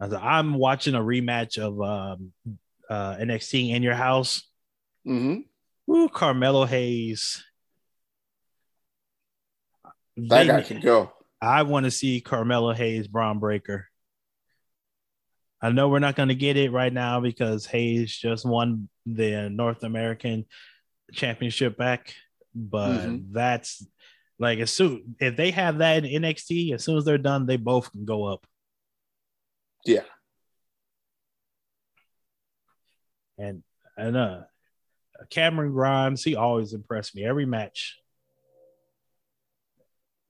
I'm 0.00 0.54
watching 0.54 0.94
a 0.94 1.00
rematch 1.00 1.58
of 1.58 1.80
um, 1.80 2.32
uh, 2.88 3.16
NXT 3.16 3.70
in 3.70 3.82
your 3.82 3.94
house. 3.94 4.42
Mm-hmm. 5.06 5.92
Ooh, 5.92 6.08
Carmelo 6.08 6.64
Hayes. 6.64 7.42
That 10.16 10.46
guy 10.46 10.62
can 10.62 10.80
go. 10.80 11.12
I 11.40 11.62
want 11.62 11.84
to 11.84 11.90
see 11.90 12.20
Carmelo 12.20 12.72
Hayes, 12.72 13.06
Bron 13.06 13.38
Breakker. 13.38 13.86
I 15.60 15.70
know 15.70 15.88
we're 15.88 15.98
not 15.98 16.16
going 16.16 16.28
to 16.28 16.34
get 16.34 16.56
it 16.56 16.72
right 16.72 16.92
now 16.92 17.20
because 17.20 17.66
Hayes 17.66 18.14
just 18.14 18.44
won 18.44 18.88
the 19.04 19.48
North 19.48 19.82
American 19.84 20.46
Championship 21.12 21.76
back, 21.76 22.14
but 22.54 22.98
mm-hmm. 22.98 23.32
that's 23.32 23.86
like 24.38 24.58
as 24.58 24.70
soon 24.70 25.16
if 25.18 25.36
they 25.36 25.50
have 25.52 25.78
that 25.78 26.04
in 26.04 26.22
NXT, 26.22 26.74
as 26.74 26.84
soon 26.84 26.98
as 26.98 27.04
they're 27.04 27.18
done, 27.18 27.46
they 27.46 27.56
both 27.56 27.90
can 27.92 28.04
go 28.04 28.24
up. 28.24 28.46
Yeah. 29.86 30.00
And 33.38 33.62
and 33.96 34.16
uh 34.16 34.40
Cameron 35.30 35.72
Grimes, 35.72 36.22
he 36.22 36.36
always 36.36 36.72
impressed 36.72 37.14
me 37.14 37.24
every 37.24 37.46
match. 37.46 37.98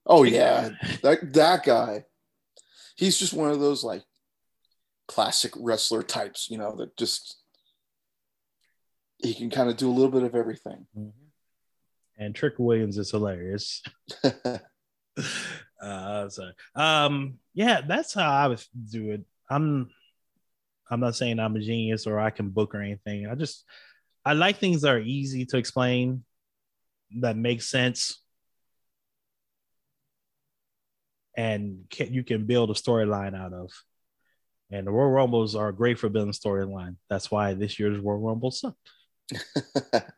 Oh 0.05 0.23
yeah, 0.23 0.69
that 1.01 1.33
that 1.33 1.63
guy. 1.63 2.05
He's 2.95 3.19
just 3.19 3.33
one 3.33 3.51
of 3.51 3.59
those 3.59 3.83
like 3.83 4.03
classic 5.07 5.51
wrestler 5.57 6.03
types, 6.03 6.49
you 6.49 6.57
know, 6.57 6.75
that 6.77 6.95
just 6.97 7.37
he 9.17 9.33
can 9.33 9.49
kind 9.49 9.69
of 9.69 9.77
do 9.77 9.89
a 9.89 9.93
little 9.93 10.11
bit 10.11 10.23
of 10.23 10.35
everything. 10.35 10.85
Mm-hmm. 10.97 11.09
And 12.17 12.33
Trick 12.33 12.55
Williams 12.57 12.97
is 12.97 13.11
hilarious. 13.11 13.83
uh, 15.81 16.29
so, 16.29 16.51
um, 16.75 17.39
yeah, 17.53 17.81
that's 17.87 18.13
how 18.13 18.29
I 18.29 18.47
would 18.47 18.63
do 18.89 19.11
it. 19.11 19.21
I'm, 19.49 19.89
I'm 20.89 20.99
not 20.99 21.15
saying 21.15 21.39
I'm 21.39 21.55
a 21.55 21.59
genius 21.59 22.07
or 22.07 22.19
I 22.19 22.29
can 22.29 22.49
book 22.49 22.75
or 22.75 22.81
anything. 22.81 23.27
I 23.27 23.35
just, 23.35 23.65
I 24.25 24.33
like 24.33 24.57
things 24.59 24.81
that 24.81 24.93
are 24.93 24.99
easy 24.99 25.45
to 25.47 25.57
explain, 25.57 26.23
that 27.19 27.37
make 27.37 27.61
sense, 27.61 28.21
and 31.35 31.85
can, 31.89 32.13
you 32.13 32.23
can 32.23 32.45
build 32.45 32.69
a 32.71 32.73
storyline 32.73 33.35
out 33.35 33.53
of. 33.53 33.71
And 34.71 34.87
the 34.87 34.91
Royal 34.91 35.11
Rumbles 35.11 35.55
are 35.55 35.71
great 35.71 35.99
for 35.99 36.09
building 36.09 36.33
storyline. 36.33 36.95
That's 37.09 37.31
why 37.31 37.53
this 37.53 37.79
year's 37.79 37.99
Royal 37.99 38.19
Rumble 38.19 38.51
sucked. 38.51 38.77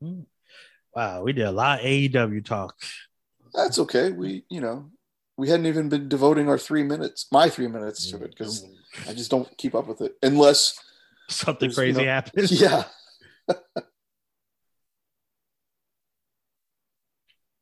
Hmm. 0.00 0.22
Wow, 0.94 1.22
we 1.22 1.32
did 1.32 1.46
a 1.46 1.52
lot 1.52 1.80
of 1.80 1.86
AEW 1.86 2.44
talk. 2.44 2.74
That's 3.52 3.78
okay. 3.78 4.10
We, 4.10 4.44
you 4.50 4.60
know, 4.60 4.90
we 5.36 5.48
hadn't 5.48 5.66
even 5.66 5.88
been 5.88 6.08
devoting 6.08 6.48
our 6.48 6.58
three 6.58 6.82
minutes, 6.82 7.26
my 7.32 7.48
three 7.48 7.68
minutes 7.68 8.10
to 8.10 8.22
it, 8.22 8.30
because 8.30 8.66
I 9.08 9.12
just 9.12 9.30
don't 9.30 9.48
keep 9.58 9.74
up 9.74 9.86
with 9.86 10.00
it 10.00 10.14
unless 10.22 10.78
something 11.28 11.72
crazy 11.72 12.00
you 12.00 12.06
know, 12.06 12.12
happens. 12.12 12.60
Yeah. 12.60 12.84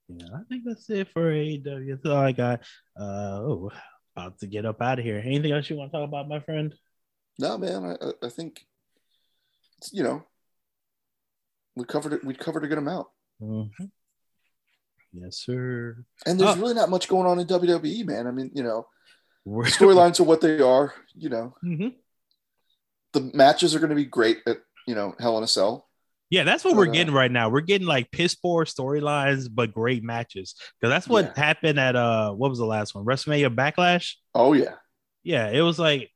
yeah, 0.09 0.27
I 0.35 0.43
think 0.49 0.65
that's 0.65 0.89
it 0.91 1.09
for 1.13 1.33
AEW. 1.33 1.91
That's 1.91 2.07
all 2.07 2.17
I 2.17 2.33
got. 2.33 2.61
Uh, 2.99 3.41
oh, 3.41 3.71
about 4.15 4.39
to 4.41 4.47
get 4.47 4.67
up 4.67 4.81
out 4.83 4.99
of 4.99 5.05
here. 5.05 5.21
Anything 5.25 5.53
else 5.53 5.69
you 5.69 5.77
want 5.77 5.91
to 5.91 5.99
talk 5.99 6.07
about, 6.09 6.29
my 6.29 6.41
friend? 6.41 6.75
No, 7.39 7.59
man. 7.59 7.97
I, 8.01 8.27
I 8.27 8.29
think 8.29 8.65
you 9.91 10.03
know 10.03 10.23
we 11.75 11.85
covered 11.85 12.13
it. 12.13 12.25
We 12.25 12.35
covered 12.35 12.65
a 12.65 12.69
good 12.69 12.79
amount. 12.79 13.09
Mm-hmm. 13.43 13.85
Yes, 15.13 15.39
sir. 15.39 16.05
And 16.25 16.39
there's 16.39 16.57
oh. 16.57 16.61
really 16.61 16.75
not 16.75 16.91
much 16.91 17.09
going 17.09 17.27
on 17.27 17.39
in 17.39 17.47
WWE, 17.47 18.07
man. 18.07 18.27
I 18.27 18.31
mean, 18.31 18.51
you 18.55 18.63
know, 18.63 18.87
storylines 19.47 20.21
are 20.21 20.25
what 20.25 20.41
they 20.41 20.61
are. 20.61 20.95
You 21.15 21.29
know, 21.29 21.55
mm-hmm. 21.65 21.89
the 23.13 23.31
matches 23.35 23.75
are 23.75 23.79
going 23.79 23.91
to 23.91 23.97
be 23.97 24.05
great 24.05 24.39
at 24.47 24.59
you 24.87 24.95
know 24.95 25.15
Hell 25.19 25.39
in 25.39 25.45
a 25.45 25.49
Cell. 25.49 25.89
Yeah, 26.31 26.45
that's 26.45 26.65
what 26.65 26.77
we're 26.77 26.89
uh, 26.89 26.93
getting 26.93 27.13
right 27.13 27.31
now. 27.31 27.51
We're 27.51 27.61
getting 27.61 27.87
like 27.87 28.11
piss 28.11 28.35
poor 28.35 28.65
storylines, 28.65 29.49
but 29.53 29.75
great 29.75 30.03
matches. 30.03 30.55
Because 30.81 30.91
that's 30.91 31.07
what 31.07 31.33
yeah. 31.37 31.45
happened 31.45 31.79
at 31.79 31.95
uh 31.95 32.33
what 32.33 32.49
was 32.49 32.59
the 32.59 32.65
last 32.65 32.95
one? 32.95 33.05
WrestleMania 33.05 33.55
Backlash. 33.55 34.15
Oh 34.35 34.55
yeah. 34.55 34.77
Yeah, 35.23 35.51
it 35.51 35.61
was 35.61 35.79
like 35.79 36.11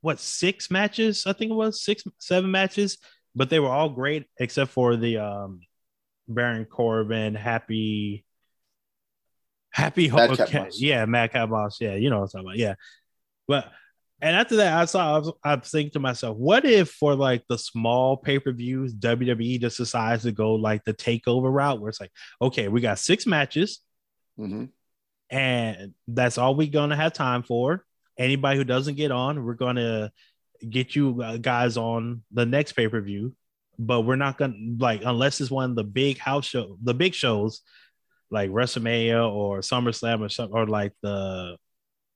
what 0.00 0.18
six 0.18 0.72
matches? 0.72 1.24
I 1.24 1.34
think 1.34 1.52
it 1.52 1.54
was 1.54 1.84
six, 1.84 2.02
seven 2.18 2.50
matches, 2.50 2.98
but 3.34 3.48
they 3.48 3.60
were 3.60 3.68
all 3.68 3.90
great 3.90 4.26
except 4.40 4.72
for 4.72 4.96
the 4.96 5.18
um 5.18 5.60
Baron 6.28 6.64
Corbin, 6.66 7.34
Happy, 7.34 8.24
Happy, 9.70 10.10
okay, 10.10 10.68
yeah, 10.74 11.04
Madcap 11.04 11.48
Moss, 11.48 11.78
yeah, 11.80 11.94
you 11.94 12.10
know 12.10 12.20
what 12.20 12.24
I'm 12.24 12.28
talking 12.28 12.46
about, 12.46 12.58
yeah. 12.58 12.74
But 13.46 13.70
and 14.20 14.34
after 14.34 14.56
that, 14.56 14.76
I 14.76 14.84
saw 14.86 15.14
I 15.14 15.18
was, 15.18 15.32
I 15.44 15.54
was 15.54 15.70
thinking 15.70 15.92
to 15.92 16.00
myself, 16.00 16.36
what 16.36 16.64
if 16.64 16.90
for 16.90 17.14
like 17.14 17.44
the 17.48 17.58
small 17.58 18.16
pay 18.16 18.38
per 18.38 18.50
views, 18.52 18.92
WWE 18.94 19.60
just 19.60 19.76
decides 19.76 20.24
to 20.24 20.32
go 20.32 20.54
like 20.54 20.84
the 20.84 20.94
takeover 20.94 21.52
route, 21.52 21.80
where 21.80 21.88
it's 21.88 22.00
like, 22.00 22.10
okay, 22.42 22.68
we 22.68 22.80
got 22.80 22.98
six 22.98 23.26
matches, 23.26 23.80
mm-hmm. 24.38 24.64
and 25.30 25.94
that's 26.08 26.38
all 26.38 26.54
we're 26.54 26.70
gonna 26.70 26.96
have 26.96 27.12
time 27.12 27.42
for. 27.42 27.84
Anybody 28.18 28.58
who 28.58 28.64
doesn't 28.64 28.96
get 28.96 29.12
on, 29.12 29.44
we're 29.44 29.54
gonna 29.54 30.10
get 30.68 30.96
you 30.96 31.22
uh, 31.22 31.36
guys 31.36 31.76
on 31.76 32.22
the 32.32 32.44
next 32.44 32.72
pay 32.72 32.88
per 32.88 33.00
view, 33.00 33.36
but 33.78 34.02
we're 34.02 34.16
not 34.16 34.38
gonna 34.38 34.54
like 34.78 35.02
unless 35.04 35.40
it's 35.40 35.50
one 35.50 35.70
of 35.70 35.76
the 35.76 35.84
big 35.84 36.18
house 36.18 36.46
show, 36.46 36.76
the 36.82 36.94
big 36.94 37.14
shows 37.14 37.62
like 38.30 38.50
WrestleMania 38.50 39.30
or 39.30 39.60
SummerSlam 39.60 40.20
or 40.20 40.28
something, 40.28 40.56
or 40.56 40.66
like 40.66 40.92
the 41.02 41.56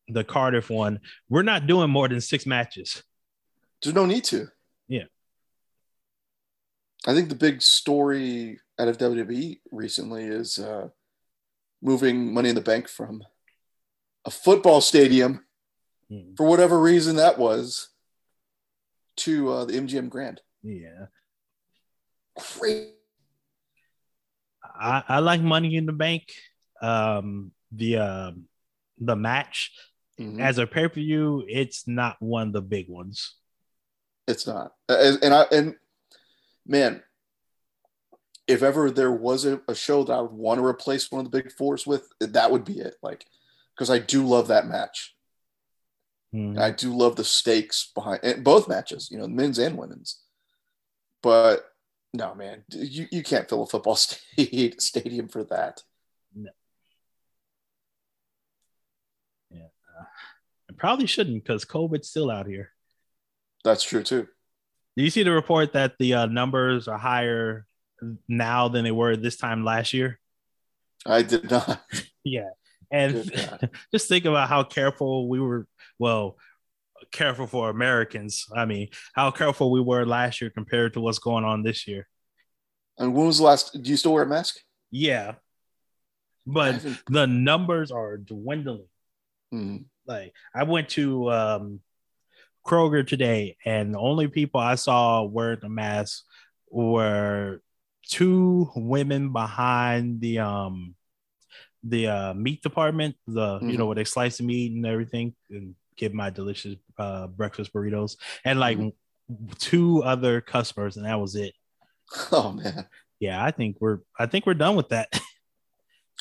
the 0.08 0.24
Cardiff 0.24 0.68
one, 0.68 1.00
we're 1.28 1.42
not 1.42 1.66
doing 1.66 1.90
more 1.90 2.08
than 2.08 2.20
six 2.20 2.44
matches. 2.44 3.02
There's 3.82 3.94
no 3.94 4.06
need 4.06 4.24
to. 4.24 4.48
Yeah. 4.88 5.04
I 7.06 7.14
think 7.14 7.28
the 7.28 7.34
big 7.34 7.62
story 7.62 8.60
out 8.78 8.88
of 8.88 8.98
WWE 8.98 9.60
recently 9.70 10.24
is 10.24 10.58
uh, 10.58 10.88
moving 11.80 12.32
Money 12.32 12.50
in 12.50 12.54
the 12.54 12.60
Bank 12.60 12.88
from 12.88 13.22
a 14.24 14.30
football 14.30 14.80
stadium, 14.80 15.44
mm. 16.10 16.36
for 16.36 16.46
whatever 16.46 16.80
reason 16.80 17.16
that 17.16 17.38
was, 17.38 17.88
to 19.16 19.50
uh, 19.50 19.64
the 19.64 19.74
MGM 19.74 20.08
Grand. 20.08 20.40
Yeah. 20.62 21.06
Great. 22.58 22.88
I, 24.64 25.02
I 25.08 25.18
like 25.20 25.40
Money 25.40 25.76
in 25.76 25.86
the 25.86 25.92
Bank. 25.92 26.32
Um, 26.80 27.52
the 27.70 27.98
uh, 27.98 28.30
the 28.98 29.16
match 29.16 29.72
mm-hmm. 30.18 30.40
as 30.40 30.58
a 30.58 30.66
pay 30.66 30.88
per 30.88 30.94
view, 30.94 31.44
it's 31.48 31.86
not 31.86 32.16
one 32.20 32.48
of 32.48 32.52
the 32.52 32.62
big 32.62 32.88
ones. 32.88 33.34
It's 34.28 34.46
not, 34.46 34.72
and 34.88 35.34
I 35.34 35.46
and 35.50 35.74
man, 36.66 37.02
if 38.46 38.62
ever 38.62 38.90
there 38.90 39.12
was 39.12 39.44
a, 39.44 39.60
a, 39.68 39.74
show 39.74 40.04
that 40.04 40.12
I 40.12 40.20
would 40.20 40.32
want 40.32 40.58
to 40.58 40.64
replace 40.64 41.10
one 41.10 41.24
of 41.24 41.30
the 41.30 41.42
big 41.42 41.52
fours 41.52 41.86
with, 41.86 42.08
that 42.20 42.50
would 42.50 42.64
be 42.64 42.78
it. 42.78 42.94
Like, 43.02 43.26
because 43.74 43.90
I 43.90 43.98
do 43.98 44.26
love 44.26 44.48
that 44.48 44.66
match. 44.66 45.14
Mm-hmm. 46.34 46.58
I 46.58 46.70
do 46.70 46.96
love 46.96 47.16
the 47.16 47.24
stakes 47.24 47.90
behind 47.94 48.42
both 48.42 48.68
matches, 48.68 49.08
you 49.10 49.18
know, 49.18 49.28
men's 49.28 49.58
and 49.58 49.76
women's. 49.76 50.20
But 51.22 51.64
no, 52.14 52.34
man, 52.34 52.64
you, 52.70 53.06
you 53.10 53.22
can't 53.22 53.48
fill 53.48 53.62
a 53.62 53.66
football 53.66 53.96
stadium 54.78 55.28
for 55.28 55.44
that. 55.44 55.82
No. 56.34 56.50
Yeah. 59.50 59.68
I 60.70 60.74
probably 60.76 61.06
shouldn't 61.06 61.42
because 61.42 61.64
COVID's 61.64 62.08
still 62.08 62.30
out 62.30 62.46
here. 62.46 62.70
That's 63.64 63.82
true 63.82 64.02
too. 64.02 64.28
Do 64.96 65.02
you 65.02 65.10
see 65.10 65.22
the 65.22 65.32
report 65.32 65.72
that 65.72 65.94
the 65.98 66.14
uh, 66.14 66.26
numbers 66.26 66.86
are 66.86 66.98
higher 66.98 67.66
now 68.28 68.68
than 68.68 68.84
they 68.84 68.90
were 68.90 69.16
this 69.16 69.36
time 69.36 69.64
last 69.64 69.92
year? 69.92 70.18
I 71.06 71.22
did 71.22 71.50
not. 71.50 71.82
yeah. 72.24 72.50
And 72.90 73.30
just 73.92 74.08
think 74.08 74.26
about 74.26 74.50
how 74.50 74.64
careful 74.64 75.28
we 75.28 75.40
were. 75.40 75.66
Well, 75.98 76.36
careful 77.11 77.46
for 77.46 77.70
Americans. 77.70 78.46
I 78.55 78.64
mean, 78.64 78.88
how 79.14 79.30
careful 79.30 79.70
we 79.70 79.80
were 79.80 80.07
last 80.07 80.40
year 80.40 80.50
compared 80.50 80.94
to 80.94 81.00
what's 81.00 81.18
going 81.18 81.44
on 81.44 81.62
this 81.62 81.86
year. 81.86 82.07
And 82.98 83.14
when 83.14 83.26
was 83.26 83.38
the 83.38 83.44
last? 83.44 83.82
Do 83.82 83.90
you 83.90 83.96
still 83.96 84.12
wear 84.12 84.24
a 84.24 84.26
mask? 84.26 84.59
Yeah, 84.90 85.34
but 86.46 86.84
the 87.09 87.26
numbers 87.26 87.90
are 87.90 88.16
dwindling. 88.16 88.88
Mm-hmm. 89.53 89.84
Like 90.07 90.32
I 90.55 90.64
went 90.64 90.90
to 90.90 91.30
um, 91.30 91.80
Kroger 92.66 93.07
today, 93.07 93.57
and 93.64 93.94
the 93.94 93.98
only 93.98 94.28
people 94.28 94.61
I 94.61 94.74
saw 94.74 95.22
wearing 95.22 95.61
the 95.61 95.68
mask 95.68 96.24
were 96.70 97.61
two 98.09 98.70
women 98.74 99.32
behind 99.32 100.20
the 100.20 100.40
um 100.40 100.94
the 101.84 102.07
uh, 102.07 102.34
meat 102.34 102.62
department, 102.62 103.16
the 103.26 103.59
mm-hmm. 103.59 103.70
you 103.70 103.78
know 103.78 103.86
where 103.86 103.96
they 103.96 104.05
slice 104.05 104.38
the 104.38 104.44
meat 104.44 104.72
and 104.72 104.86
everything, 104.86 105.34
and 105.50 105.74
give 105.97 106.14
my 106.14 106.30
delicious 106.30 106.76
uh, 106.99 107.26
breakfast 107.26 107.72
burritos, 107.72 108.16
and 108.45 108.61
like 108.61 108.78
mm-hmm. 108.78 109.47
two 109.59 110.03
other 110.03 110.40
customers, 110.40 110.97
and 110.97 111.07
that 111.07 111.20
was 111.20 111.34
it. 111.34 111.55
Oh 112.30 112.53
man, 112.53 112.86
yeah, 113.20 113.43
I 113.43 113.53
think 113.53 113.78
we're 113.80 114.01
I 114.18 114.26
think 114.26 114.45
we're 114.45 114.55
done 114.55 114.76
with 114.76 114.90
that. 114.90 115.09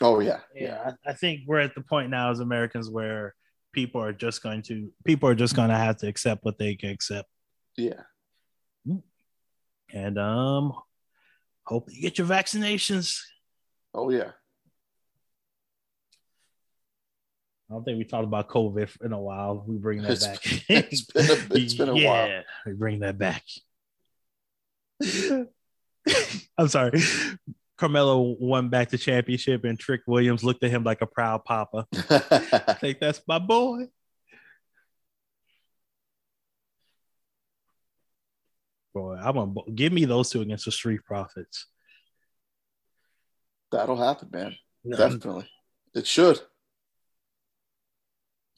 Oh 0.03 0.19
yeah, 0.19 0.39
yeah. 0.55 0.63
yeah. 0.63 0.91
I, 1.05 1.11
I 1.11 1.13
think 1.13 1.41
we're 1.45 1.59
at 1.59 1.75
the 1.75 1.81
point 1.81 2.09
now 2.09 2.31
as 2.31 2.39
Americans 2.39 2.89
where 2.89 3.35
people 3.71 4.01
are 4.01 4.13
just 4.13 4.41
going 4.41 4.63
to 4.63 4.91
people 5.05 5.29
are 5.29 5.35
just 5.35 5.55
going 5.55 5.69
to 5.69 5.75
have 5.75 5.97
to 5.97 6.07
accept 6.07 6.43
what 6.43 6.57
they 6.57 6.75
can 6.75 6.89
accept. 6.89 7.29
Yeah. 7.77 8.01
And 9.93 10.17
um 10.17 10.73
hope 11.65 11.89
you 11.91 12.01
get 12.01 12.17
your 12.17 12.27
vaccinations. 12.27 13.19
Oh 13.93 14.09
yeah. 14.09 14.31
I 17.71 17.73
don't 17.73 17.85
think 17.85 17.97
we 17.99 18.03
talked 18.03 18.25
about 18.25 18.49
COVID 18.49 19.01
in 19.05 19.13
a 19.13 19.19
while. 19.21 19.63
We 19.65 19.77
bring 19.77 20.01
that 20.01 20.11
It's- 20.11 20.27
back. 20.27 20.41
it's 20.69 21.01
been 21.05 21.25
a- 21.25 21.47
it's 21.57 21.73
been 21.73 21.87
a 21.87 21.93
while. 21.93 22.27
yeah, 22.27 22.41
we 22.65 22.73
bring 22.73 22.99
that 22.99 23.17
back. 23.17 23.45
I'm 26.57 26.67
sorry. 26.67 27.01
Carmelo 27.77 28.19
won 28.39 28.67
back 28.67 28.89
the 28.89 28.97
championship, 28.97 29.63
and 29.63 29.79
Trick 29.79 30.01
Williams 30.05 30.43
looked 30.43 30.63
at 30.65 30.69
him 30.69 30.83
like 30.83 31.01
a 31.01 31.05
proud 31.07 31.45
papa. 31.45 31.87
I 32.09 32.73
think 32.79 32.99
that's 32.99 33.21
my 33.25 33.39
boy. 33.39 33.85
Boy, 38.93 39.15
I'm 39.15 39.35
gonna 39.35 39.53
give 39.73 39.93
me 39.93 40.03
those 40.05 40.29
two 40.29 40.41
against 40.41 40.65
the 40.65 40.71
Street 40.71 41.05
Profits. 41.05 41.67
That'll 43.71 43.95
happen, 43.95 44.27
man. 44.31 44.55
Definitely. 44.89 45.49
It 45.95 46.05
should. 46.05 46.41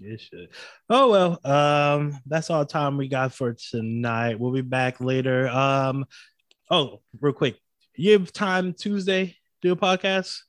It 0.03 0.19
should. 0.19 0.49
Oh 0.89 1.09
well, 1.09 1.39
um, 1.45 2.19
that's 2.25 2.49
all 2.49 2.59
the 2.59 2.71
time 2.71 2.97
we 2.97 3.07
got 3.07 3.33
for 3.33 3.53
tonight. 3.53 4.39
We'll 4.39 4.51
be 4.51 4.61
back 4.61 4.99
later. 4.99 5.47
Um, 5.47 6.05
oh, 6.69 7.01
real 7.21 7.33
quick, 7.33 7.57
you 7.95 8.13
have 8.13 8.33
time 8.33 8.73
Tuesday 8.73 9.37
do 9.61 9.71
a 9.71 9.75
podcast? 9.75 10.39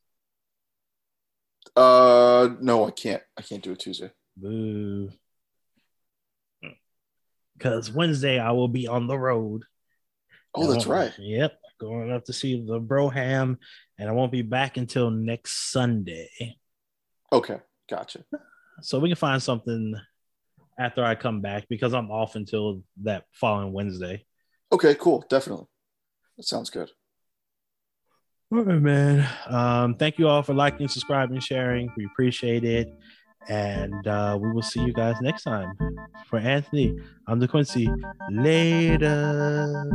Uh 1.77 2.51
no, 2.61 2.87
I 2.87 2.91
can't. 2.91 3.23
I 3.39 3.43
can't 3.43 3.63
do 3.63 3.73
it 3.73 3.79
Tuesday. 3.79 4.11
Boo. 4.37 5.11
Because 7.57 7.91
Wednesday 7.91 8.39
I 8.39 8.51
will 8.51 8.69
be 8.69 8.89
on 8.89 9.07
the 9.07 9.19
road. 9.19 9.63
Oh, 10.55 10.71
that's 10.71 10.87
right. 10.87 11.13
Yep, 11.19 11.53
going 11.81 12.13
up 12.13 12.25
to 12.27 12.33
see 12.33 12.65
the 12.65 12.81
Broham, 12.81 13.57
and 13.99 14.09
I 14.09 14.13
won't 14.13 14.33
be 14.33 14.43
back 14.43 14.77
until 14.77 15.11
next 15.11 15.71
Sunday. 15.73 16.57
Okay, 17.33 17.59
gotcha. 17.89 18.25
So 18.83 18.99
we 18.99 19.09
can 19.09 19.17
find 19.17 19.43
something 19.43 19.95
after 20.79 21.05
I 21.05 21.15
come 21.15 21.41
back 21.41 21.67
because 21.69 21.95
I'm 21.95 22.11
off 22.11 22.37
until 22.37 22.83
that 23.03 23.25
following 23.33 23.73
Wednesday. 23.73 24.25
Okay, 24.73 24.95
cool. 24.97 25.25
Definitely. 25.29 25.67
That 26.37 26.45
sounds 26.45 26.71
good. 26.71 26.91
All 28.53 28.63
right, 28.63 28.81
man. 28.81 29.29
Um, 29.47 29.95
thank 29.95 30.19
you 30.19 30.29
all 30.29 30.43
for 30.43 30.55
liking, 30.55 30.89
subscribing, 30.89 31.41
sharing. 31.41 31.91
We 31.97 32.07
appreciate 32.07 32.65
it. 32.65 32.89
And 33.49 34.07
uh, 34.07 34.39
we 34.41 34.51
will 34.53 34.63
see 34.63 34.81
you 34.81 34.93
guys 34.93 35.17
next 35.21 35.43
time. 35.43 35.77
For 36.29 36.39
Anthony, 36.39 36.99
I'm 37.27 37.39
the 37.39 37.49
Quincy. 37.49 37.93
Later. 38.31 39.91